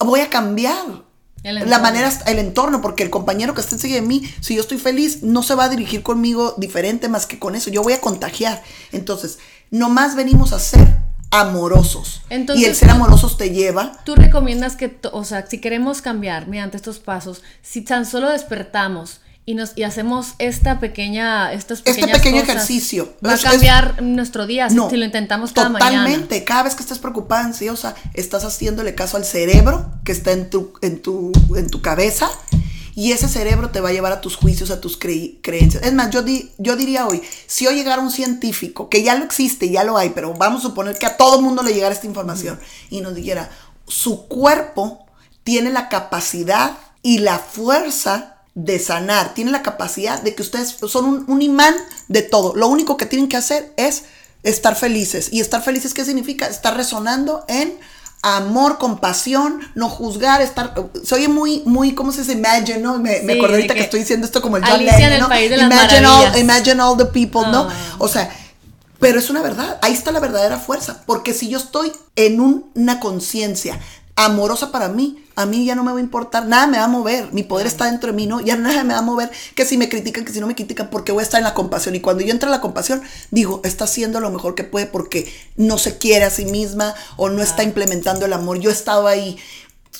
voy 0.00 0.18
a 0.18 0.28
cambiar 0.28 1.11
la 1.42 1.78
manera, 1.80 2.12
el 2.26 2.38
entorno, 2.38 2.80
porque 2.80 3.02
el 3.02 3.10
compañero 3.10 3.54
que 3.54 3.60
está 3.60 3.74
enseguida 3.74 4.00
de 4.00 4.06
mí, 4.06 4.22
si 4.40 4.54
yo 4.54 4.60
estoy 4.60 4.78
feliz, 4.78 5.22
no 5.22 5.42
se 5.42 5.54
va 5.54 5.64
a 5.64 5.68
dirigir 5.68 6.02
conmigo 6.02 6.54
diferente 6.56 7.08
más 7.08 7.26
que 7.26 7.38
con 7.38 7.54
eso. 7.54 7.70
Yo 7.70 7.82
voy 7.82 7.94
a 7.94 8.00
contagiar. 8.00 8.62
Entonces, 8.92 9.38
nomás 9.70 10.14
venimos 10.14 10.52
a 10.52 10.60
ser 10.60 10.98
amorosos. 11.32 12.22
y 12.30 12.64
el 12.66 12.76
ser 12.76 12.90
amorosos 12.90 13.36
te 13.38 13.50
lleva. 13.50 13.98
Tú 14.04 14.14
recomiendas 14.14 14.76
que, 14.76 14.98
o 15.12 15.24
sea, 15.24 15.46
si 15.46 15.58
queremos 15.58 16.02
cambiar 16.02 16.46
mediante 16.46 16.76
estos 16.76 16.98
pasos, 16.98 17.42
si 17.62 17.80
tan 17.80 18.06
solo 18.06 18.28
despertamos 18.30 19.20
y 19.44 19.54
nos 19.54 19.76
y 19.76 19.82
hacemos 19.82 20.34
esta 20.38 20.78
pequeña 20.78 21.52
este 21.52 21.76
pequeño 22.06 22.42
ejercicio. 22.42 23.14
Va 23.24 23.34
a 23.34 23.38
cambiar 23.38 24.02
nuestro 24.02 24.46
día 24.46 24.68
si 24.70 24.96
lo 24.96 25.04
intentamos 25.04 25.52
cada 25.52 25.72
totalmente. 25.72 26.44
Cada 26.44 26.64
vez 26.64 26.74
que 26.74 26.82
estés 26.82 26.98
preocupada 26.98 27.44
ansiosa 27.44 27.94
estás 28.14 28.44
haciéndole 28.44 28.94
caso 28.94 29.16
al 29.16 29.24
cerebro 29.24 29.90
que 30.04 30.12
está 30.12 30.32
en 30.32 30.48
tu 30.48 30.72
en 30.80 31.02
tu 31.02 31.32
en 31.56 31.68
tu 31.70 31.82
cabeza 31.82 32.30
y 32.94 33.12
ese 33.12 33.28
cerebro 33.28 33.70
te 33.70 33.80
va 33.80 33.88
a 33.88 33.92
llevar 33.92 34.12
a 34.12 34.20
tus 34.20 34.36
juicios, 34.36 34.70
a 34.70 34.80
tus 34.80 34.98
creencias. 34.98 35.82
Es 35.82 35.94
más, 35.94 36.10
yo, 36.10 36.22
yo 36.58 36.76
diría 36.76 37.06
hoy, 37.06 37.22
si 37.46 37.66
hoy 37.66 37.76
llegara 37.76 38.02
un 38.02 38.10
científico, 38.10 38.90
que 38.90 39.02
ya 39.02 39.14
lo 39.14 39.24
existe, 39.24 39.70
ya 39.70 39.82
lo 39.82 39.96
hay, 39.96 40.10
pero 40.10 40.34
vamos 40.34 40.62
a 40.62 40.68
suponer 40.68 40.98
que 40.98 41.06
a 41.06 41.16
todo 41.16 41.40
mundo 41.40 41.62
le 41.62 41.72
llegara 41.72 41.94
esta 41.94 42.06
información 42.06 42.60
y 42.90 43.00
nos 43.00 43.14
dijera, 43.14 43.50
su 43.86 44.28
cuerpo 44.28 45.06
tiene 45.42 45.70
la 45.70 45.88
capacidad 45.88 46.76
y 47.02 47.18
la 47.18 47.38
fuerza 47.38 48.41
de 48.54 48.78
sanar, 48.78 49.34
tiene 49.34 49.50
la 49.50 49.62
capacidad 49.62 50.20
de 50.20 50.34
que 50.34 50.42
ustedes 50.42 50.76
son 50.86 51.24
un, 51.26 51.42
imán 51.42 51.74
de 52.08 52.22
todo. 52.22 52.54
Lo 52.54 52.68
único 52.68 52.96
que 52.96 53.06
tienen 53.06 53.28
que 53.28 53.36
hacer 53.36 53.72
es 53.76 54.04
estar 54.42 54.76
felices. 54.76 55.28
¿Y 55.32 55.40
estar 55.40 55.62
felices 55.62 55.94
qué 55.94 56.04
significa? 56.04 56.46
Estar 56.46 56.76
resonando 56.76 57.44
en 57.48 57.78
amor, 58.22 58.78
compasión, 58.78 59.60
no 59.74 59.88
juzgar, 59.88 60.42
estar, 60.42 60.74
se 61.02 61.14
oye 61.14 61.28
muy, 61.28 61.62
muy, 61.64 61.92
¿cómo 61.94 62.12
se 62.12 62.20
dice? 62.20 62.34
Imagine, 62.34 62.78
¿no? 62.78 62.98
Me, 62.98 63.20
me 63.22 63.32
acordé 63.32 63.54
ahorita 63.54 63.74
que, 63.74 63.80
estoy 63.80 64.00
diciendo 64.00 64.26
esto 64.26 64.40
como 64.40 64.58
el 64.58 64.64
John 64.64 64.84
Lennon, 64.84 65.18
¿no? 65.18 65.28
país 65.28 65.50
de 65.50 65.56
imagine, 65.56 66.06
all, 66.06 66.38
imagine 66.38 66.80
all 66.80 66.96
the 66.96 67.06
people, 67.06 67.42
¿no? 67.50 67.68
Ah. 67.68 67.96
O 67.98 68.06
sea, 68.06 68.30
pero 69.00 69.18
es 69.18 69.28
una 69.28 69.42
verdad, 69.42 69.78
ahí 69.82 69.92
está 69.92 70.12
la 70.12 70.20
verdadera 70.20 70.60
fuerza, 70.60 71.02
porque 71.06 71.34
si 71.34 71.48
yo 71.48 71.58
estoy 71.58 71.92
en 72.14 72.38
una 72.40 73.00
conciencia 73.00 73.80
amorosa 74.16 74.70
para 74.70 74.88
mí, 74.88 75.24
a 75.36 75.46
mí 75.46 75.64
ya 75.64 75.74
no 75.74 75.84
me 75.84 75.92
va 75.92 75.98
a 75.98 76.02
importar, 76.02 76.46
nada 76.46 76.66
me 76.66 76.78
va 76.78 76.84
a 76.84 76.88
mover, 76.88 77.32
mi 77.32 77.42
poder 77.42 77.66
está 77.66 77.86
dentro 77.86 78.10
de 78.10 78.16
mí, 78.16 78.26
¿no? 78.26 78.40
Ya 78.40 78.56
nada 78.56 78.84
me 78.84 78.92
va 78.92 79.00
a 79.00 79.02
mover, 79.02 79.30
que 79.54 79.64
si 79.64 79.78
me 79.78 79.88
critican, 79.88 80.24
que 80.24 80.32
si 80.32 80.40
no 80.40 80.46
me 80.46 80.54
critican, 80.54 80.90
porque 80.90 81.12
voy 81.12 81.20
a 81.20 81.24
estar 81.24 81.38
en 81.38 81.44
la 81.44 81.54
compasión. 81.54 81.94
Y 81.94 82.00
cuando 82.00 82.22
yo 82.22 82.30
entro 82.30 82.48
en 82.48 82.52
la 82.52 82.60
compasión, 82.60 83.02
digo, 83.30 83.60
está 83.64 83.84
haciendo 83.84 84.20
lo 84.20 84.30
mejor 84.30 84.54
que 84.54 84.64
puede 84.64 84.86
porque 84.86 85.32
no 85.56 85.78
se 85.78 85.96
quiere 85.96 86.26
a 86.26 86.30
sí 86.30 86.44
misma 86.44 86.94
o 87.16 87.30
no 87.30 87.42
está 87.42 87.62
implementando 87.62 88.26
el 88.26 88.32
amor. 88.34 88.58
Yo 88.58 88.68
he 88.68 88.72
estado 88.74 89.06
ahí 89.06 89.38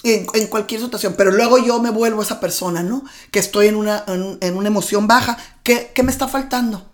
en, 0.02 0.46
cualquier 0.48 0.80
situación, 0.80 1.14
pero 1.16 1.30
luego 1.30 1.58
yo 1.58 1.80
me 1.80 1.90
vuelvo 1.90 2.22
esa 2.22 2.40
persona, 2.40 2.82
¿no? 2.82 3.04
Que 3.30 3.38
estoy 3.38 3.68
en 3.68 3.76
una, 3.76 4.04
en, 4.06 4.56
una 4.56 4.68
emoción 4.68 5.06
baja, 5.06 5.38
¿qué, 5.62 5.90
¿qué 5.94 6.02
me 6.02 6.12
está 6.12 6.28
faltando? 6.28 6.91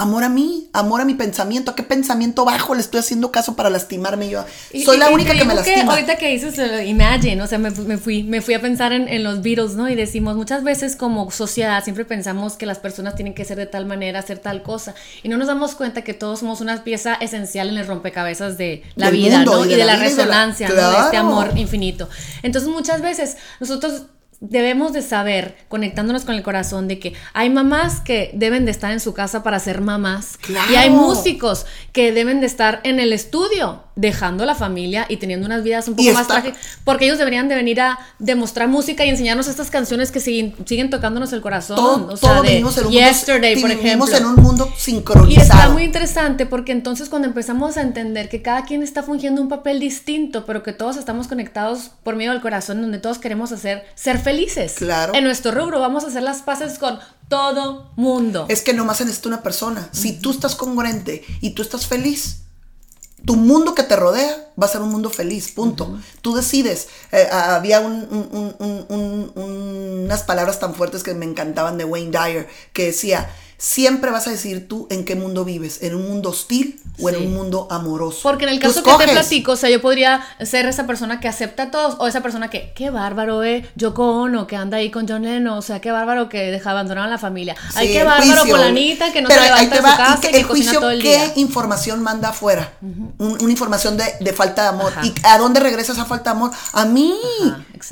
Amor 0.00 0.22
a 0.22 0.28
mí, 0.28 0.70
amor 0.72 1.00
a 1.00 1.04
mi 1.04 1.14
pensamiento. 1.14 1.72
¿A 1.72 1.74
qué 1.74 1.82
pensamiento 1.82 2.44
bajo 2.44 2.72
le 2.72 2.80
estoy 2.80 3.00
haciendo 3.00 3.32
caso 3.32 3.56
para 3.56 3.68
lastimarme 3.68 4.30
yo? 4.30 4.44
Soy 4.84 4.96
la 4.96 5.10
única 5.10 5.34
que 5.34 5.44
me 5.44 5.56
lastima. 5.56 5.92
ahorita 5.92 6.16
que 6.16 6.28
dices 6.28 6.56
Imagine, 6.86 7.42
o 7.42 7.48
sea, 7.48 7.58
me, 7.58 7.72
fui, 7.72 8.22
me 8.22 8.40
fui 8.40 8.54
a 8.54 8.60
pensar 8.60 8.92
en, 8.92 9.24
los 9.24 9.42
Beatles, 9.42 9.74
¿no? 9.74 9.88
Y 9.88 9.96
decimos, 9.96 10.36
muchas 10.36 10.62
veces 10.62 10.94
como 10.94 11.28
sociedad 11.32 11.82
siempre 11.82 12.04
pensamos 12.04 12.52
que 12.52 12.64
las 12.64 12.78
personas 12.78 13.16
tienen 13.16 13.34
que 13.34 13.44
ser 13.44 13.56
de 13.56 13.66
tal 13.66 13.86
manera, 13.86 14.20
hacer 14.20 14.38
tal 14.38 14.62
cosa. 14.62 14.94
Y 15.24 15.28
no 15.28 15.36
nos 15.36 15.48
damos 15.48 15.74
cuenta 15.74 16.02
que 16.02 16.14
todos 16.14 16.38
somos 16.38 16.60
una 16.60 16.84
pieza 16.84 17.14
esencial 17.14 17.68
en 17.68 17.78
el 17.78 17.86
rompecabezas 17.88 18.56
de 18.56 18.84
la 18.94 19.10
vida, 19.10 19.44
¿no? 19.44 19.64
Y 19.64 19.74
de, 19.74 19.84
la, 19.84 19.96
resonancia, 19.96 20.68
de, 20.68 20.98
este 21.06 21.16
amor 21.16 21.54
infinito. 21.56 22.08
Entonces 22.44 22.70
muchas 22.70 23.02
veces 23.02 23.36
nosotros 23.58 24.02
debemos 24.40 24.92
de 24.92 25.02
saber, 25.02 25.56
conectándonos 25.68 26.24
con 26.24 26.34
el 26.34 26.42
corazón, 26.42 26.86
de 26.86 26.98
que 26.98 27.14
hay 27.32 27.50
mamás 27.50 28.00
que 28.00 28.30
deben 28.34 28.64
de 28.64 28.70
estar 28.70 28.92
en 28.92 29.00
su 29.00 29.12
casa 29.12 29.42
para 29.42 29.58
ser 29.58 29.80
mamás. 29.80 30.38
Y 30.70 30.74
hay 30.76 30.90
músicos 30.90 31.66
que 31.92 32.12
deben 32.12 32.40
de 32.40 32.46
estar 32.46 32.80
en 32.84 33.00
el 33.00 33.12
estudio, 33.12 33.82
dejando 33.96 34.46
la 34.46 34.54
familia 34.54 35.06
y 35.08 35.16
teniendo 35.16 35.46
unas 35.46 35.64
vidas 35.64 35.88
un 35.88 35.96
poco 35.96 36.12
más 36.12 36.28
trágicas. 36.28 36.58
Porque 36.84 37.06
ellos 37.06 37.18
deberían 37.18 37.48
de 37.48 37.56
venir 37.56 37.80
a 37.80 37.98
demostrar 38.20 38.68
música 38.68 39.04
y 39.04 39.08
enseñarnos 39.08 39.48
estas 39.48 39.70
canciones 39.70 40.12
que 40.12 40.20
siguen, 40.20 40.54
siguen 40.66 40.88
tocándonos 40.88 41.32
el 41.32 41.40
corazón. 41.40 41.76
Todo, 41.76 42.12
o 42.12 42.16
sea, 42.16 42.40
de 42.42 42.62
Yesterday, 42.90 43.60
por 43.60 43.70
ejemplo. 43.70 44.06
Vivimos 44.06 44.12
en 44.12 44.24
un 44.24 44.36
mundo 44.36 44.72
sincronizado. 44.76 45.30
Y 45.30 45.42
está 45.42 45.68
muy 45.70 45.82
interesante 45.82 46.46
porque 46.46 46.70
entonces 46.70 47.08
cuando 47.08 47.26
empezamos 47.26 47.76
a 47.76 47.82
entender 47.82 48.28
que 48.28 48.40
cada 48.40 48.64
quien 48.64 48.84
está 48.84 49.02
fungiendo 49.02 49.42
un 49.42 49.48
papel 49.48 49.80
distinto, 49.80 50.46
pero 50.46 50.62
que 50.62 50.72
todos 50.72 50.96
estamos 50.96 51.26
conectados 51.26 51.90
por 52.04 52.14
medio 52.14 52.30
del 52.30 52.40
corazón, 52.40 52.80
donde 52.80 52.98
todos 52.98 53.18
queremos 53.18 53.50
hacer 53.50 53.84
ser 53.96 54.18
felices. 54.18 54.27
Claro. 54.74 55.14
En 55.14 55.24
nuestro 55.24 55.52
rubro 55.52 55.80
vamos 55.80 56.04
a 56.04 56.08
hacer 56.08 56.22
las 56.22 56.42
paces 56.42 56.78
con 56.78 56.98
todo 57.28 57.90
mundo. 57.96 58.46
Es 58.48 58.62
que 58.62 58.72
nomás 58.72 59.00
necesita 59.00 59.28
una 59.28 59.42
persona. 59.42 59.88
Si 59.92 60.18
tú 60.18 60.30
estás 60.30 60.54
congruente 60.54 61.24
y 61.40 61.50
tú 61.50 61.62
estás 61.62 61.86
feliz, 61.86 62.42
tu 63.24 63.36
mundo 63.36 63.74
que 63.74 63.82
te 63.82 63.96
rodea 63.96 64.52
va 64.60 64.66
a 64.66 64.70
ser 64.70 64.80
un 64.80 64.90
mundo 64.90 65.10
feliz, 65.10 65.50
punto. 65.50 65.98
Tú 66.22 66.34
decides. 66.34 66.88
Eh, 67.12 67.28
había 67.30 67.80
unas 67.80 68.22
palabras 70.22 70.60
tan 70.60 70.74
fuertes 70.74 71.02
que 71.02 71.14
me 71.14 71.26
encantaban 71.26 71.78
de 71.78 71.84
Wayne 71.84 72.10
Dyer, 72.10 72.48
que 72.72 72.86
decía, 72.86 73.28
siempre 73.58 74.12
vas 74.12 74.28
a 74.28 74.30
decir 74.30 74.68
tú 74.68 74.86
en 74.88 75.04
qué 75.04 75.16
mundo 75.16 75.44
vives, 75.44 75.82
en 75.82 75.96
un 75.96 76.08
mundo 76.08 76.30
hostil 76.30 76.80
o 77.00 77.08
en 77.08 77.16
un 77.16 77.34
mundo 77.34 77.66
amoroso. 77.70 78.20
Porque 78.22 78.44
en 78.44 78.50
el 78.50 78.60
caso 78.60 78.84
que 78.84 78.90
te 78.92 79.12
platico, 79.12 79.52
o 79.52 79.56
sea, 79.56 79.68
yo 79.68 79.80
podría 79.80 80.24
ser 80.40 80.66
esa 80.66 80.86
persona 80.86 81.18
que 81.18 81.26
acepta 81.26 81.64
a 81.64 81.70
todos, 81.72 81.96
o 81.98 82.06
esa 82.06 82.22
persona 82.22 82.50
que, 82.50 82.72
qué 82.74 82.90
bárbaro, 82.90 83.42
eh, 83.42 83.68
Yoko 83.74 84.22
Ono, 84.22 84.46
que 84.46 84.54
anda 84.54 84.76
ahí 84.76 84.92
con 84.92 85.08
John 85.08 85.22
Lennon, 85.22 85.58
o 85.58 85.62
sea, 85.62 85.80
qué 85.80 85.90
bárbaro 85.90 86.28
que 86.28 86.52
deja 86.52 86.70
abandonar 86.70 87.06
a 87.06 87.08
la 87.08 87.18
familia. 87.18 87.56
Ay, 87.74 87.92
qué 87.92 88.04
bárbaro 88.04 88.42
con 88.48 88.60
la 88.60 88.66
Anita, 88.68 89.12
que 89.12 89.22
no 89.22 89.28
se 89.28 89.40
levanta 89.40 89.74
de 89.74 89.76
su 89.76 89.96
casa 89.96 90.28
y 90.28 90.32
que, 90.32 90.42
cocina 90.44 90.72
todo 90.74 90.90
el 90.90 91.02
día. 91.02 91.32
¿Qué 91.34 91.40
información 91.40 92.02
manda 92.02 92.28
afuera? 92.30 92.72
una 93.18 93.50
información 93.50 93.96
de, 93.96 94.32
falta 94.32 94.62
de 94.62 94.68
amor. 94.68 94.92
¿Y 95.02 95.12
a 95.24 95.36
dónde 95.38 95.58
regresa 95.58 95.92
esa 95.92 96.04
falta 96.04 96.30
de 96.30 96.36
amor? 96.36 96.52
A 96.72 96.84
mí. 96.84 97.12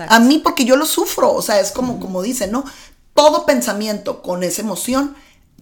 a 0.08 0.20
mí 0.20 0.38
porque 0.38 0.64
yo 0.64 0.76
lo 0.76 0.86
sufro, 0.86 1.32
o 1.32 1.42
sea, 1.42 1.58
es 1.58 1.72
como, 1.72 1.98
como 1.98 2.22
dicen, 2.22 2.52
¿no? 2.52 2.64
Todo 3.14 3.46
pensamiento 3.46 4.22
con 4.22 4.42
esa 4.42 4.62
emoción 4.62 5.16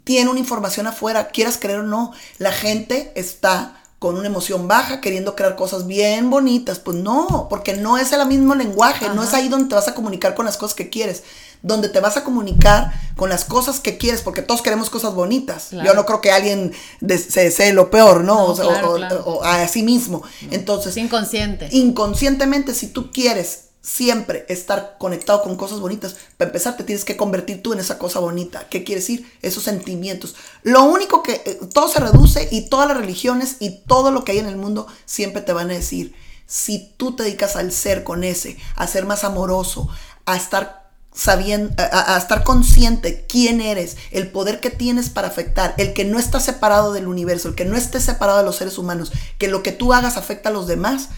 tiene 0.05 0.31
una 0.31 0.39
información 0.39 0.87
afuera, 0.87 1.29
quieras 1.29 1.59
creer 1.59 1.81
o 1.81 1.83
no, 1.83 2.13
la 2.39 2.53
gente 2.53 3.13
está 3.17 3.81
con 4.05 4.19
una 4.19 4.27
emoción 4.27 4.69
baja, 4.69 5.01
queriendo 5.01 5.35
crear 5.35 5.57
cosas 5.57 5.87
bien 5.87 6.29
bonitas. 6.29 6.79
Pues 6.79 6.99
no, 6.99 7.47
porque 7.49 7.73
no 7.73 7.97
es 7.97 8.13
el 8.13 8.27
mismo 8.27 8.55
lenguaje, 8.55 9.09
no 9.09 9.23
es 9.23 9.33
ahí 9.33 9.49
donde 9.49 9.71
te 9.71 9.75
vas 9.75 9.89
a 9.89 9.95
comunicar 9.95 10.35
con 10.35 10.45
las 10.45 10.59
cosas 10.59 10.75
que 10.75 10.91
quieres, 10.91 11.23
donde 11.63 11.89
te 11.89 12.01
vas 12.01 12.19
a 12.19 12.23
comunicar 12.23 12.93
con 13.17 13.31
las 13.31 13.47
cosas 13.47 13.81
que 13.81 13.97
quieres, 13.97 14.21
porque 14.21 14.43
todos 14.43 14.61
queremos 14.61 14.91
cosas 14.91 15.15
bonitas. 15.15 15.71
Yo 15.71 15.95
no 15.95 16.05
creo 16.05 16.21
que 16.21 16.31
alguien 16.31 16.75
se 17.01 17.45
desee 17.45 17.73
lo 17.73 17.91
peor, 17.91 18.25
¿no? 18.25 18.45
o, 18.45 19.43
a 19.43 19.67
sí 19.69 19.83
mismo. 19.83 20.23
Entonces, 20.51 20.99
inconsciente. 20.99 21.71
Inconscientemente, 21.73 22.75
si 22.75 22.89
tú 22.89 23.11
quieres 23.11 23.64
siempre 23.85 24.47
estar 24.49 24.97
conectado 24.99 25.43
con 25.43 25.57
cosas 25.57 25.79
bonitas. 25.79 26.17
Para 26.39 26.49
empezar, 26.49 26.77
te 26.77 26.85
tienes 26.85 27.05
que 27.05 27.19
convertir 27.19 27.63
tú 27.63 27.75
en 27.75 27.81
esa 27.81 27.99
cosa 27.99 28.19
bonita. 28.19 28.67
¿Qué 28.71 28.83
quiere 28.83 29.03
decir? 29.03 29.31
Esos 29.43 29.63
sentimientos. 29.63 30.35
Lo 30.63 30.85
único 30.85 31.23
que 31.23 31.43
eh, 31.45 31.61
todo 31.73 31.89
se 31.89 32.01
reduce 32.01 32.49
y 32.51 32.71
todas 32.71 32.89
las 32.89 32.97
religiones 32.97 33.57
y 33.61 33.83
todo 33.87 34.11
lo 34.11 34.25
que 34.25 34.33
hay 34.33 34.39
en 34.39 34.47
el 34.47 34.57
mundo 34.57 34.87
siempre 35.05 35.43
te 35.43 35.53
van 35.53 35.71
a 35.71 35.75
decir, 35.75 36.15
si 36.47 36.95
tú 36.97 37.15
te 37.15 37.25
dedicas 37.25 37.57
al 37.57 37.73
ser 37.73 38.05
con 38.05 38.25
ese, 38.25 38.57
a 38.75 38.87
ser 38.87 39.05
más 39.05 39.23
amoroso, 39.23 39.91
a 40.25 40.35
estar 40.35 40.91
sabiendo, 41.13 41.75
a, 41.77 42.15
a, 42.15 42.19
estar 42.19 42.43
consciente 42.43 43.27
quién 43.29 43.61
eres, 43.61 43.99
el 44.13 44.33
poder 44.33 44.61
que 44.61 44.71
tienes 44.71 45.11
para 45.11 45.29
afectar, 45.29 45.75
el 45.77 45.93
que 45.93 46.07
no 46.07 46.19
está 46.19 46.41
separado 46.41 46.95
del 46.95 47.07
universo, 47.07 47.49
el 47.49 47.55
que 47.55 47.67
no 47.67 47.77
esté 47.77 48.01
separado 48.01 48.39
de 48.39 48.45
los 48.45 48.57
seres 48.57 48.79
humanos, 48.79 49.13
que 49.37 49.49
lo 49.49 49.63
que 49.63 49.73
tú 49.73 49.93
hagas 49.93 50.17
afecta 50.17 50.49
a 50.49 50.53
los 50.53 50.67
demás, 50.67 51.11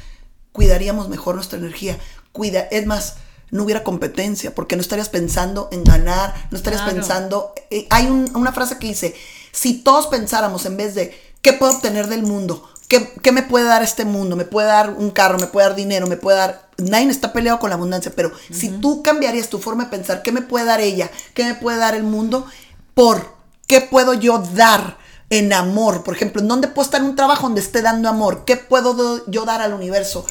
cuidaríamos 0.56 1.08
mejor 1.10 1.34
nuestra 1.34 1.58
energía 1.58 1.98
cuida, 2.36 2.68
es 2.70 2.86
más, 2.86 3.14
no 3.50 3.64
hubiera 3.64 3.82
competencia, 3.82 4.54
porque 4.54 4.76
no 4.76 4.82
estarías 4.82 5.08
pensando 5.08 5.68
en 5.72 5.82
ganar, 5.82 6.34
no 6.50 6.56
estarías 6.56 6.82
pensando, 6.82 7.52
eh, 7.70 7.86
hay 7.90 8.06
una 8.06 8.52
frase 8.52 8.78
que 8.78 8.88
dice, 8.88 9.14
si 9.52 9.82
todos 9.82 10.06
pensáramos 10.08 10.66
en 10.66 10.76
vez 10.76 10.94
de, 10.94 11.18
¿qué 11.42 11.52
puedo 11.52 11.72
obtener 11.72 12.08
del 12.08 12.22
mundo? 12.22 12.68
¿Qué, 12.88 13.12
¿Qué, 13.22 13.32
me 13.32 13.42
puede 13.42 13.64
dar 13.64 13.82
este 13.82 14.04
mundo? 14.04 14.36
¿Me 14.36 14.44
puede 14.44 14.68
dar 14.68 14.90
un 14.90 15.10
carro? 15.10 15.38
¿Me 15.38 15.48
puede 15.48 15.66
dar 15.66 15.76
dinero? 15.76 16.06
¿Me 16.06 16.16
puede 16.16 16.38
dar...? 16.38 16.68
Nadie 16.76 17.08
está 17.10 17.32
peleado 17.32 17.58
con 17.58 17.70
la 17.70 17.76
abundancia, 17.76 18.12
pero 18.14 18.30
si 18.52 18.68
tú 18.68 19.02
cambiarías 19.02 19.48
tu 19.48 19.58
forma 19.58 19.84
de 19.84 19.90
pensar, 19.90 20.22
¿qué 20.22 20.30
me 20.30 20.42
puede 20.42 20.66
dar 20.66 20.80
ella? 20.80 21.10
¿Qué 21.34 21.44
me 21.44 21.54
puede 21.54 21.78
dar 21.78 21.94
el 21.94 22.04
mundo? 22.04 22.46
¿Por 22.94 23.34
qué 23.66 23.80
puedo 23.80 24.14
yo 24.14 24.38
dar 24.54 24.98
en 25.30 25.52
amor? 25.52 26.04
Por 26.04 26.14
ejemplo, 26.14 26.40
¿en 26.40 26.48
dónde 26.48 26.68
puedo 26.68 26.84
estar 26.84 27.00
en 27.00 27.08
un 27.08 27.16
trabajo 27.16 27.44
donde 27.44 27.60
esté 27.60 27.82
dando 27.82 28.08
amor? 28.08 28.44
¿Qué 28.44 28.56
puedo 28.56 29.24
yo 29.26 29.44
dar 29.44 29.62
al 29.62 29.72
universo? 29.72 30.24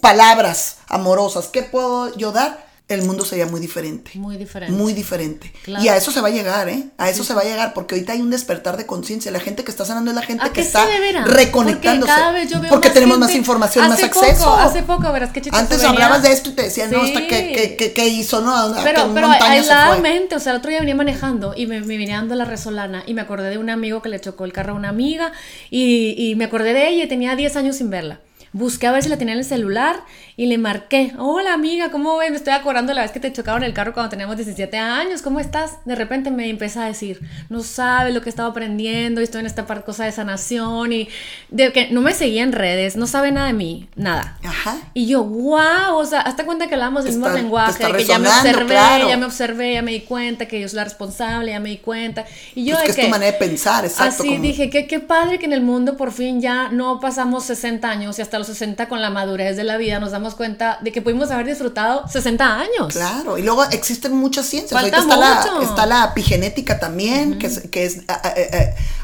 Palabras 0.00 0.76
amorosas, 0.88 1.48
¿qué 1.48 1.62
puedo 1.62 2.14
yo 2.16 2.32
dar? 2.32 2.72
El 2.88 3.02
mundo 3.02 3.24
sería 3.24 3.46
muy 3.46 3.60
diferente. 3.60 4.10
Muy 4.16 4.36
diferente. 4.36 4.74
Muy 4.74 4.92
diferente. 4.92 5.52
Y 5.66 5.88
a 5.88 5.96
eso 5.96 6.10
se 6.10 6.20
va 6.20 6.28
a 6.28 6.30
llegar, 6.30 6.68
¿eh? 6.68 6.84
A 6.98 7.08
eso 7.08 7.24
se 7.24 7.32
va 7.32 7.40
a 7.40 7.44
llegar, 7.44 7.72
porque 7.72 7.94
ahorita 7.94 8.12
hay 8.12 8.20
un 8.20 8.28
despertar 8.28 8.76
de 8.76 8.84
conciencia. 8.84 9.30
La 9.30 9.40
gente 9.40 9.64
que 9.64 9.70
está 9.70 9.86
sanando 9.86 10.10
es 10.10 10.14
la 10.14 10.22
gente 10.22 10.50
que 10.50 10.60
está 10.60 10.86
reconectándose. 11.24 12.12
Porque, 12.12 12.22
cada 12.22 12.32
vez 12.32 12.50
yo 12.50 12.60
veo 12.60 12.70
porque 12.70 12.90
tenemos 12.90 13.18
más 13.18 13.34
información, 13.34 13.88
más 13.88 14.02
acceso. 14.02 14.52
Hace 14.54 14.82
poco, 14.82 15.10
verás 15.10 15.32
qué 15.32 15.42
Antes 15.52 15.82
hablabas 15.84 16.22
de 16.22 16.32
esto 16.32 16.50
y 16.50 16.52
te 16.52 16.62
decían, 16.64 16.90
no, 16.90 17.00
hasta 17.00 17.26
que, 17.26 18.08
hizo, 18.08 18.42
¿no? 18.42 18.74
Pero, 18.84 19.10
pero 19.14 19.28
aisladamente, 19.28 20.36
o 20.36 20.40
sea, 20.40 20.52
el 20.52 20.58
otro 20.58 20.70
día 20.70 20.80
venía 20.80 20.94
manejando 20.94 21.54
y 21.56 21.66
me, 21.66 21.80
me 21.80 21.96
venía 21.96 22.16
dando 22.16 22.34
la 22.34 22.44
resolana 22.44 23.04
y 23.06 23.14
me 23.14 23.22
acordé 23.22 23.48
de 23.48 23.58
un 23.58 23.70
amigo 23.70 24.02
que 24.02 24.10
le 24.10 24.20
chocó 24.20 24.44
el 24.44 24.52
carro 24.52 24.72
a 24.72 24.76
una 24.76 24.90
amiga 24.90 25.32
y, 25.70 26.14
y 26.18 26.34
me 26.34 26.44
acordé 26.44 26.74
de 26.74 26.88
ella 26.88 27.04
y 27.04 27.08
tenía 27.08 27.36
10 27.36 27.56
años 27.56 27.76
sin 27.76 27.88
verla 27.88 28.20
busqué 28.52 28.86
a 28.86 28.92
ver 28.92 29.02
si 29.02 29.08
la 29.08 29.18
tenía 29.18 29.34
en 29.34 29.38
el 29.40 29.44
celular 29.44 30.04
y 30.42 30.46
le 30.46 30.58
marqué, 30.58 31.12
hola 31.18 31.54
amiga, 31.54 31.92
¿cómo 31.92 32.16
ves? 32.16 32.32
Me 32.32 32.36
estoy 32.36 32.52
acordando 32.52 32.92
la 32.92 33.02
vez 33.02 33.12
que 33.12 33.20
te 33.20 33.32
chocaron 33.32 33.62
el 33.62 33.72
carro 33.72 33.94
cuando 33.94 34.10
teníamos 34.10 34.34
17 34.34 34.76
años, 34.76 35.22
¿cómo 35.22 35.38
estás? 35.38 35.76
De 35.84 35.94
repente 35.94 36.32
me 36.32 36.50
empieza 36.50 36.82
a 36.82 36.88
decir, 36.88 37.20
no 37.48 37.62
sabes 37.62 38.12
lo 38.12 38.22
que 38.22 38.28
he 38.28 38.30
estado 38.30 38.50
aprendiendo 38.50 39.20
y 39.20 39.24
estoy 39.24 39.38
en 39.42 39.46
esta 39.46 39.64
cosa 39.64 40.04
de 40.04 40.10
sanación 40.10 40.92
y 40.92 41.08
de 41.50 41.72
que 41.72 41.92
no 41.92 42.00
me 42.00 42.12
seguía 42.12 42.42
en 42.42 42.50
redes, 42.50 42.96
no 42.96 43.06
sabe 43.06 43.30
nada 43.30 43.46
de 43.46 43.52
mí, 43.52 43.88
nada. 43.94 44.36
Ajá. 44.42 44.78
Y 44.94 45.06
yo, 45.06 45.22
wow, 45.22 45.94
o 45.94 46.04
sea, 46.04 46.22
hasta 46.22 46.44
cuenta 46.44 46.66
que 46.66 46.74
hablamos 46.74 47.04
del 47.04 47.12
mismo 47.12 47.28
lenguaje, 47.28 47.92
que 47.92 48.04
ya 48.04 48.18
me 48.18 48.28
observé, 48.28 48.74
ya 49.06 49.16
me 49.16 49.26
observé, 49.26 49.74
ya 49.74 49.82
me 49.82 49.92
di 49.92 50.00
cuenta 50.00 50.46
que 50.46 50.60
yo 50.60 50.68
soy 50.68 50.78
la 50.78 50.84
responsable, 50.84 51.52
ya 51.52 51.60
me 51.60 51.68
di 51.68 51.78
cuenta. 51.78 52.24
Y 52.56 52.64
yo 52.64 52.74
pues 52.74 52.88
de 52.88 52.94
que, 52.96 53.00
es 53.02 53.06
tu 53.06 53.10
manera 53.12 53.30
de 53.30 53.38
pensar, 53.38 53.84
exacto. 53.84 54.24
Así 54.24 54.38
dije, 54.38 54.70
que 54.70 54.88
qué 54.88 54.98
padre 54.98 55.38
que 55.38 55.46
en 55.46 55.52
el 55.52 55.62
mundo 55.62 55.96
por 55.96 56.10
fin 56.10 56.40
ya 56.40 56.68
no 56.68 56.98
pasamos 56.98 57.44
60 57.44 57.88
años 57.88 58.18
y 58.18 58.22
hasta 58.22 58.42
60 58.42 58.88
con 58.88 59.00
la 59.00 59.10
madurez 59.10 59.56
de 59.56 59.62
la 59.62 59.76
vida 59.76 60.00
nos 60.00 60.10
damos 60.10 60.31
cuenta 60.34 60.78
de 60.80 60.92
que 60.92 61.02
pudimos 61.02 61.30
haber 61.30 61.46
disfrutado 61.46 62.06
60 62.08 62.58
años. 62.58 62.92
Claro, 62.92 63.38
y 63.38 63.42
luego 63.42 63.64
existen 63.64 64.14
muchas 64.14 64.46
ciencias. 64.46 64.78
Ahorita 64.78 64.98
está 64.98 65.16
la, 65.16 65.44
está 65.62 65.86
la 65.86 66.04
epigenética 66.04 66.78
también, 66.78 67.38
que 67.38 67.46
es, 67.46 67.68
que 67.70 67.84
es 67.84 68.00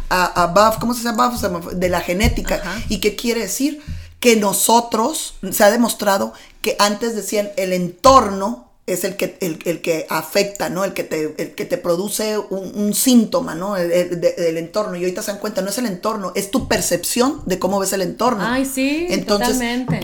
above, 0.09 0.79
¿cómo 0.79 0.95
se 0.95 1.03
llama? 1.03 1.33
De 1.73 1.89
la 1.89 2.01
genética. 2.01 2.63
¿Y 2.89 3.01
qué 3.01 3.17
quiere 3.17 3.43
decir? 3.43 3.83
Que 4.21 4.37
nosotros, 4.37 5.35
se 5.53 5.65
ha 5.65 5.71
demostrado 5.71 6.33
que 6.63 6.77
antes 6.79 7.15
decían 7.15 7.51
el 7.57 7.73
entorno 7.73 8.68
es 8.89 9.05
el 9.05 9.17
que, 9.17 9.37
el, 9.41 9.59
el, 9.65 9.81
que 9.81 10.07
afecta, 10.09 10.69
¿no? 10.69 10.85
El 10.85 10.93
que 10.93 11.05
te, 11.05 11.35
el 11.39 11.55
que 11.55 11.65
te 11.65 11.79
produce 11.79 12.39
un, 12.39 12.95
síntoma, 12.95 13.55
¿no? 13.55 13.77
El, 13.77 14.21
del 14.21 14.57
entorno. 14.57 14.97
Y 14.97 15.01
ahorita 15.01 15.23
se 15.23 15.33
dan 15.33 15.41
cuenta, 15.41 15.63
no 15.63 15.71
es 15.71 15.79
el 15.79 15.87
entorno, 15.87 16.33
es 16.35 16.51
tu 16.51 16.69
percepción 16.69 17.43
de 17.47 17.59
cómo 17.59 17.79
ves 17.79 17.93
el 17.93 18.03
entorno. 18.03 18.45
Ay, 18.45 18.65
sí. 18.65 19.07
Entonces, 19.11 19.59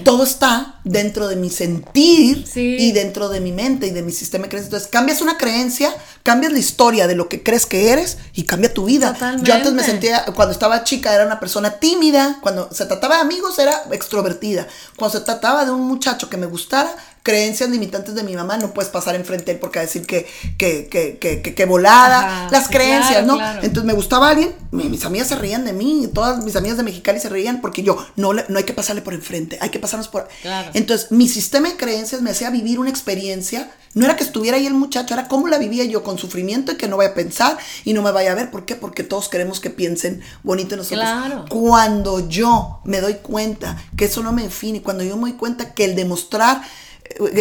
todo 0.05 0.25
está 0.25 0.81
dentro 0.85 1.29
de 1.29 1.37
mi 1.37 1.51
sentir 1.51 2.45
y 2.55 2.93
dentro 2.93 3.29
de 3.29 3.41
mi 3.41 3.53
mente 3.53 3.87
y 3.87 3.91
de 3.91 4.03
mi 4.03 4.13
sistema 4.13 4.45
de 4.45 4.51
creencias. 4.51 4.69
Entonces, 4.73 4.89
cambias 4.89 5.21
una 5.21 5.39
creencia, 5.39 5.95
cambias 6.23 6.53
la 6.53 6.59
historia 6.59 7.07
de 7.07 7.15
lo 7.15 7.29
que 7.29 7.43
crees 7.43 7.67
que 7.67 7.91
eres 7.91 8.19
y 8.35 8.45
cambia 8.45 8.73
tu 8.73 8.85
vida. 8.85 9.17
Yo 9.43 9.55
antes 9.55 9.73
me 9.73 9.83
sentía, 9.83 10.25
cuando 10.35 10.53
estaba 10.53 10.85
chica, 10.85 11.15
era 11.15 11.27
una 11.27 11.41
persona 11.41 11.79
tímida. 11.79 12.39
Cuando 12.43 12.69
se 12.73 12.87
trataba 12.87 13.17
de 13.17 13.23
amigos, 13.23 13.59
era 13.59 13.85
extrovertida. 13.91 14.67
Cuando 14.97 15.19
se 15.19 15.25
trataba 15.25 15.65
de 15.65 15.71
un 15.71 15.83
muchacho 15.83 16.29
que 16.29 16.37
me 16.37 16.47
gustara, 16.47 16.95
creencias 17.25 17.71
limitantes 17.71 18.15
de 18.15 18.23
mi 18.23 18.37
mamá, 18.37 18.59
no 18.59 18.75
puedes 18.75 18.91
pasar 18.91 19.15
enfrente 19.15 19.47
de 19.47 19.53
él 19.53 19.59
porque 19.59 19.79
a 19.79 19.83
decir 19.83 20.07
que, 20.07 20.27
que, 20.59 20.89
que, 20.89 21.19
que, 21.19 21.55
que, 21.55 21.65
volada, 21.65 22.49
las 22.51 22.69
creencias, 22.69 23.25
¿no? 23.25 23.41
Entonces 23.63 23.85
me 23.85 23.95
gustaba 23.95 24.29
alguien, 24.29 24.55
mis 24.71 25.07
amigas 25.07 25.29
se 25.29 25.37
reían 25.37 25.65
de 25.65 25.73
mí, 25.73 26.07
todas 26.13 26.45
mis 26.45 26.55
amigas 26.55 26.77
de 26.77 26.83
Mexicali 26.83 27.19
se 27.19 27.31
reían 27.31 27.63
porque 27.63 27.83
yo, 27.83 27.97
no, 28.17 28.35
no 28.35 28.59
hay 28.59 28.65
que 28.65 28.75
pasarle 28.75 29.01
por 29.01 29.15
enfrente, 29.15 29.57
hay 29.63 29.71
que 29.71 29.79
pasarnos 29.79 30.09
por... 30.09 30.29
Entonces 30.75 31.11
mi 31.13 31.27
sistema 31.27 31.71
de 31.71 31.79
creencias 31.79 32.21
me 32.21 32.29
hacía 32.29 32.51
vivir 32.51 32.79
una 32.79 32.91
experiencia, 32.91 33.71
no 33.95 34.05
era 34.05 34.17
que 34.17 34.25
estuviera 34.25 34.59
ahí 34.59 34.67
el 34.67 34.75
muchacho, 34.75 35.15
era 35.15 35.27
cómo 35.27 35.49
la 35.49 35.57
vivía 35.57 35.85
yo 35.85 36.03
con 36.03 36.19
sufrimiento 36.19 36.73
y 36.73 36.77
que 36.77 36.89
no 36.89 36.99
vaya 36.99 37.13
a 37.13 37.15
pensar 37.15 37.57
y 37.87 37.95
no 37.95 38.03
me 38.03 38.11
vaya 38.11 38.33
a 38.33 38.35
ver, 38.35 38.51
¿por 38.51 38.67
qué? 38.67 38.77
Porque 38.77 39.03
todos 39.03 39.31
queremos 39.31 39.61
que 39.61 39.71
piensen 39.71 40.21
bonito 40.43 40.75
en 40.75 40.81
nosotros. 40.81 41.09
Cuando 41.49 42.29
yo 42.29 42.81
me 42.85 43.01
doy 43.01 43.15
cuenta 43.15 43.83
que 43.97 44.05
eso 44.05 44.23
no 44.23 44.33
me 44.33 44.43
define, 44.43 44.83
cuando 44.83 45.05
yo 45.05 45.17
me 45.17 45.31
doy 45.31 45.39
cuenta 45.39 45.73
que 45.73 45.87
el 45.87 45.95
demostrar 45.97 46.61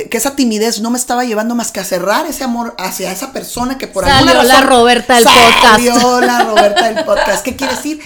que 0.10 0.18
esa 0.18 0.36
timidez 0.36 0.82
no 0.82 0.92
me 0.92 0.98
estaba 1.00 1.24
llevando 1.24 1.56
más 1.56 1.72
que 1.72 1.80
a 1.80 1.84
cerrar 1.84 2.26
ese 2.28 2.44
amor 2.44 2.76
hacia 2.78 3.12
esa 3.12 3.32
persona 3.34 3.78
que 3.78 3.88
por 3.88 4.04
Salió 4.06 4.32
alguna 4.32 4.44
la 4.60 4.62
Roberta 4.62 5.16
del 5.16 5.24
salió 5.24 5.94
podcast. 5.94 6.22
la 6.22 6.44
Roberta 6.44 6.92
del 6.92 7.06
podcast. 7.06 7.44
¿Qué 7.44 7.56
quiere 7.56 7.76
decir? 7.76 8.00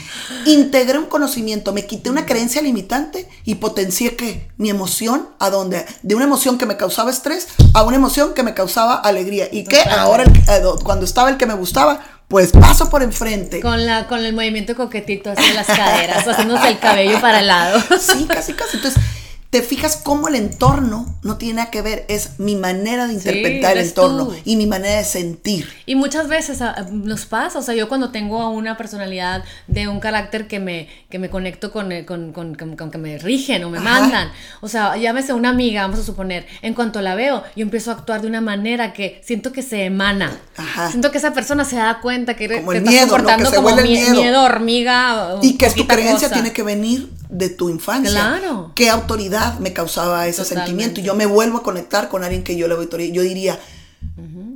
Integré 0.46 0.98
un 0.98 1.08
conocimiento, 1.08 1.74
me 1.74 1.86
quité 1.86 2.10
una 2.10 2.26
creencia 2.26 2.62
limitante 2.62 3.28
y 3.44 3.56
potencié 3.56 4.16
que 4.16 4.50
mi 4.58 4.70
emoción 4.70 5.28
a 5.40 5.50
dónde 5.50 5.86
de 6.04 6.16
una 6.16 6.24
emoción 6.26 6.58
que 6.58 6.66
me 6.66 6.78
causaba 6.78 7.12
estrés 7.12 7.48
a 7.74 7.84
una 7.84 7.98
emoción 7.98 8.34
que 8.34 8.44
me 8.44 8.54
causaba 8.54 8.96
alegría 8.96 9.50
y 9.52 9.64
que 9.66 9.82
ahora 9.82 10.24
el- 10.24 10.32
eh, 10.38 10.62
cuando 10.84 11.06
estaba 11.06 11.30
el 11.30 11.38
que 11.38 11.46
me 11.48 11.54
gustaba, 11.56 12.00
pues 12.30 12.52
paso 12.52 12.90
por 12.90 13.04
enfrente. 13.04 13.60
Con, 13.62 13.86
la, 13.86 14.08
con 14.08 14.24
el 14.24 14.34
movimiento 14.34 14.76
coquetito 14.76 15.32
de 15.32 15.54
las 15.54 15.66
caderas, 15.68 16.24
haciéndose 16.28 16.68
el 16.70 16.80
cabello 16.80 17.20
para 17.20 17.40
el 17.40 17.48
lado. 17.48 17.80
Sí, 18.00 18.26
casi, 18.30 18.54
casi. 18.54 18.78
Entonces, 18.78 19.02
te 19.50 19.62
fijas 19.62 19.96
cómo 20.04 20.28
el 20.28 20.36
entorno 20.36 21.06
no 21.24 21.38
tiene 21.38 21.56
nada 21.56 21.72
que 21.72 21.82
ver, 21.82 22.06
es 22.10 22.38
mi 22.38 22.56
manera 22.56 23.08
de 23.08 23.14
interpretar 23.14 23.72
el 23.72 23.78
eres 23.78 23.90
entorno 23.90 24.26
tú. 24.28 24.36
y 24.44 24.58
mi 24.58 24.66
manera 24.68 24.98
de 24.98 25.06
sentir. 25.06 25.70
Y 25.86 25.96
muchas 25.96 26.28
veces 26.28 26.62
ah, 26.62 26.86
nos 26.92 27.26
pasa, 27.26 27.58
o 27.60 27.62
sea, 27.62 27.74
yo 27.74 27.88
cuando 27.88 28.10
tengo 28.12 28.42
a 28.42 28.50
una 28.50 28.76
personalidad 28.76 29.46
de 29.68 29.88
un 29.88 30.02
carácter 30.02 30.48
que 30.48 30.60
me, 30.60 30.90
que 31.10 31.18
me 31.18 31.30
conecto 31.30 31.72
con, 31.72 31.94
eh, 31.94 32.06
con, 32.06 32.34
con, 32.34 32.56
con- 32.56 32.76
con 32.76 32.92
que 32.92 32.98
me 32.98 33.18
rigen 33.20 33.64
o 33.64 33.70
me 33.70 33.78
Ajá. 33.78 33.90
mandan, 34.02 34.32
o 34.60 34.68
sea, 34.68 34.98
llámese 34.98 35.32
una 35.32 35.50
amiga, 35.50 35.84
vamos 35.84 36.00
a 36.00 36.04
suponer, 36.04 36.46
en 36.62 36.74
cuanto 36.74 37.02
la 37.02 37.16
veo, 37.16 37.42
yo 37.56 37.62
empiezo 37.64 37.92
a 37.92 37.94
actuar 37.94 38.22
de 38.22 38.28
una 38.28 38.42
manera 38.42 38.92
que 38.92 39.22
siento 39.26 39.54
que 39.54 39.62
se 39.62 39.86
emana. 39.86 40.38
Ajá. 40.58 40.90
Siento 40.90 41.10
que 41.12 41.20
esa 41.20 41.32
persona 41.34 41.64
se 41.64 41.78
da 41.78 42.02
cuenta 42.02 42.36
que 42.36 42.48
Como 42.50 42.72
te 42.74 42.80
el 42.80 42.84
estás 42.84 42.94
miedo, 42.94 43.06
¿no? 43.06 43.12
comportando 43.14 43.46
Que 43.46 43.50
se 43.52 43.56
como 43.56 43.70
vuelve 43.70 43.82
el 43.84 43.88
mie- 43.88 44.02
miedo. 44.12 44.14
miedo, 44.22 44.44
hormiga. 44.44 45.36
Y 45.42 45.58
que 45.58 45.68
es 45.68 45.74
tu 45.76 45.88
creencia 45.88 46.28
cosa. 46.28 46.34
tiene 46.34 46.52
que 46.52 46.64
venir 46.64 47.12
de 47.30 47.50
tu 47.50 47.70
infancia. 47.70 48.10
Claro. 48.12 48.72
¿Qué 48.76 48.90
autoridad 48.90 49.37
me 49.60 49.74
causaba 49.74 50.28
ese 50.28 50.44
Totalmente. 50.44 50.66
sentimiento? 50.68 51.00
Y 51.00 51.04
yo 51.04 51.16
me 51.16 51.26
vuelvo 51.26 51.58
a 51.60 51.64
conectar 51.64 52.10
con 52.10 52.24
alguien 52.24 52.44
que 52.44 52.56
yo 52.56 52.68
le 52.68 52.76
doy 52.76 52.84
autoridad. 52.86 53.14
Yo 53.14 53.22
diría, 53.22 53.60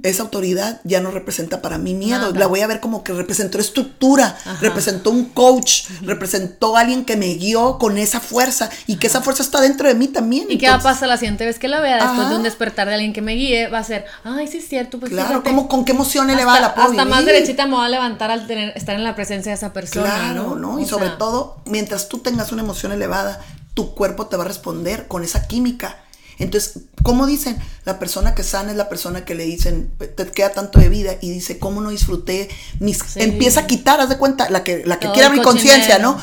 esa 0.04 0.24
autoridad 0.24 0.82
ya 0.84 1.00
no 1.02 1.12
representa 1.12 1.62
para 1.62 1.78
mí 1.78 1.94
miedo. 1.94 2.20
Nada. 2.20 2.40
La 2.40 2.48
voy 2.48 2.62
a 2.62 2.68
ver 2.68 2.80
como 2.80 3.04
que 3.04 3.14
representó 3.14 3.60
estructura, 3.60 4.36
Ajá. 4.46 4.58
representó 4.62 5.12
un 5.12 5.26
coach, 5.26 5.84
representó 6.02 6.76
a 6.76 6.82
alguien 6.82 7.06
que 7.06 7.16
me 7.18 7.28
guió 7.36 7.78
con 7.78 7.98
esa 8.00 8.20
fuerza 8.20 8.70
y 8.88 8.96
que 8.98 9.08
esa 9.08 9.22
fuerza 9.22 9.44
está 9.44 9.62
dentro 9.62 9.88
de 9.88 9.94
mí 9.96 10.08
también. 10.08 10.48
¿Y 10.50 10.58
qué 10.58 10.66
va 10.68 10.74
a 10.74 10.76
Entonces, 10.78 10.96
pasar 10.98 11.10
la 11.10 11.18
siguiente 11.18 11.46
vez 11.46 11.60
que 11.60 11.68
la 11.68 11.80
vea 11.82 12.04
después 12.04 12.30
de 12.30 12.36
un 12.36 12.44
despertar 12.44 12.88
de 12.88 12.96
alguien 12.96 13.14
que 13.14 13.22
me 13.22 13.34
guíe? 13.34 13.68
Va 13.68 13.80
a 13.80 13.84
ser, 13.84 14.06
ay, 14.24 14.48
sí 14.48 14.58
es 14.58 14.68
cierto, 14.68 15.00
pues 15.00 15.12
Claro, 15.12 15.28
fíjate". 15.30 15.50
¿cómo, 15.50 15.68
¿con 15.68 15.86
qué 15.86 15.92
emoción 15.92 16.30
elevada 16.32 16.60
la 16.60 16.76
puedo 16.76 16.90
hasta 16.90 17.06
más 17.06 17.24
derechita 17.26 17.66
me 17.68 17.76
voy 17.76 17.86
a 17.86 17.90
levantar 17.90 18.32
al 18.32 18.48
tener, 18.48 18.74
estar 18.76 18.96
en 18.96 19.04
la 19.04 19.16
presencia 19.16 19.52
de 19.52 19.56
esa 19.58 19.72
persona, 19.74 20.06
Claro, 20.08 20.56
¿no? 20.56 20.74
¿no? 20.74 20.80
Y 20.80 20.84
O 20.84 20.88
sobre 20.88 21.08
sea, 21.08 21.18
todo, 21.20 21.58
mientras 21.66 22.10
tú 22.10 22.20
tengas 22.20 22.52
una 22.52 22.64
emoción 22.64 22.92
elevada, 22.92 23.40
tu 23.74 23.96
cuerpo 23.96 24.28
te 24.28 24.38
va 24.38 24.44
a 24.44 24.48
responder 24.48 25.08
con 25.08 25.24
esa 25.24 25.48
química. 25.48 25.98
Entonces, 26.42 26.84
¿cómo 27.04 27.28
dicen? 27.28 27.58
La 27.86 28.00
persona 28.00 28.34
que 28.34 28.44
sana 28.44 28.72
es 28.72 28.78
la 28.78 28.90
persona 28.90 29.26
que 29.26 29.36
le 29.36 29.44
dicen, 29.44 29.92
te 30.16 30.26
queda 30.28 30.52
tanto 30.52 30.80
de 30.80 30.90
vida 30.90 31.16
y 31.22 31.30
dice, 31.30 31.60
¿cómo 31.60 31.82
no 31.82 31.92
disfruté? 31.92 32.50
Mis... 32.80 32.98
Sí. 32.98 33.22
Empieza 33.22 33.62
a 33.62 33.68
quitar, 33.68 34.00
haz 34.02 34.10
de 34.10 34.18
cuenta, 34.18 34.50
la 34.50 34.64
que, 34.64 34.84
la 34.86 34.98
que 34.98 35.06
Todo 35.06 35.14
quiere 35.14 35.28
abrir 35.28 35.44
conciencia. 35.44 36.00
¿no? 36.00 36.20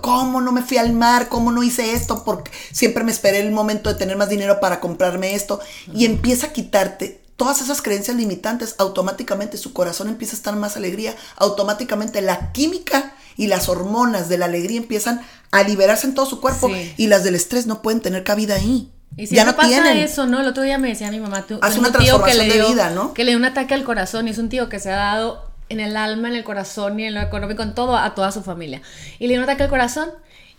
¿Cómo 0.00 0.40
no 0.40 0.52
me 0.52 0.62
fui 0.62 0.78
al 0.78 0.92
mar? 0.92 1.28
¿Cómo 1.28 1.52
no 1.52 1.62
hice 1.62 1.92
esto? 1.92 2.24
Porque 2.24 2.50
siempre 2.72 3.04
me 3.04 3.12
esperé 3.12 3.40
el 3.40 3.50
momento 3.50 3.90
de 3.92 3.96
tener 3.96 4.16
más 4.16 4.30
dinero 4.30 4.58
para 4.58 4.80
comprarme 4.80 5.34
esto. 5.34 5.60
Y 5.94 6.06
empieza 6.06 6.46
a 6.46 6.52
quitarte 6.52 7.20
todas 7.36 7.60
esas 7.60 7.82
creencias 7.82 8.16
limitantes. 8.16 8.74
Automáticamente 8.78 9.58
su 9.58 9.74
corazón 9.74 10.08
empieza 10.08 10.34
a 10.34 10.38
estar 10.38 10.56
más 10.56 10.76
alegría. 10.78 11.14
Automáticamente 11.36 12.22
la 12.22 12.52
química 12.52 13.14
y 13.38 13.46
las 13.46 13.70
hormonas 13.70 14.28
de 14.28 14.36
la 14.36 14.44
alegría 14.44 14.76
empiezan 14.76 15.22
a 15.52 15.62
liberarse 15.62 16.06
en 16.06 16.14
todo 16.14 16.26
su 16.26 16.40
cuerpo. 16.42 16.68
Sí. 16.68 16.92
Y 16.98 17.06
las 17.06 17.24
del 17.24 17.36
estrés 17.36 17.66
no 17.66 17.80
pueden 17.80 18.00
tener 18.00 18.24
cabida 18.24 18.56
ahí. 18.56 18.92
Y 19.16 19.22
ya 19.22 19.28
siempre 19.28 19.52
no 19.52 19.56
pasa 19.56 19.68
tienen. 19.68 19.96
eso, 19.96 20.26
¿no? 20.26 20.40
El 20.40 20.48
otro 20.48 20.64
día 20.64 20.76
me 20.76 20.88
decía 20.88 21.10
mi 21.10 21.20
mamá, 21.20 21.46
tú, 21.46 21.58
Hace 21.62 21.78
una 21.78 21.88
un 21.88 21.94
tío 21.94 22.22
que 22.22 22.32
transformación 22.32 22.48
le 22.48 22.52
de 22.52 22.58
dio, 22.58 22.68
vida, 22.68 22.90
¿no? 22.90 23.14
Que 23.14 23.24
le 23.24 23.30
dio 23.30 23.38
un 23.38 23.44
ataque 23.44 23.74
al 23.74 23.84
corazón 23.84 24.28
y 24.28 24.32
es 24.32 24.38
un 24.38 24.48
tío 24.48 24.68
que 24.68 24.80
se 24.80 24.90
ha 24.90 24.96
dado 24.96 25.48
en 25.68 25.80
el 25.80 25.96
alma, 25.96 26.28
en 26.28 26.34
el 26.34 26.44
corazón 26.44 26.98
y 26.98 27.04
en 27.04 27.14
lo 27.14 27.20
económico, 27.20 27.62
en 27.62 27.74
todo, 27.74 27.96
a 27.96 28.14
toda 28.14 28.32
su 28.32 28.42
familia. 28.42 28.82
Y 29.20 29.28
le 29.28 29.34
dio 29.34 29.38
un 29.38 29.44
ataque 29.44 29.62
al 29.62 29.70
corazón. 29.70 30.10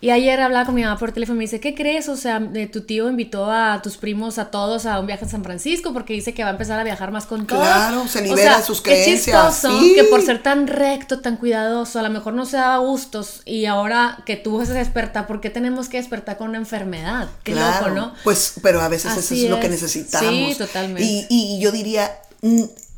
Y 0.01 0.11
ayer 0.11 0.39
hablaba 0.39 0.65
con 0.65 0.75
mi 0.75 0.83
mamá 0.83 0.97
por 0.97 1.11
teléfono 1.11 1.35
y 1.35 1.39
me 1.39 1.43
dice, 1.43 1.59
¿qué 1.59 1.75
crees? 1.75 2.07
O 2.07 2.15
sea, 2.15 2.41
tu 2.71 2.81
tío 2.81 3.09
invitó 3.09 3.51
a 3.51 3.81
tus 3.81 3.97
primos, 3.97 4.37
a 4.37 4.49
todos, 4.49 4.85
a 4.85 4.97
un 4.99 5.07
viaje 5.07 5.25
a 5.25 5.27
San 5.27 5.43
Francisco 5.43 5.91
porque 5.91 6.13
dice 6.13 6.33
que 6.33 6.41
va 6.43 6.49
a 6.49 6.51
empezar 6.53 6.79
a 6.79 6.85
viajar 6.85 7.11
más 7.11 7.25
con 7.25 7.45
todo. 7.47 7.59
Claro, 7.59 8.07
se 8.07 8.19
O 8.19 8.21
libera 8.21 8.51
sea, 8.51 8.57
de 8.59 8.63
sus 8.63 8.81
creencias, 8.81 9.61
chistoso 9.61 9.77
sí. 9.79 9.93
que 9.95 10.05
por 10.05 10.21
ser 10.21 10.41
tan 10.41 10.67
recto, 10.67 11.19
tan 11.19 11.35
cuidadoso, 11.35 11.99
a 11.99 12.01
lo 12.01 12.09
mejor 12.09 12.33
no 12.33 12.45
se 12.45 12.55
daba 12.55 12.77
gustos 12.77 13.41
y 13.45 13.65
ahora 13.65 14.23
que 14.25 14.37
tuvo 14.37 14.61
ese 14.61 14.73
despertar, 14.73 15.27
¿por 15.27 15.41
qué 15.41 15.49
tenemos 15.49 15.89
que 15.89 15.97
despertar 15.97 16.37
con 16.37 16.49
una 16.49 16.59
enfermedad? 16.59 17.27
Qué 17.43 17.51
Claro, 17.51 17.89
loco, 17.89 17.99
¿no? 17.99 18.13
Pues, 18.23 18.53
pero 18.63 18.79
a 18.81 18.87
veces 18.87 19.17
eso 19.17 19.19
Así 19.19 19.43
es, 19.45 19.49
lo 19.49 19.59
que 19.59 19.67
es. 19.67 19.71
necesitamos. 19.73 20.29
Sí, 20.33 20.55
totalmente. 20.57 21.03
Y, 21.03 21.27
y 21.29 21.59
yo 21.59 21.71
diría, 21.73 22.09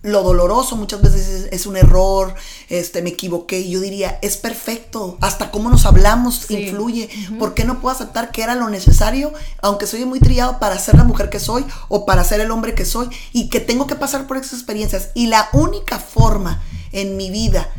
lo 0.04 0.24
doloroso 0.24 0.76
muchas 0.76 1.02
veces 1.02 1.28
es, 1.28 1.50
es 1.52 1.66
un 1.68 1.78
error, 1.78 2.34
este, 2.70 3.02
me 3.02 3.10
equivoqué. 3.12 3.70
Yo 3.70 3.80
diría, 3.80 4.18
es 4.22 4.38
perfecto. 4.38 5.18
Hasta 5.22 5.52
cómo 5.52 5.70
nos 5.70 5.86
hablamos 5.86 6.36
Sí. 6.48 6.56
influye. 6.58 7.10
¿Por 7.38 7.54
qué 7.54 7.66
no 7.66 7.80
puedo 7.82 7.96
aceptar 7.96 8.32
que 8.32 8.42
era 8.42 8.56
lo 8.56 8.70
necesario, 8.70 9.32
aunque 9.62 9.86
soy 9.88 10.06
muy 10.06 10.20
trillado 10.20 10.60
para 10.60 10.80
ser 10.80 10.96
la 10.96 11.04
mujer 11.04 11.30
que 11.30 11.40
soy 11.40 11.66
o 11.88 12.06
para 12.06 12.24
ser 12.24 12.40
el 12.42 12.50
hombre 12.52 12.74
que 12.74 12.86
soy 12.86 13.10
y 13.32 13.50
que 13.50 13.60
tengo 13.60 13.86
que 13.86 13.96
pasar 13.96 14.26
por 14.28 14.38
esas 14.38 14.54
experiencias? 14.54 15.10
Y 15.14 15.28
la 15.28 15.50
única 15.54 16.00
forma 16.00 16.62
en 16.92 17.16
mi 17.16 17.30
vida 17.30 17.70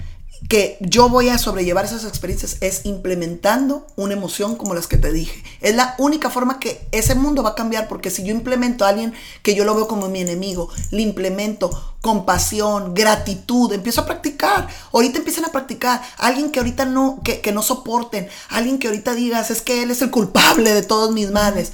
que 0.53 0.77
yo 0.81 1.09
voy 1.09 1.31
a 1.31 1.39
sobrellevar 1.39 1.87
esas 1.87 2.05
experiencias 2.05 2.59
es 2.61 2.85
implementando 2.85 3.87
una 3.97 4.13
emoción 4.13 4.55
como 4.55 4.75
las 4.75 4.87
que 4.87 4.99
te 4.99 5.11
dije. 5.11 5.43
Es 5.63 5.75
la 5.75 5.95
única 5.97 6.29
forma 6.29 6.61
que 6.61 6.87
ese 6.93 7.15
mundo 7.15 7.43
va 7.43 7.53
a 7.53 7.55
cambiar 7.55 7.89
porque 7.89 8.11
si 8.11 8.23
yo 8.23 8.33
implemento 8.33 8.85
a 8.85 8.91
alguien 8.91 9.15
que 9.43 9.55
yo 9.55 9.65
lo 9.65 9.75
veo 9.75 9.89
como 9.89 10.11
mi 10.11 10.21
enemigo, 10.21 10.69
le 10.91 11.01
implemento 11.01 11.95
compasión, 12.03 12.93
gratitud, 12.93 13.73
empiezo 13.73 14.03
a 14.03 14.05
practicar. 14.05 14.69
Ahorita 14.93 15.21
empiezan 15.21 15.47
a 15.47 15.53
practicar. 15.53 16.03
Alguien 16.19 16.51
que 16.51 16.59
ahorita 16.59 16.85
no, 16.85 17.23
que, 17.25 17.41
que 17.41 17.53
no 17.53 17.63
soporten, 17.63 18.29
alguien 18.51 18.79
que 18.79 18.89
ahorita 18.89 19.15
digas 19.15 19.51
es 19.51 19.63
que 19.63 19.83
él 19.83 19.91
es 19.91 20.03
el 20.03 20.11
culpable 20.11 20.75
de 20.75 20.83
todos 20.83 21.13
mis 21.13 21.31
males. 21.31 21.73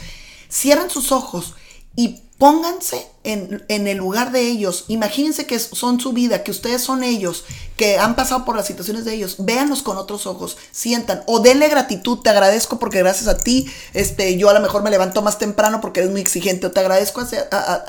Cierran 0.48 0.88
sus 0.88 1.10
ojos 1.10 1.54
y 1.96 2.20
pónganse 2.38 3.04
en, 3.24 3.64
en, 3.68 3.88
el 3.88 3.98
lugar 3.98 4.30
de 4.30 4.42
ellos. 4.42 4.84
Imagínense 4.88 5.44
que 5.44 5.58
son 5.58 6.00
su 6.00 6.12
vida, 6.12 6.44
que 6.44 6.52
ustedes 6.52 6.80
son 6.80 7.02
ellos, 7.02 7.44
que 7.76 7.98
han 7.98 8.14
pasado 8.14 8.44
por 8.44 8.56
las 8.56 8.66
situaciones 8.66 9.04
de 9.04 9.12
ellos. 9.14 9.36
Véanlos 9.40 9.82
con 9.82 9.98
otros 9.98 10.26
ojos, 10.26 10.56
sientan 10.70 11.24
o 11.26 11.40
denle 11.40 11.68
gratitud. 11.68 12.18
Te 12.20 12.30
agradezco 12.30 12.78
porque 12.78 12.98
gracias 13.00 13.26
a 13.28 13.38
ti, 13.38 13.70
este, 13.92 14.36
yo 14.38 14.48
a 14.48 14.54
lo 14.54 14.60
mejor 14.60 14.82
me 14.82 14.90
levanto 14.90 15.20
más 15.20 15.38
temprano 15.38 15.80
porque 15.80 16.00
eres 16.00 16.12
muy 16.12 16.20
exigente. 16.20 16.68
O 16.68 16.70
te 16.70 16.80
agradezco 16.80 17.20
a, 17.20 17.26
a, 17.50 17.74
a, 17.74 17.84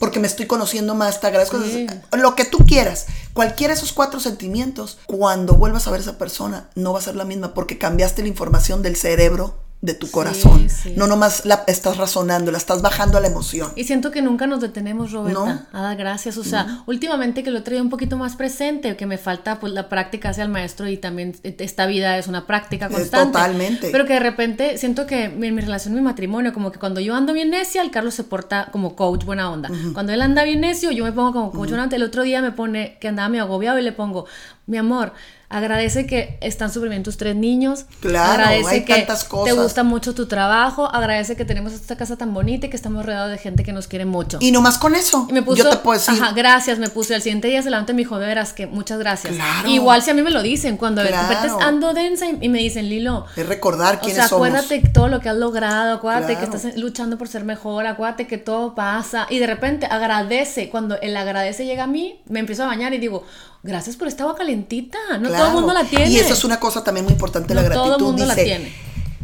porque 0.00 0.18
me 0.18 0.26
estoy 0.26 0.46
conociendo 0.46 0.94
más. 0.96 1.20
Te 1.20 1.28
agradezco 1.28 1.60
Sí. 1.62 1.86
lo 2.12 2.34
que 2.34 2.44
tú 2.44 2.58
quieras. 2.66 3.06
Cualquiera 3.34 3.72
de 3.72 3.78
esos 3.78 3.92
cuatro 3.92 4.18
sentimientos, 4.18 4.98
cuando 5.06 5.54
vuelvas 5.54 5.86
a 5.86 5.90
ver 5.92 6.00
a 6.00 6.02
esa 6.02 6.18
persona, 6.18 6.68
no 6.74 6.92
va 6.92 6.98
a 6.98 7.02
ser 7.02 7.14
la 7.14 7.24
misma 7.24 7.54
porque 7.54 7.78
cambiaste 7.78 8.22
la 8.22 8.28
información 8.28 8.82
del 8.82 8.96
cerebro 8.96 9.61
de 9.82 9.94
tu 9.94 10.10
corazón. 10.10 10.70
sí. 10.70 10.94
No 10.96 11.06
nomás 11.08 11.44
la 11.44 11.64
estás 11.66 11.96
razonando, 11.96 12.50
la 12.52 12.58
estás 12.58 12.82
bajando 12.82 13.18
a 13.18 13.20
la 13.20 13.26
emoción. 13.26 13.72
Y 13.76 13.82
siento 13.84 14.10
que 14.12 14.22
nunca 14.22 14.46
nos 14.46 14.60
detenemos, 14.60 15.10
Roberta. 15.12 15.66
No. 15.72 15.78
A 15.78 15.82
dar 15.82 15.96
gracias. 15.96 16.38
O 16.38 16.44
sea, 16.44 16.82
últimamente 16.86 17.42
que 17.42 17.50
lo 17.50 17.58
he 17.58 17.62
traído 17.62 17.82
un 17.82 17.90
poquito 17.90 18.16
más 18.16 18.36
presente, 18.36 18.96
que 18.96 19.06
me 19.06 19.18
falta 19.18 19.58
pues 19.58 19.72
la 19.72 19.88
práctica 19.88 20.28
hacia 20.30 20.44
el 20.44 20.50
maestro 20.50 20.88
y 20.88 20.96
también 20.98 21.34
esta 21.42 21.86
vida 21.86 22.16
es 22.16 22.28
una 22.28 22.46
práctica 22.46 22.86
Eh, 22.86 22.90
constante. 22.90 23.32
totalmente. 23.32 23.88
Pero 23.90 24.06
que 24.06 24.12
de 24.14 24.20
repente 24.20 24.78
siento 24.78 25.04
que 25.06 25.24
en 25.24 25.40
mi 25.40 25.60
relación, 25.60 25.94
mi 25.94 26.00
matrimonio, 26.00 26.52
como 26.52 26.70
que 26.70 26.78
cuando 26.78 27.00
yo 27.00 27.14
ando 27.16 27.32
bien 27.32 27.50
necia, 27.50 27.82
el 27.82 27.90
Carlos 27.90 28.14
se 28.14 28.22
porta 28.24 28.68
como 28.70 28.94
coach 28.94 29.24
buena 29.24 29.50
onda. 29.50 29.68
Cuando 29.94 30.12
él 30.12 30.22
anda 30.22 30.44
bien 30.44 30.60
necio, 30.60 30.92
yo 30.92 31.02
me 31.04 31.10
pongo 31.10 31.32
como 31.32 31.50
coach 31.50 31.70
buena 31.70 31.82
onda. 31.84 31.96
El 31.96 32.04
otro 32.04 32.22
día 32.22 32.40
me 32.40 32.52
pone 32.52 32.98
que 33.00 33.08
andaba 33.08 33.28
medio 33.28 33.42
agobiado 33.42 33.80
y 33.80 33.82
le 33.82 33.90
pongo, 33.92 34.26
mi 34.66 34.78
amor, 34.78 35.12
agradece 35.48 36.06
que 36.06 36.38
están 36.40 36.72
súper 36.72 36.88
bien 36.88 37.02
tus 37.02 37.16
tres 37.18 37.36
niños. 37.36 37.84
Claro, 38.00 38.42
agradece 38.44 38.70
hay 38.70 38.84
que 38.84 38.94
tantas 38.94 39.24
te 39.24 39.28
cosas. 39.28 39.54
gusta 39.56 39.82
mucho 39.82 40.14
tu 40.14 40.26
trabajo. 40.26 40.86
Agradece 40.86 41.36
que 41.36 41.44
tenemos 41.44 41.72
esta 41.74 41.96
casa 41.96 42.16
tan 42.16 42.32
bonita 42.32 42.66
y 42.66 42.70
que 42.70 42.76
estamos 42.76 43.04
rodeados 43.04 43.30
de 43.32 43.38
gente 43.38 43.64
que 43.64 43.72
nos 43.72 43.86
quiere 43.86 44.04
mucho. 44.06 44.38
Y 44.40 44.50
nomás 44.52 44.78
con 44.78 44.94
eso, 44.94 45.26
Y 45.28 45.32
me 45.34 45.42
puso, 45.42 45.64
yo 45.64 45.68
te 45.70 45.76
puedo 45.78 45.98
decir, 45.98 46.14
ajá, 46.14 46.32
gracias, 46.32 46.78
me 46.78 46.88
puse. 46.88 47.14
Al 47.14 47.20
siguiente 47.22 47.48
día 47.48 47.60
se 47.62 47.68
levanta 47.70 47.92
y 47.92 47.96
me 47.96 47.98
dijo, 48.02 48.16
veras 48.18 48.52
que 48.54 48.66
muchas 48.66 48.98
gracias. 48.98 49.34
Claro. 49.34 49.68
Igual 49.68 50.00
si 50.02 50.10
a 50.10 50.14
mí 50.14 50.22
me 50.22 50.30
lo 50.30 50.42
dicen, 50.42 50.76
cuando 50.78 51.02
de 51.02 51.08
Claro. 51.08 51.28
repente 51.28 51.64
ando 51.64 51.92
densa 51.92 52.26
y, 52.26 52.38
y 52.40 52.48
me 52.48 52.60
dicen, 52.60 52.88
Lilo, 52.88 53.26
es 53.36 53.46
recordar 53.46 53.96
o 53.96 53.98
quiénes 53.98 54.16
sea, 54.16 54.28
somos. 54.28 54.46
acuérdate 54.48 54.80
todo 54.90 55.08
lo 55.08 55.20
que 55.20 55.28
has 55.28 55.36
logrado, 55.36 55.96
acuérdate 55.96 56.34
Claro. 56.36 56.50
que 56.50 56.56
estás 56.56 56.76
luchando 56.78 57.18
por 57.18 57.28
ser 57.28 57.44
mejor, 57.44 57.86
acuérdate 57.86 58.26
que 58.26 58.38
todo 58.38 58.74
pasa. 58.74 59.26
Y 59.28 59.38
de 59.38 59.46
repente 59.48 59.84
agradece. 59.86 60.70
Cuando 60.70 60.98
el 61.00 61.14
agradece 61.16 61.66
llega 61.66 61.84
a 61.84 61.88
mí, 61.88 62.22
me 62.28 62.40
empiezo 62.40 62.62
a 62.62 62.66
bañar 62.68 62.94
y 62.94 62.98
digo, 62.98 63.26
gracias 63.62 63.96
por 63.96 64.08
esta 64.08 64.24
agua 64.24 64.36
calentita. 64.36 64.98
No 65.20 65.28
todo 65.30 65.46
el 65.48 65.52
mundo 65.54 65.72
la 65.72 65.84
tiene. 65.84 66.08
Y 66.10 66.18
eso 66.18 66.32
es 66.34 66.44
una 66.44 66.58
cosa 66.60 66.82
también 66.84 67.04
muy 67.04 67.12
importante, 67.12 67.54
la 67.54 67.62
gratitud. 67.62 67.84
todo 67.84 67.96
el 67.96 68.02
mundo 68.02 68.26
la 68.26 68.34
Dice, 68.34 68.44
tiene. 68.46 68.72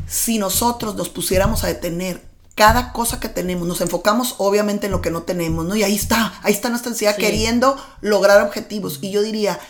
si 0.07 0.39
nosotros 0.39 0.95
nos 0.97 1.09
pusiéramos 1.09 1.65
a 1.65 1.69
detener 1.69 2.23
cada 2.55 2.93
cosa 2.93 3.21
que 3.21 3.29
tenemos, 3.29 3.69
nos 3.69 3.81
enfocamos 3.81 4.35
obviamente 4.39 4.87
en 4.87 4.93
lo 4.93 5.01
que 5.01 5.11
no 5.13 5.23
tenemos, 5.23 5.65
¿no? 5.65 5.77
Y 5.77 5.85
ahí 5.85 5.95
está, 5.95 6.35
ahí 6.43 6.53
está 6.53 6.69
nuestra 6.71 6.91
ansiedad 6.91 7.15
Sí. 7.17 7.23
queriendo 7.23 7.77
lograr 8.01 8.43
objetivos. 8.43 8.99
Y 9.01 9.11
yo 9.13 9.23
diría, 9.23 9.61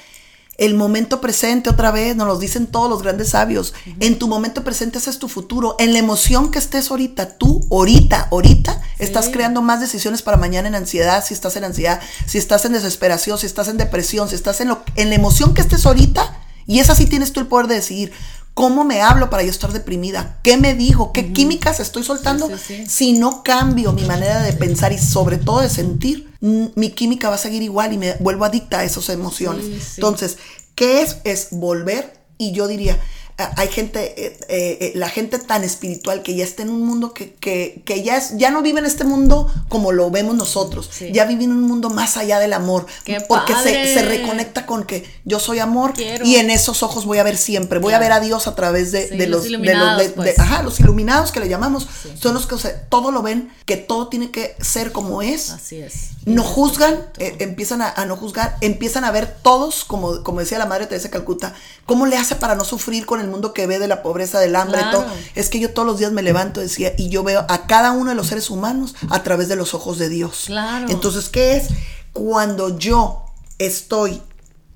El 0.58 0.74
momento 0.74 1.20
presente, 1.20 1.70
otra 1.70 1.92
vez, 1.92 2.16
nos 2.16 2.26
lo 2.26 2.36
dicen 2.36 2.66
todos 2.66 2.90
los 2.90 3.00
grandes 3.00 3.28
sabios. 3.28 3.74
En 4.00 4.18
tu 4.18 4.26
momento 4.26 4.64
presente 4.64 4.98
ese 4.98 5.08
es 5.08 5.20
tu 5.20 5.28
futuro. 5.28 5.76
En 5.78 5.92
la 5.92 6.00
emoción 6.00 6.50
que 6.50 6.58
estés 6.58 6.90
ahorita, 6.90 7.38
tú, 7.38 7.64
ahorita, 7.70 8.26
ahorita, 8.32 8.82
estás 8.98 9.28
creando 9.28 9.62
más 9.62 9.80
decisiones 9.80 10.20
para 10.22 10.36
mañana 10.36 10.66
en 10.66 10.74
ansiedad, 10.74 11.24
si 11.24 11.32
estás 11.32 11.54
en 11.54 11.62
ansiedad, 11.62 12.00
si 12.26 12.38
estás 12.38 12.64
en 12.64 12.72
desesperación, 12.72 13.38
si 13.38 13.46
estás 13.46 13.68
en 13.68 13.76
depresión, 13.76 14.28
si 14.28 14.34
estás 14.34 14.60
en, 14.60 14.68
lo, 14.68 14.82
en 14.96 15.10
la 15.10 15.14
emoción 15.14 15.54
que 15.54 15.60
estés 15.60 15.86
ahorita. 15.86 16.40
Y 16.66 16.80
esa 16.80 16.96
sí 16.96 17.06
tienes 17.06 17.32
tú 17.32 17.38
el 17.38 17.46
poder 17.46 17.68
de 17.68 17.76
decidir. 17.76 18.12
¿Cómo 18.54 18.82
me 18.82 19.00
hablo 19.00 19.30
para 19.30 19.44
yo 19.44 19.50
estar 19.50 19.72
deprimida? 19.72 20.40
¿Qué 20.42 20.56
me 20.56 20.74
digo? 20.74 21.12
¿Qué 21.12 21.32
químicas 21.32 21.78
estoy 21.78 22.02
soltando? 22.02 22.50
Si 22.88 23.12
no 23.12 23.44
cambio 23.44 23.92
mi 23.92 24.02
manera 24.02 24.42
de 24.42 24.52
pensar 24.54 24.92
y 24.92 24.98
sobre 24.98 25.36
todo 25.36 25.60
de 25.60 25.70
sentir, 25.70 26.27
mi 26.40 26.90
química 26.90 27.28
va 27.28 27.34
a 27.34 27.38
seguir 27.38 27.62
igual 27.62 27.92
y 27.92 27.98
me 27.98 28.14
vuelvo 28.20 28.44
adicta 28.44 28.80
a 28.80 28.84
esas 28.84 29.08
emociones. 29.08 29.96
Entonces, 29.96 30.38
¿qué 30.74 31.02
es? 31.02 31.18
Es 31.24 31.48
volver 31.50 32.18
y 32.38 32.52
yo 32.52 32.66
diría, 32.66 32.98
hay 33.38 33.68
gente, 33.68 34.26
eh, 34.26 34.36
eh, 34.48 34.92
la 34.96 35.08
gente 35.08 35.38
tan 35.38 35.62
espiritual 35.62 36.22
que 36.24 36.34
ya 36.34 36.42
está 36.42 36.62
en 36.62 36.70
un 36.70 36.84
mundo 36.84 37.14
que, 37.14 37.34
que, 37.34 37.82
que, 37.84 38.02
ya, 38.02 38.16
es, 38.16 38.36
ya 38.36 38.50
no 38.50 38.62
vive 38.62 38.80
en 38.80 38.86
este 38.86 39.04
mundo 39.04 39.52
como 39.68 39.92
lo 39.92 40.10
vemos 40.10 40.34
nosotros, 40.34 40.90
ya 41.12 41.24
vive 41.24 41.44
en 41.44 41.52
un 41.52 41.62
mundo 41.62 41.88
más 41.88 42.16
allá 42.16 42.40
del 42.40 42.52
amor, 42.52 42.86
porque 43.28 43.54
se, 43.54 43.94
se, 43.94 44.02
reconecta 44.02 44.66
con 44.66 44.84
que 44.84 45.08
yo 45.24 45.38
soy 45.38 45.60
amor 45.60 45.94
y 45.98 46.36
en 46.36 46.50
esos 46.50 46.82
ojos 46.82 47.04
voy 47.04 47.18
a 47.18 47.22
ver 47.22 47.36
siempre, 47.36 47.78
voy 47.78 47.92
a 47.92 48.00
ver 48.00 48.10
a 48.10 48.18
Dios 48.18 48.48
a 48.48 48.56
través 48.56 48.90
de, 48.90 49.08
de 49.08 49.28
los, 49.28 49.46
iluminados, 49.46 49.98
de 49.98 50.04
los, 50.06 50.12
pues. 50.14 50.38
ajá, 50.38 50.64
los 50.64 50.80
iluminados 50.80 51.30
que 51.30 51.38
le 51.38 51.48
llamamos, 51.48 51.86
son 52.20 52.34
los 52.34 52.46
que 52.46 52.56
todo 52.88 53.12
lo 53.12 53.22
ven, 53.22 53.52
que 53.66 53.76
todo 53.76 54.08
tiene 54.08 54.32
que 54.32 54.56
ser 54.60 54.90
como 54.90 55.22
es. 55.22 55.50
Así 55.50 55.76
es. 55.76 56.08
No 56.24 56.42
juzgan, 56.42 57.06
eh, 57.18 57.36
empiezan 57.38 57.80
a, 57.80 57.90
a, 57.90 58.04
no 58.04 58.16
juzgar, 58.16 58.56
empiezan 58.60 59.04
a 59.04 59.10
ver 59.10 59.36
todos, 59.42 59.84
como, 59.84 60.22
como 60.22 60.40
decía 60.40 60.58
la 60.58 60.66
Madre 60.66 60.86
Teresa 60.86 61.08
Calcuta, 61.08 61.54
cómo 61.86 62.06
le 62.06 62.16
hace 62.16 62.34
para 62.34 62.54
no 62.54 62.64
sufrir 62.64 63.06
con 63.06 63.20
el 63.20 63.27
mundo 63.28 63.52
que 63.52 63.66
ve 63.66 63.78
de 63.78 63.88
la 63.88 64.02
pobreza, 64.02 64.40
del 64.40 64.56
hambre, 64.56 64.80
todo. 64.90 65.06
Es 65.34 65.48
que 65.48 65.60
yo 65.60 65.72
todos 65.72 65.86
los 65.86 65.98
días 65.98 66.12
me 66.12 66.22
levanto, 66.22 66.60
decía, 66.60 66.92
y 66.96 67.08
yo 67.08 67.22
veo 67.22 67.44
a 67.48 67.66
cada 67.66 67.92
uno 67.92 68.10
de 68.10 68.16
los 68.16 68.28
seres 68.28 68.50
humanos 68.50 68.94
a 69.10 69.22
través 69.22 69.48
de 69.48 69.56
los 69.56 69.74
ojos 69.74 69.98
de 69.98 70.08
Dios. 70.08 70.44
Claro. 70.46 70.86
Entonces, 70.88 71.28
¿qué 71.28 71.56
es? 71.56 71.68
Cuando 72.12 72.78
yo 72.78 73.24
estoy 73.58 74.22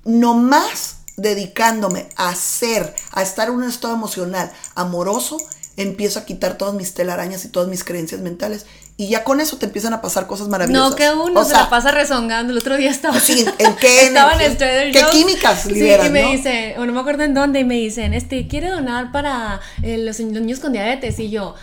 nomás 0.05 0.97
dedicándome 1.17 2.09
a 2.15 2.33
ser, 2.35 2.95
a 3.11 3.21
estar 3.21 3.49
en 3.49 3.55
un 3.55 3.63
estado 3.63 3.93
emocional 3.93 4.51
amoroso, 4.75 5.37
empiezo 5.77 6.19
a 6.19 6.25
quitar 6.25 6.57
todas 6.57 6.73
mis 6.73 6.93
telarañas 6.93 7.45
y 7.45 7.49
todas 7.49 7.67
mis 7.67 7.83
creencias 7.83 8.21
mentales 8.21 8.65
y 8.95 9.07
ya 9.09 9.23
con 9.23 9.39
eso 9.41 9.57
te 9.57 9.65
empiezan 9.65 9.93
a 9.93 10.01
pasar 10.01 10.27
cosas 10.27 10.47
maravillosas. 10.47 10.91
No, 10.91 10.95
que 10.95 11.09
uno 11.09 11.43
se 11.43 11.53
la 11.53 11.69
pasa 11.69 11.91
rezongando. 11.91 12.51
El 12.51 12.59
otro 12.59 12.77
día 12.77 12.91
estaba. 12.91 13.19
Sí, 13.19 13.43
¿en 13.57 13.75
qué? 13.77 14.05
estaba 14.05 14.33
en 14.33 14.41
el 14.41 14.57
Trader 14.57 14.91
¿Qué 14.91 15.03
químicas 15.11 15.65
liberas, 15.65 16.05
Sí, 16.05 16.09
y 16.09 16.11
me 16.11 16.21
¿no? 16.21 16.29
dice, 16.29 16.75
o 16.77 16.85
no 16.85 16.93
me 16.93 16.99
acuerdo 16.99 17.23
en 17.23 17.33
dónde, 17.33 17.61
y 17.61 17.63
me 17.63 17.75
dicen, 17.75 18.13
este, 18.13 18.47
¿quiere 18.47 18.69
donar 18.69 19.11
para 19.11 19.61
eh, 19.81 19.97
los, 19.97 20.19
los, 20.19 20.41
niños 20.41 20.59
con 20.59 20.73
diabetes? 20.73 21.19
Y 21.19 21.31
yo, 21.31 21.55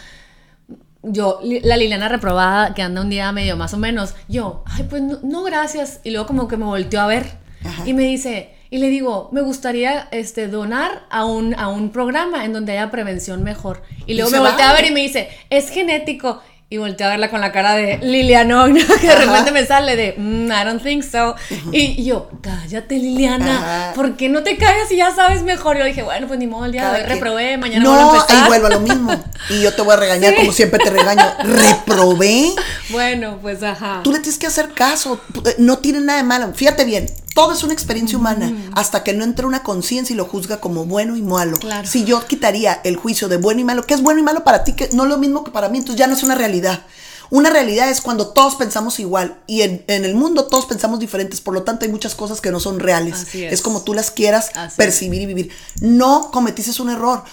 yo, 1.03 1.39
la 1.43 1.77
Liliana 1.77 2.09
reprobada, 2.09 2.75
que 2.75 2.83
anda 2.83 3.01
un 3.01 3.11
día 3.11 3.31
medio 3.31 3.57
más 3.57 3.75
o 3.75 3.79
menos, 3.79 4.15
yo, 4.29 4.65
ay, 4.67 4.87
pues 4.91 5.01
no, 5.01 5.19
no 5.23 5.45
gracias. 5.45 6.01
Y 6.03 6.11
luego 6.11 6.27
como 6.27 6.49
que 6.49 6.57
me 6.57 6.65
volteó 6.65 7.01
a 7.01 7.07
ver 7.07 7.31
Ajá. 7.65 7.87
y 7.87 7.95
me 7.95 8.03
dice, 8.03 8.55
y 8.73 8.79
le 8.79 8.89
digo, 8.89 9.31
me 9.33 9.41
gustaría 9.41 10.07
este, 10.13 10.47
donar 10.47 11.05
a 11.11 11.25
un, 11.25 11.55
a 11.59 11.69
un 11.69 11.91
programa 11.91 12.45
en 12.45 12.53
donde 12.53 12.73
haya 12.73 12.91
prevención 12.91 13.43
mejor. 13.43 13.83
Y 14.07 14.15
luego 14.15 14.31
¿Y 14.31 14.33
me 14.35 14.39
voltea 14.39 14.71
a 14.71 14.73
ver 14.73 14.87
y 14.87 14.93
me 14.93 15.01
dice, 15.01 15.29
es 15.51 15.71
genético. 15.71 16.41
Y 16.73 16.79
volteé 16.79 17.05
a 17.05 17.11
verla 17.11 17.31
con 17.31 17.41
la 17.41 17.51
cara 17.51 17.75
de 17.75 17.99
Liliana, 17.99 18.69
¿no? 18.69 18.75
que 19.01 19.07
de 19.09 19.13
Ajá. 19.13 19.25
repente 19.25 19.51
me 19.51 19.67
sale 19.67 19.97
de, 19.97 20.15
mm, 20.17 20.53
I 20.53 20.65
don't 20.65 20.81
think 20.81 21.03
so. 21.03 21.35
Y, 21.73 22.05
yo, 22.05 22.31
cállate, 22.43 22.97
Liliana, 22.97 23.57
Ajá. 23.89 23.93
¿por 23.95 24.17
qué 24.17 24.29
no 24.29 24.45
te 24.45 24.57
callas 24.57 24.89
y 24.93 24.99
ya 24.99 25.13
sabes 25.13 25.43
mejor? 25.43 25.77
Yo 25.79 25.85
dije, 25.85 26.05
bueno, 26.05 26.29
pues 26.29 26.39
ni 26.39 26.47
modo, 26.47 26.67
el 26.67 26.71
día 26.71 26.93
de 26.93 27.01
hoy 27.01 27.07
reprobé, 27.09 27.59
mañana 27.59 27.83
no, 27.83 27.91
voy 27.91 27.99
a 27.99 28.21
empezar. 28.21 28.43
ahí 28.45 28.49
vuelvo 28.49 28.67
a 28.69 28.71
lo 28.71 28.81
mismo. 28.81 29.25
Y 29.49 29.63
yo 29.63 29.75
te 29.75 29.83
voy 29.83 29.95
a 29.95 29.97
regañar 29.97 30.33
sí. 30.35 30.39
como 30.39 30.53
siempre 30.53 30.79
te 30.79 30.91
regaño. 30.91 31.25
¿Reprobé? 31.43 32.53
Bueno, 32.91 33.41
pues 33.43 33.65
ajá. 33.65 34.03
Tú 34.05 34.13
le 34.13 34.21
tienes 34.21 34.39
que 34.39 34.47
hacer 34.47 34.69
caso, 34.69 35.21
no 35.59 35.79
tiene 35.79 35.99
nada 35.99 36.19
de 36.19 36.25
malo. 36.25 36.53
Fíjate 36.55 36.85
bien, 36.85 37.07
todo 37.41 37.53
es 37.53 37.63
una 37.63 37.73
experiencia 37.73 38.19
humana 38.19 38.49
mm. 38.51 38.73
hasta 38.75 39.03
que 39.03 39.15
no 39.15 39.25
entra 39.25 39.47
una 39.47 39.63
conciencia 39.63 40.13
y 40.13 40.17
lo 40.17 40.27
juzga 40.27 40.61
como 40.61 40.85
bueno 40.85 41.17
y 41.17 41.23
malo. 41.23 41.57
Claro. 41.57 41.89
Si 41.89 42.05
yo 42.05 42.27
quitaría 42.27 42.83
el 42.85 42.97
juicio 42.97 43.29
de 43.29 43.39
bueno 43.39 43.63
y 43.63 43.65
malo, 43.65 43.87
¿qué 43.87 43.95
es 43.95 44.03
bueno 44.03 44.21
y 44.21 44.23
malo 44.23 44.45
para 44.45 44.63
ti? 44.63 44.75
Que 44.75 44.91
no 44.93 45.05
es 45.05 45.09
lo 45.09 45.17
mismo 45.17 45.43
que 45.43 45.51
para 45.51 45.71
mí, 45.71 45.79
entonces 45.79 45.99
ya 45.99 46.07
no 46.07 46.13
es 46.13 46.23
una 46.23 46.35
realidad. 46.35 46.85
Una 47.31 47.49
realidad 47.49 47.89
es 47.89 48.03
cuando 48.03 48.29
todos 48.29 48.57
pensamos 48.57 49.01
igual 49.01 49.39
y 49.47 49.63
en, 49.63 49.85
en, 49.87 50.05
el 50.05 50.15
mundo 50.15 50.49
todos 50.49 50.67
pensamos 50.67 51.01
diferentes, 51.01 51.41
por 51.41 51.55
lo 51.55 51.63
tanto 51.63 51.87
hay 51.87 51.91
muchas 51.91 52.15
cosas 52.15 52.43
que 52.43 52.51
no 52.51 52.61
son 52.61 52.79
reales. 52.79 53.23
Es. 53.35 53.53
es. 53.53 53.63
como 53.63 53.85
tú 53.85 53.95
las 53.95 54.11
quieras 54.11 54.51
Así 54.55 54.77
percibir 54.77 55.21
es. 55.21 55.25
y 55.25 55.27
vivir. 55.27 55.51
No 55.81 56.31
cometiste 56.31 56.83
un 56.83 56.91
error. 56.91 57.25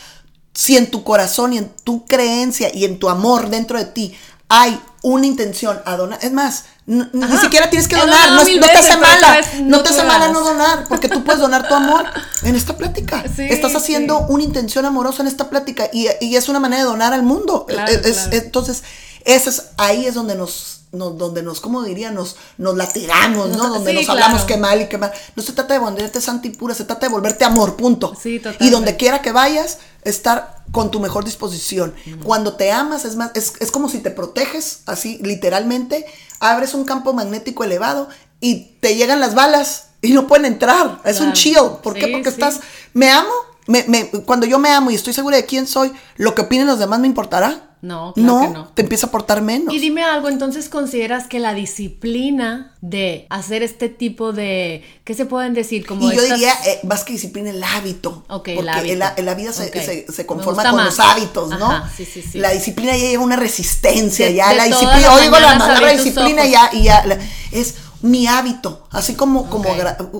Si 0.53 0.77
en 0.77 0.89
tu 0.89 1.03
corazón 1.03 1.51
y 1.51 1.57
en 1.57 1.69
tu 1.83 2.05
creencia 2.05 2.73
y 2.73 2.85
en 2.85 2.97
tu 2.97 3.09
amor 3.09 3.49
dentro 3.49 3.77
de 3.77 3.85
ti 3.85 4.15
hay 4.49 4.79
una 5.01 5.25
intención 5.25 5.79
a 5.85 5.95
donar, 5.95 6.19
es 6.21 6.31
más, 6.31 6.65
ni 6.85 7.37
siquiera 7.37 7.69
tienes 7.69 7.87
que 7.87 7.95
donar, 7.95 8.29
no, 8.31 8.43
no, 8.43 8.65
te 8.65 8.77
hace 8.77 8.97
mala, 8.97 9.41
no, 9.61 9.83
te 9.83 9.89
hace 9.89 10.03
mala 10.03 10.29
no 10.29 10.41
donar, 10.41 10.85
porque 10.87 11.09
tú 11.09 11.23
puedes 11.23 11.41
donar 11.41 11.67
tu 11.67 11.73
amor 11.73 12.05
en 12.43 12.55
esta 12.55 12.75
plática. 12.77 13.23
Sí, 13.35 13.43
Estás 13.43 13.75
haciendo 13.75 14.19
sí. 14.19 14.25
una 14.29 14.43
intención 14.43 14.85
amorosa 14.85 15.21
en 15.21 15.27
esta 15.27 15.49
plática 15.49 15.89
y, 15.93 16.07
y, 16.21 16.35
es 16.37 16.49
una 16.49 16.59
manera 16.59 16.83
de 16.83 16.89
donar 16.89 17.13
al 17.13 17.23
mundo. 17.23 17.65
Claro, 17.67 17.91
es, 17.91 17.99
claro. 17.99 18.29
entonces, 18.31 18.83
eso 19.25 19.49
es, 19.49 19.63
ahí 19.77 20.07
es 20.07 20.15
donde 20.15 20.33
nos, 20.33 20.81
nos, 20.91 21.17
donde 21.17 21.43
nos, 21.43 21.59
¿cómo 21.59 21.83
diría? 21.83 22.09
Nos, 22.09 22.37
nos 22.57 22.75
la 22.75 22.87
tiramos, 22.87 23.49
¿no? 23.49 23.69
Donde 23.69 23.91
sí, 23.91 23.97
nos 23.97 24.05
claro. 24.05 24.23
hablamos 24.23 24.45
que 24.45 24.57
mal 24.57 24.81
y 24.81 24.87
que 24.87 24.97
mal. 24.97 25.11
No 25.35 25.43
se 25.43 25.51
trata 25.51 25.73
de 25.73 25.79
volverte 25.79 26.19
santa 26.21 26.47
y 26.47 26.51
pura, 26.51 26.73
se 26.73 26.85
trata 26.85 27.07
de 27.07 27.11
volverte 27.11 27.45
amor, 27.45 27.75
punto. 27.75 28.13
Sí, 28.19 28.41
y 28.59 28.69
donde 28.69 28.95
quiera 28.95 29.21
que 29.21 29.31
vayas, 29.31 29.77
estar 30.09 30.63
con 30.71 30.91
tu 30.91 30.99
mejor 30.99 31.25
disposición. 31.25 31.93
Uh 32.05 32.09
-huh. 32.09 32.23
Cuando 32.23 32.53
te 32.53 32.71
amas, 32.71 33.05
es 33.05 33.15
más, 33.15 33.31
es, 33.35 33.53
es 33.59 33.71
como 33.71 33.89
si 33.89 33.99
te 33.99 34.11
proteges, 34.11 34.81
así, 34.85 35.19
literalmente, 35.21 36.05
abres 36.39 36.73
un 36.73 36.85
campo 36.85 37.13
magnético 37.13 37.63
elevado 37.63 38.09
y 38.39 38.75
te 38.79 38.95
llegan 38.95 39.19
las 39.19 39.35
balas 39.35 39.89
y 40.01 40.11
no 40.11 40.27
pueden 40.27 40.45
entrar. 40.45 41.01
Es 41.03 41.17
claro. 41.17 41.31
un 41.31 41.33
chill. 41.33 41.57
¿Por 41.83 41.93
sí, 41.93 41.99
qué? 41.99 42.07
Porque 42.07 42.29
sí. 42.29 42.35
estás, 42.35 42.59
me 42.93 43.09
amo, 43.09 43.31
me, 43.67 43.83
me, 43.87 44.07
cuando 44.25 44.45
yo 44.45 44.59
me 44.59 44.69
amo 44.69 44.91
y 44.91 44.95
estoy 44.95 45.13
segura 45.13 45.37
de 45.37 45.45
quién 45.45 45.67
soy, 45.67 45.91
lo 46.15 46.35
que 46.35 46.41
opinen 46.41 46.67
los 46.67 46.79
demás 46.79 46.99
me 46.99 47.07
importará. 47.07 47.66
No, 47.79 48.13
claro 48.13 48.33
no, 48.33 48.41
que 48.41 48.53
no. 48.53 48.67
te 48.73 48.81
empieza 48.81 49.07
a 49.07 49.11
portar 49.11 49.41
menos. 49.41 49.73
Y 49.73 49.79
dime 49.79 50.03
algo, 50.03 50.29
entonces 50.29 50.67
consideras 50.67 51.27
que 51.27 51.39
la 51.39 51.53
disciplina 51.53 52.75
de 52.81 53.27
hacer 53.29 53.61
este 53.61 53.87
tipo 53.87 54.33
de, 54.33 54.83
¿qué 55.03 55.13
se 55.13 55.25
pueden 55.25 55.53
decir? 55.53 55.85
Como 55.85 56.09
y 56.11 56.15
yo 56.15 56.21
estas... 56.21 56.39
diría, 56.39 56.53
eh, 56.65 56.79
más 56.83 57.03
que 57.03 57.13
disciplina, 57.13 57.51
el 57.51 57.63
hábito. 57.63 58.25
Okay, 58.29 58.55
porque 58.55 58.69
el 58.69 59.01
hábito. 59.01 59.13
En, 59.17 59.25
la, 59.25 59.33
vida 59.35 59.53
se, 59.53 59.67
okay. 59.67 59.83
se, 59.83 60.11
se, 60.11 60.25
conforma 60.25 60.63
con 60.63 60.75
más. 60.75 60.85
los 60.85 60.99
hábitos, 60.99 61.49
¿no? 61.49 61.71
Ajá, 61.71 61.91
sí, 61.95 62.05
sí, 62.05 62.23
sí. 62.23 62.39
La 62.39 62.49
disciplina 62.49 62.97
ya 62.97 63.09
lleva 63.09 63.23
una 63.23 63.35
resistencia, 63.35 64.25
de, 64.25 64.33
ya 64.33 64.49
de 64.49 64.55
la 64.55 64.65
disciplina, 64.65 65.13
oigo 65.13 65.39
la 65.39 65.57
palabra 65.59 65.91
disciplina 65.91 66.45
ya, 66.45 66.69
y 66.73 66.83
ya, 66.83 67.05
la, 67.05 67.17
es 67.51 67.75
mi 68.01 68.27
hábito, 68.27 68.87
así 68.91 69.13
como, 69.13 69.49
como 69.49 69.69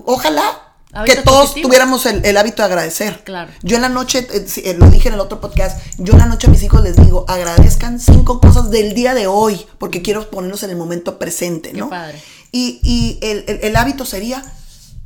ojalá 0.04 0.67
que 1.04 1.16
todos 1.16 1.54
tuviéramos 1.54 2.06
el, 2.06 2.24
el, 2.24 2.36
hábito 2.36 2.62
de 2.62 2.66
agradecer. 2.66 3.22
Claro. 3.24 3.52
Yo 3.62 3.76
en 3.76 3.82
la 3.82 3.88
noche, 3.88 4.26
eh, 4.30 4.76
lo 4.78 4.90
dije 4.90 5.08
en 5.08 5.14
el 5.14 5.20
otro 5.20 5.40
podcast, 5.40 5.80
yo 5.98 6.14
en 6.14 6.20
la 6.20 6.26
noche 6.26 6.46
a 6.46 6.50
mis 6.50 6.62
hijos 6.62 6.82
les 6.82 6.96
digo, 6.96 7.26
agradezcan 7.28 8.00
cinco 8.00 8.40
cosas 8.40 8.70
del 8.70 8.94
día 8.94 9.14
de 9.14 9.26
hoy, 9.26 9.66
porque 9.78 10.02
quiero 10.02 10.30
ponernos 10.30 10.62
en 10.62 10.70
el 10.70 10.76
momento 10.76 11.18
presente, 11.18 11.72
¿no? 11.72 11.86
Qué 11.86 11.90
padre. 11.90 12.22
Y, 12.52 12.80
y 12.82 13.18
el, 13.20 13.44
el, 13.46 13.60
el, 13.62 13.76
hábito 13.76 14.06
sería 14.06 14.42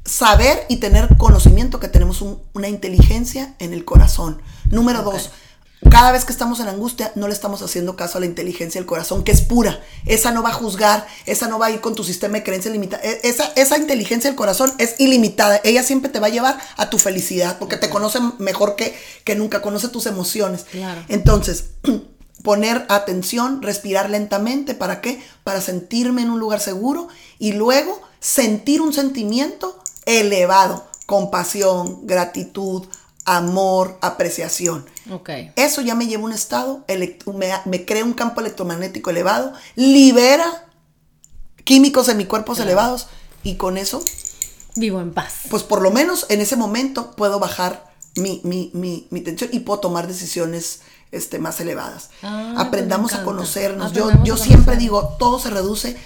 saber 0.04 0.64
y 0.68 0.76
tener 0.76 1.16
conocimiento 1.16 1.80
que 1.80 1.88
tenemos 1.88 2.22
un, 2.22 2.40
una 2.52 2.68
inteligencia 2.68 3.54
en 3.58 3.72
el 3.72 3.84
corazón. 3.84 4.40
Número 4.70 5.00
okay. 5.00 5.18
dos, 5.18 5.30
cada 5.90 6.12
vez 6.12 6.24
que 6.24 6.32
estamos 6.32 6.60
en 6.60 6.68
angustia, 6.68 7.12
no 7.16 7.26
le 7.26 7.34
estamos 7.34 7.60
haciendo 7.62 7.96
caso 7.96 8.18
a 8.18 8.20
la 8.20 8.26
inteligencia 8.26 8.80
del 8.80 8.86
corazón, 8.86 9.24
que 9.24 9.32
es 9.32 9.40
pura. 9.40 9.80
Esa 10.06 10.30
no 10.30 10.42
va 10.42 10.50
a 10.50 10.54
juzgar, 10.54 11.06
esa 11.26 11.48
no 11.48 11.58
va 11.58 11.66
a 11.66 11.70
ir 11.70 11.80
con 11.80 11.94
tu 11.94 12.04
sistema 12.04 12.34
de 12.34 12.44
creencias 12.44 12.72
limitada. 12.72 13.02
Esa, 13.02 13.52
esa 13.56 13.78
inteligencia 13.78 14.30
del 14.30 14.36
corazón 14.36 14.72
es 14.78 14.94
ilimitada. 14.98 15.60
Ella 15.64 15.82
siempre 15.82 16.10
te 16.10 16.20
va 16.20 16.28
a 16.28 16.30
llevar 16.30 16.58
a 16.76 16.88
tu 16.88 16.98
felicidad, 16.98 17.58
porque 17.58 17.76
te 17.76 17.90
conoce 17.90 18.20
mejor 18.38 18.76
que, 18.76 18.96
que 19.24 19.34
nunca, 19.34 19.60
conoce 19.60 19.88
tus 19.88 20.06
emociones. 20.06 20.66
Claro. 20.70 21.02
Entonces, 21.08 21.70
poner 22.42 22.86
atención, 22.88 23.62
respirar 23.62 24.08
lentamente, 24.10 24.74
¿para 24.74 25.00
qué? 25.00 25.22
Para 25.44 25.60
sentirme 25.60 26.22
en 26.22 26.30
un 26.30 26.40
lugar 26.40 26.60
seguro 26.60 27.08
y 27.38 27.52
luego 27.52 28.00
sentir 28.20 28.80
un 28.80 28.92
sentimiento 28.92 29.82
elevado, 30.06 30.86
compasión, 31.06 32.06
gratitud, 32.06 32.86
amor, 33.24 33.98
apreciación. 34.00 34.86
Okay. 35.10 35.52
Eso 35.56 35.80
ya 35.80 35.94
me 35.94 36.06
lleva 36.06 36.22
a 36.22 36.26
un 36.26 36.32
estado, 36.32 36.84
me, 37.34 37.52
me, 37.64 37.84
crea 37.84 38.04
un 38.04 38.14
campo 38.14 38.40
electromagnético 38.40 39.10
elevado, 39.10 39.52
libera 39.76 40.66
químicos 41.64 42.08
en 42.08 42.16
mi 42.16 42.24
cuerpo 42.26 42.54
claro. 42.54 42.68
elevados 42.68 43.08
y 43.42 43.56
con 43.56 43.78
eso... 43.78 44.02
Vivo 44.74 45.00
en 45.00 45.12
paz. 45.12 45.42
Pues 45.50 45.62
por 45.62 45.82
lo 45.82 45.90
menos 45.90 46.26
en 46.30 46.40
ese 46.40 46.56
momento 46.56 47.14
puedo 47.14 47.38
bajar 47.38 47.92
mi, 48.16 48.40
mi, 48.44 48.70
mi, 48.74 49.06
mi 49.10 49.20
tensión 49.20 49.50
y 49.52 49.60
puedo 49.60 49.80
tomar 49.80 50.06
decisiones 50.06 50.80
este, 51.12 51.38
más 51.38 51.60
elevadas. 51.60 52.10
Ah, 52.22 52.54
Aprendamos 52.58 53.12
a 53.12 53.22
conocernos. 53.22 53.90
Aprendamos 53.90 54.26
yo 54.26 54.34
yo 54.36 54.42
a 54.42 54.44
siempre 54.44 54.76
digo, 54.76 55.16
todo 55.18 55.38
se 55.38 55.50
reduce 55.50 55.96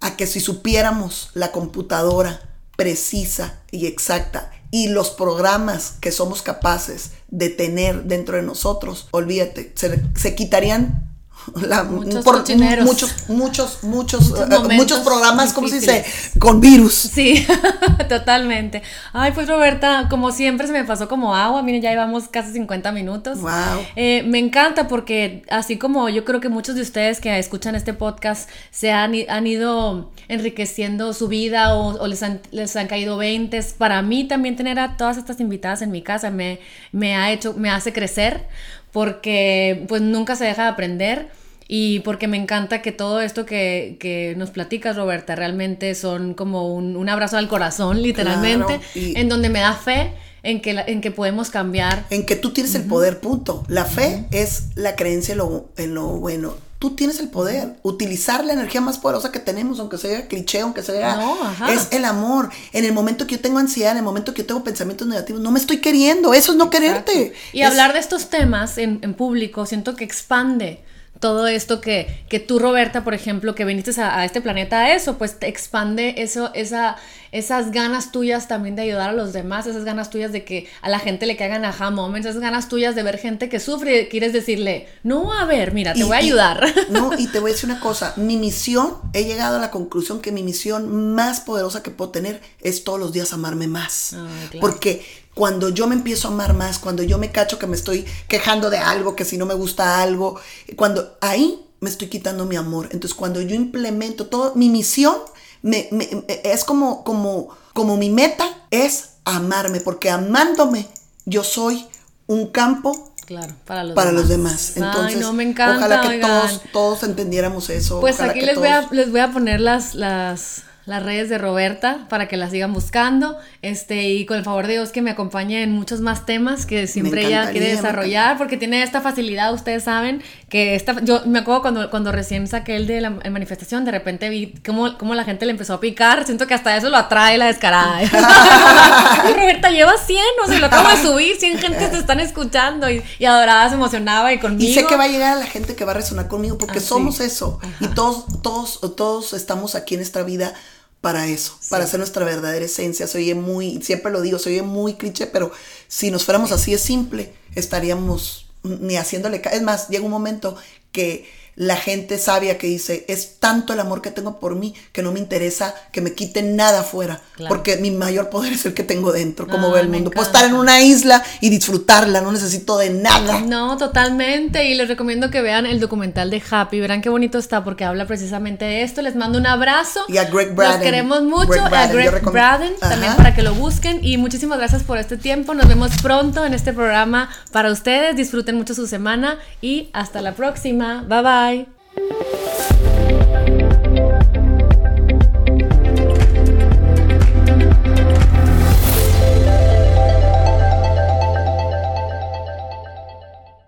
a 0.00 0.16
que 0.16 0.26
si 0.26 0.40
supiéramos 0.40 1.30
la 1.34 1.52
computadora 1.52 2.48
precisa 2.76 3.60
y 3.70 3.86
exacta 3.86 4.50
y 4.70 4.88
los 4.88 5.10
programas 5.10 5.94
que 6.00 6.12
somos 6.12 6.42
capaces 6.42 7.12
de 7.28 7.48
tener 7.48 8.04
dentro 8.04 8.36
de 8.36 8.42
nosotros, 8.42 9.08
olvídate, 9.10 9.72
se, 9.74 10.02
se 10.16 10.34
quitarían 10.34 11.09
la, 11.62 11.84
Muchos 11.84 12.24
por- 12.24 12.36
muchos, 12.38 13.14
muchos, 13.28 13.78
muchos, 13.82 14.30
Muchos 14.30 14.30
eh, 14.40 14.74
muchos 14.74 15.00
programas, 15.00 15.52
¿cómo 15.52 15.68
se 15.68 15.80
dice? 15.80 16.04
Con 16.38 16.60
virus. 16.60 16.94
Sí, 16.94 17.46
totalmente. 18.08 18.82
Ay, 19.12 19.32
pues 19.32 19.48
Roberta, 19.48 20.06
como 20.08 20.30
siempre 20.32 20.66
se 20.66 20.72
me 20.72 20.84
pasó 20.84 21.08
como 21.08 21.34
agua. 21.34 21.62
Miren, 21.62 21.82
ya 21.82 21.90
llevamos 21.90 22.28
casi 22.28 22.52
50 22.52 22.92
minutos. 22.92 23.40
Wow. 23.40 23.50
Eh, 23.96 24.22
me 24.26 24.38
encanta 24.38 24.88
porque 24.88 25.42
así 25.50 25.78
como 25.78 26.08
yo 26.08 26.24
creo 26.24 26.40
que 26.40 26.48
muchos 26.48 26.74
de 26.74 26.82
ustedes 26.82 27.20
que 27.20 27.38
escuchan 27.38 27.74
este 27.74 27.94
podcast 27.94 28.48
se 28.70 28.92
han, 28.92 29.14
han 29.28 29.46
ido 29.46 30.10
enriqueciendo 30.28 31.12
su 31.12 31.28
vida 31.28 31.74
o, 31.74 32.00
o 32.00 32.06
les, 32.06 32.22
han, 32.22 32.40
les 32.50 32.74
han 32.76 32.86
caído 32.86 33.16
veintes, 33.16 33.74
para 33.76 34.00
mí 34.02 34.24
también 34.24 34.56
tener 34.56 34.78
a 34.78 34.96
todas 34.96 35.16
estas 35.16 35.40
invitadas 35.40 35.82
en 35.82 35.90
mi 35.90 36.02
casa 36.02 36.30
me, 36.30 36.60
me 36.92 37.16
ha 37.16 37.32
hecho, 37.32 37.54
me 37.56 37.70
hace 37.70 37.92
crecer 37.92 38.46
porque 38.92 39.84
pues 39.88 40.02
nunca 40.02 40.36
se 40.36 40.44
deja 40.44 40.64
de 40.64 40.68
aprender. 40.70 41.28
Y 41.72 42.00
porque 42.00 42.26
me 42.26 42.36
encanta 42.36 42.82
que 42.82 42.90
todo 42.90 43.20
esto 43.20 43.46
que, 43.46 43.96
que 44.00 44.34
nos 44.36 44.50
platicas, 44.50 44.96
Roberta, 44.96 45.36
realmente 45.36 45.94
son 45.94 46.34
como 46.34 46.74
un, 46.74 46.96
un 46.96 47.08
abrazo 47.08 47.36
al 47.36 47.46
corazón, 47.46 48.02
literalmente, 48.02 48.64
Claro, 48.78 48.82
y- 48.96 49.16
en 49.16 49.28
donde 49.28 49.50
me 49.50 49.60
da 49.60 49.74
fe 49.74 50.12
en 50.42 50.60
que, 50.62 50.72
la- 50.72 50.82
en 50.84 51.00
que 51.00 51.12
podemos 51.12 51.48
cambiar 51.48 52.06
En 52.10 52.26
que 52.26 52.34
tú 52.34 52.50
tienes 52.52 52.74
el 52.74 52.82
poder, 52.86 53.20
punto. 53.20 53.62
La 53.68 53.84
fe 53.84 54.24
es 54.32 54.64
la 54.74 54.96
creencia 54.96 55.30
en 55.32 55.38
lo, 55.38 55.68
en 55.76 55.94
lo 55.94 56.06
bueno. 56.08 56.56
Tú 56.80 56.96
tienes 56.96 57.20
el 57.20 57.28
poder. 57.28 57.76
Utilizar 57.82 58.44
la 58.44 58.54
energía 58.54 58.80
más 58.80 58.98
poderosa 58.98 59.30
que 59.30 59.38
tenemos, 59.38 59.78
aunque 59.78 59.98
sea 59.98 60.26
cliché, 60.26 60.60
aunque 60.60 60.82
sea. 60.82 61.14
No, 61.14 61.36
es 61.68 61.88
el 61.92 62.04
amor. 62.06 62.48
En 62.72 62.84
el 62.84 62.92
momento 62.92 63.26
que 63.26 63.36
yo 63.36 63.40
tengo 63.40 63.58
ansiedad, 63.58 63.92
en 63.92 63.98
el 63.98 64.02
momento 64.02 64.34
que 64.34 64.42
yo 64.42 64.46
tengo 64.46 64.64
pensamientos 64.64 65.06
negativos, 65.06 65.40
no 65.42 65.52
me 65.52 65.60
estoy 65.60 65.76
queriendo. 65.76 66.32
Eso 66.34 66.52
es 66.52 66.58
no 66.58 66.70
quererte. 66.70 67.34
Y 67.52 67.60
Es- 67.60 67.68
hablar 67.68 67.92
de 67.92 67.98
estos 68.00 68.30
temas 68.30 68.78
en, 68.78 68.98
en 69.02 69.14
público, 69.14 69.66
siento 69.66 69.94
que 69.94 70.04
expande 70.04 70.82
todo 71.20 71.46
esto 71.48 71.82
que, 71.82 72.24
que 72.30 72.40
tú, 72.40 72.58
Roberta, 72.58 73.04
por 73.04 73.12
ejemplo, 73.12 73.54
que 73.54 73.66
viniste 73.66 74.00
a, 74.00 74.20
a 74.20 74.24
este 74.24 74.40
planeta 74.40 74.78
a 74.80 74.94
eso, 74.94 75.18
pues 75.18 75.38
te 75.38 75.48
expande 75.48 76.14
eso, 76.16 76.50
esa, 76.54 76.96
esas 77.32 77.70
ganas 77.70 78.12
tuyas 78.12 78.48
también 78.48 78.74
de 78.76 78.82
ayudar 78.82 79.10
a 79.10 79.12
los 79.12 79.32
demás, 79.32 79.66
esas 79.66 79.84
ganas 79.84 80.10
tuyas 80.10 80.32
de 80.32 80.44
que 80.44 80.68
a 80.82 80.88
la 80.88 80.98
gente 80.98 81.26
le 81.26 81.36
caigan 81.36 81.64
aha 81.64 81.90
moments, 81.90 82.26
esas 82.26 82.40
ganas 82.40 82.68
tuyas 82.68 82.94
de 82.94 83.02
ver 83.02 83.18
gente 83.18 83.48
que 83.48 83.60
sufre 83.60 84.02
y 84.02 84.08
quieres 84.08 84.32
decirle, 84.32 84.88
no, 85.02 85.32
a 85.32 85.44
ver, 85.44 85.72
mira, 85.72 85.92
te 85.94 86.00
Y- 86.00 86.02
voy 86.02 86.16
a 86.16 86.22
y- 86.22 86.26
ayudar. 86.26 86.74
No, 86.90 87.10
y 87.18 87.26
te 87.28 87.38
voy 87.38 87.50
a 87.50 87.54
decir 87.54 87.70
una 87.70 87.80
cosa, 87.80 88.14
mi 88.16 88.36
misión, 88.36 88.96
he 89.12 89.24
llegado 89.24 89.56
a 89.56 89.60
la 89.60 89.70
conclusión 89.70 90.20
que 90.20 90.32
mi 90.32 90.42
misión 90.42 91.14
más 91.14 91.40
poderosa 91.40 91.82
que 91.82 91.90
puedo 91.90 92.10
tener 92.10 92.40
es 92.60 92.82
todos 92.84 92.98
los 92.98 93.12
días 93.12 93.32
amarme 93.32 93.66
más. 93.68 94.14
Ah, 94.14 94.26
claro. 94.50 94.60
Porque 94.60 95.04
cuando 95.34 95.68
yo 95.68 95.86
me 95.86 95.94
empiezo 95.94 96.28
a 96.28 96.32
amar 96.32 96.54
más, 96.54 96.78
cuando 96.80 97.02
yo 97.04 97.16
me 97.16 97.30
cacho 97.30 97.58
que 97.58 97.66
me 97.68 97.76
estoy 97.76 98.04
quejando 98.28 98.68
de 98.70 98.78
algo, 98.78 99.14
que 99.14 99.24
si 99.24 99.38
no 99.38 99.46
me 99.46 99.54
gusta 99.54 100.02
algo, 100.02 100.40
cuando 100.76 101.16
ahí 101.20 101.60
me 101.78 101.88
estoy 101.88 102.08
quitando 102.08 102.44
mi 102.44 102.56
amor. 102.56 102.88
Entonces 102.92 103.14
cuando 103.14 103.40
yo 103.40 103.54
implemento 103.54 104.26
todo, 104.26 104.54
mi 104.56 104.68
misión 104.68 105.14
me- 105.62 105.88
me- 105.92 106.08
es 106.44 106.64
como, 106.64 107.04
como, 107.04 107.48
como 107.72 107.96
mi 107.96 108.10
meta 108.10 108.44
es 108.70 109.10
amarme, 109.24 109.80
porque 109.80 110.10
amándome 110.10 110.86
yo 111.24 111.44
soy 111.44 111.86
un 112.26 112.46
campo 112.48 113.12
Claro, 113.26 113.54
para 113.64 113.84
los 113.84 113.94
para 113.94 114.10
demás. 114.10 114.22
los 114.22 114.28
demás. 114.28 114.76
Entonces, 114.76 115.16
Ay, 115.16 115.20
no, 115.22 115.32
me 115.32 115.44
encanta. 115.44 115.76
ojalá 115.76 116.00
que 116.02 116.08
oigan. 116.08 116.28
todos, 116.28 116.60
todos 116.72 117.02
entendiéramos 117.04 117.70
eso. 117.70 118.00
Pues 118.00 118.20
aquí 118.20 118.40
les 118.40 118.58
voy, 118.58 118.68
a, 118.68 118.88
les 118.90 119.10
voy 119.10 119.20
a 119.20 119.30
poner 119.30 119.60
las, 119.60 119.94
las, 119.94 120.62
las 120.84 121.02
redes 121.04 121.28
de 121.28 121.38
Roberta 121.38 122.06
para 122.08 122.26
que 122.26 122.36
las 122.36 122.50
sigan 122.50 122.72
buscando. 122.72 123.36
Este, 123.62 124.08
y 124.08 124.26
con 124.26 124.36
el 124.36 124.42
favor 124.42 124.66
de 124.66 124.72
Dios 124.72 124.90
que 124.90 125.00
me 125.00 125.10
acompañe 125.12 125.62
en 125.62 125.70
muchos 125.70 126.00
más 126.00 126.26
temas 126.26 126.66
que 126.66 126.88
siempre 126.88 127.24
ella 127.26 127.50
quiere 127.52 127.68
desarrollar, 127.68 128.36
porque 128.36 128.56
tiene 128.56 128.82
esta 128.82 129.00
facilidad, 129.00 129.54
ustedes 129.54 129.84
saben, 129.84 130.22
que 130.50 130.74
esta, 130.74 131.00
yo 131.02 131.22
me 131.26 131.38
acuerdo 131.38 131.62
cuando, 131.62 131.88
cuando 131.90 132.12
recién 132.12 132.46
saqué 132.48 132.76
el 132.76 132.86
de 132.86 133.00
la 133.00 133.10
manifestación, 133.10 133.84
de 133.86 133.92
repente 133.92 134.28
vi 134.28 134.52
cómo, 134.66 134.98
cómo 134.98 135.14
la 135.14 135.24
gente 135.24 135.46
le 135.46 135.52
empezó 135.52 135.74
a 135.74 135.80
picar, 135.80 136.26
siento 136.26 136.46
que 136.46 136.54
hasta 136.54 136.76
eso 136.76 136.90
lo 136.90 136.96
atrae 136.98 137.38
la 137.38 137.46
descarada. 137.46 138.00
Roberta 139.34 139.70
lleva 139.70 139.96
100, 139.96 140.18
o 140.44 140.48
sea, 140.48 140.58
lo 140.58 140.66
acabo 140.66 140.88
de 140.90 140.96
subir, 140.96 141.36
100 141.36 141.58
gente 141.58 141.88
te 141.88 141.96
están 141.96 142.20
escuchando 142.20 142.90
y, 142.90 143.02
y 143.18 143.24
adorada 143.24 143.68
se 143.68 143.76
emocionaba 143.76 144.32
y 144.32 144.38
conmigo. 144.40 144.68
Y 144.70 144.74
sé 144.74 144.84
que 144.86 144.96
va 144.96 145.04
a 145.04 145.08
llegar 145.08 145.36
a 145.36 145.40
la 145.40 145.46
gente 145.46 145.74
que 145.76 145.84
va 145.84 145.92
a 145.92 145.94
resonar 145.94 146.28
conmigo 146.28 146.58
porque 146.58 146.78
Ah, 146.78 146.80
sí. 146.82 146.88
somos 146.88 147.20
eso. 147.20 147.60
Y 147.78 147.86
todos, 147.88 148.24
todos, 148.42 148.80
todos 148.96 149.32
estamos 149.32 149.74
aquí 149.74 149.94
en 149.94 150.00
esta 150.00 150.22
vida 150.24 150.52
para 151.00 151.26
eso, 151.26 151.56
para 151.70 151.84
hacer 151.84 151.98
nuestra 152.00 152.24
verdadera 152.24 152.64
esencia. 152.64 153.06
Se 153.06 153.18
oye 153.18 153.34
muy, 153.34 153.80
siempre 153.82 154.12
lo 154.12 154.20
digo, 154.20 154.38
se 154.38 154.50
oye 154.50 154.62
muy 154.62 154.94
cliché, 154.94 155.26
pero 155.26 155.50
si 155.88 156.10
nos 156.10 156.24
fuéramos 156.24 156.52
así 156.52 156.72
de 156.72 156.78
simple, 156.78 157.32
estaríamos 157.54 158.49
ni 158.62 158.96
haciéndole 158.96 159.40
Es 159.52 159.62
más, 159.62 159.88
llega 159.88 160.04
un 160.04 160.10
momento 160.10 160.56
que 160.92 161.28
la 161.56 161.76
gente 161.76 162.18
sabia 162.18 162.58
que 162.58 162.66
dice, 162.66 163.04
es 163.08 163.38
tanto 163.38 163.72
el 163.72 163.80
amor 163.80 164.02
que 164.02 164.10
tengo 164.10 164.40
por 164.40 164.54
mí 164.56 164.74
que 164.92 165.02
no 165.02 165.12
me 165.12 165.18
interesa 165.18 165.74
que 165.92 166.00
me 166.00 166.14
quiten 166.14 166.56
nada 166.56 166.80
afuera, 166.80 167.20
Claro. 167.36 167.54
porque 167.54 167.76
mi 167.76 167.90
mayor 167.90 168.30
poder 168.30 168.52
es 168.52 168.64
el 168.66 168.74
que 168.74 168.82
tengo 168.82 169.12
dentro, 169.12 169.46
como 169.46 169.68
Ay, 169.68 169.72
ve 169.74 169.80
el 169.80 169.88
mundo. 169.88 170.10
Puedo 170.10 170.26
estar 170.26 170.44
en 170.44 170.54
una 170.54 170.80
isla 170.80 171.22
y 171.40 171.50
disfrutarla, 171.50 172.20
no 172.20 172.32
necesito 172.32 172.78
de 172.78 172.90
nada. 172.90 173.40
No, 173.40 173.76
totalmente. 173.76 174.66
Y 174.68 174.74
les 174.74 174.88
recomiendo 174.88 175.30
que 175.30 175.42
vean 175.42 175.66
el 175.66 175.80
documental 175.80 176.30
de 176.30 176.42
Happy. 176.50 176.80
Verán 176.80 177.02
qué 177.02 177.08
bonito 177.08 177.38
está 177.38 177.62
porque 177.64 177.84
habla 177.84 178.06
precisamente 178.06 178.64
de 178.64 178.82
esto. 178.82 179.02
Les 179.02 179.16
mando 179.16 179.38
un 179.38 179.46
abrazo. 179.46 180.04
Y 180.08 180.16
a 180.18 180.24
Greg 180.24 180.54
Braden. 180.54 180.74
Los 180.76 180.82
queremos 180.84 181.22
mucho. 181.22 181.46
Greg 181.48 181.74
a 181.74 181.86
Greg 181.88 182.22
Braden 182.22 182.74
también 182.78 183.12
Ajá. 183.12 183.16
para 183.16 183.34
que 183.34 183.42
lo 183.42 183.54
busquen. 183.54 184.00
Y 184.04 184.16
muchísimas 184.18 184.58
gracias 184.58 184.82
por 184.82 184.98
este 184.98 185.16
tiempo. 185.16 185.54
Nos 185.54 185.68
vemos 185.68 185.90
pronto 186.02 186.44
en 186.44 186.54
este 186.54 186.72
programa 186.72 187.30
para 187.52 187.70
ustedes. 187.70 188.16
Disfruten 188.16 188.56
mucho 188.56 188.74
su 188.74 188.86
semana 188.86 189.38
y 189.60 189.88
hasta 189.92 190.20
la 190.22 190.32
próxima. 190.34 191.04
Bye 191.08 191.22
Bye. 191.40 191.66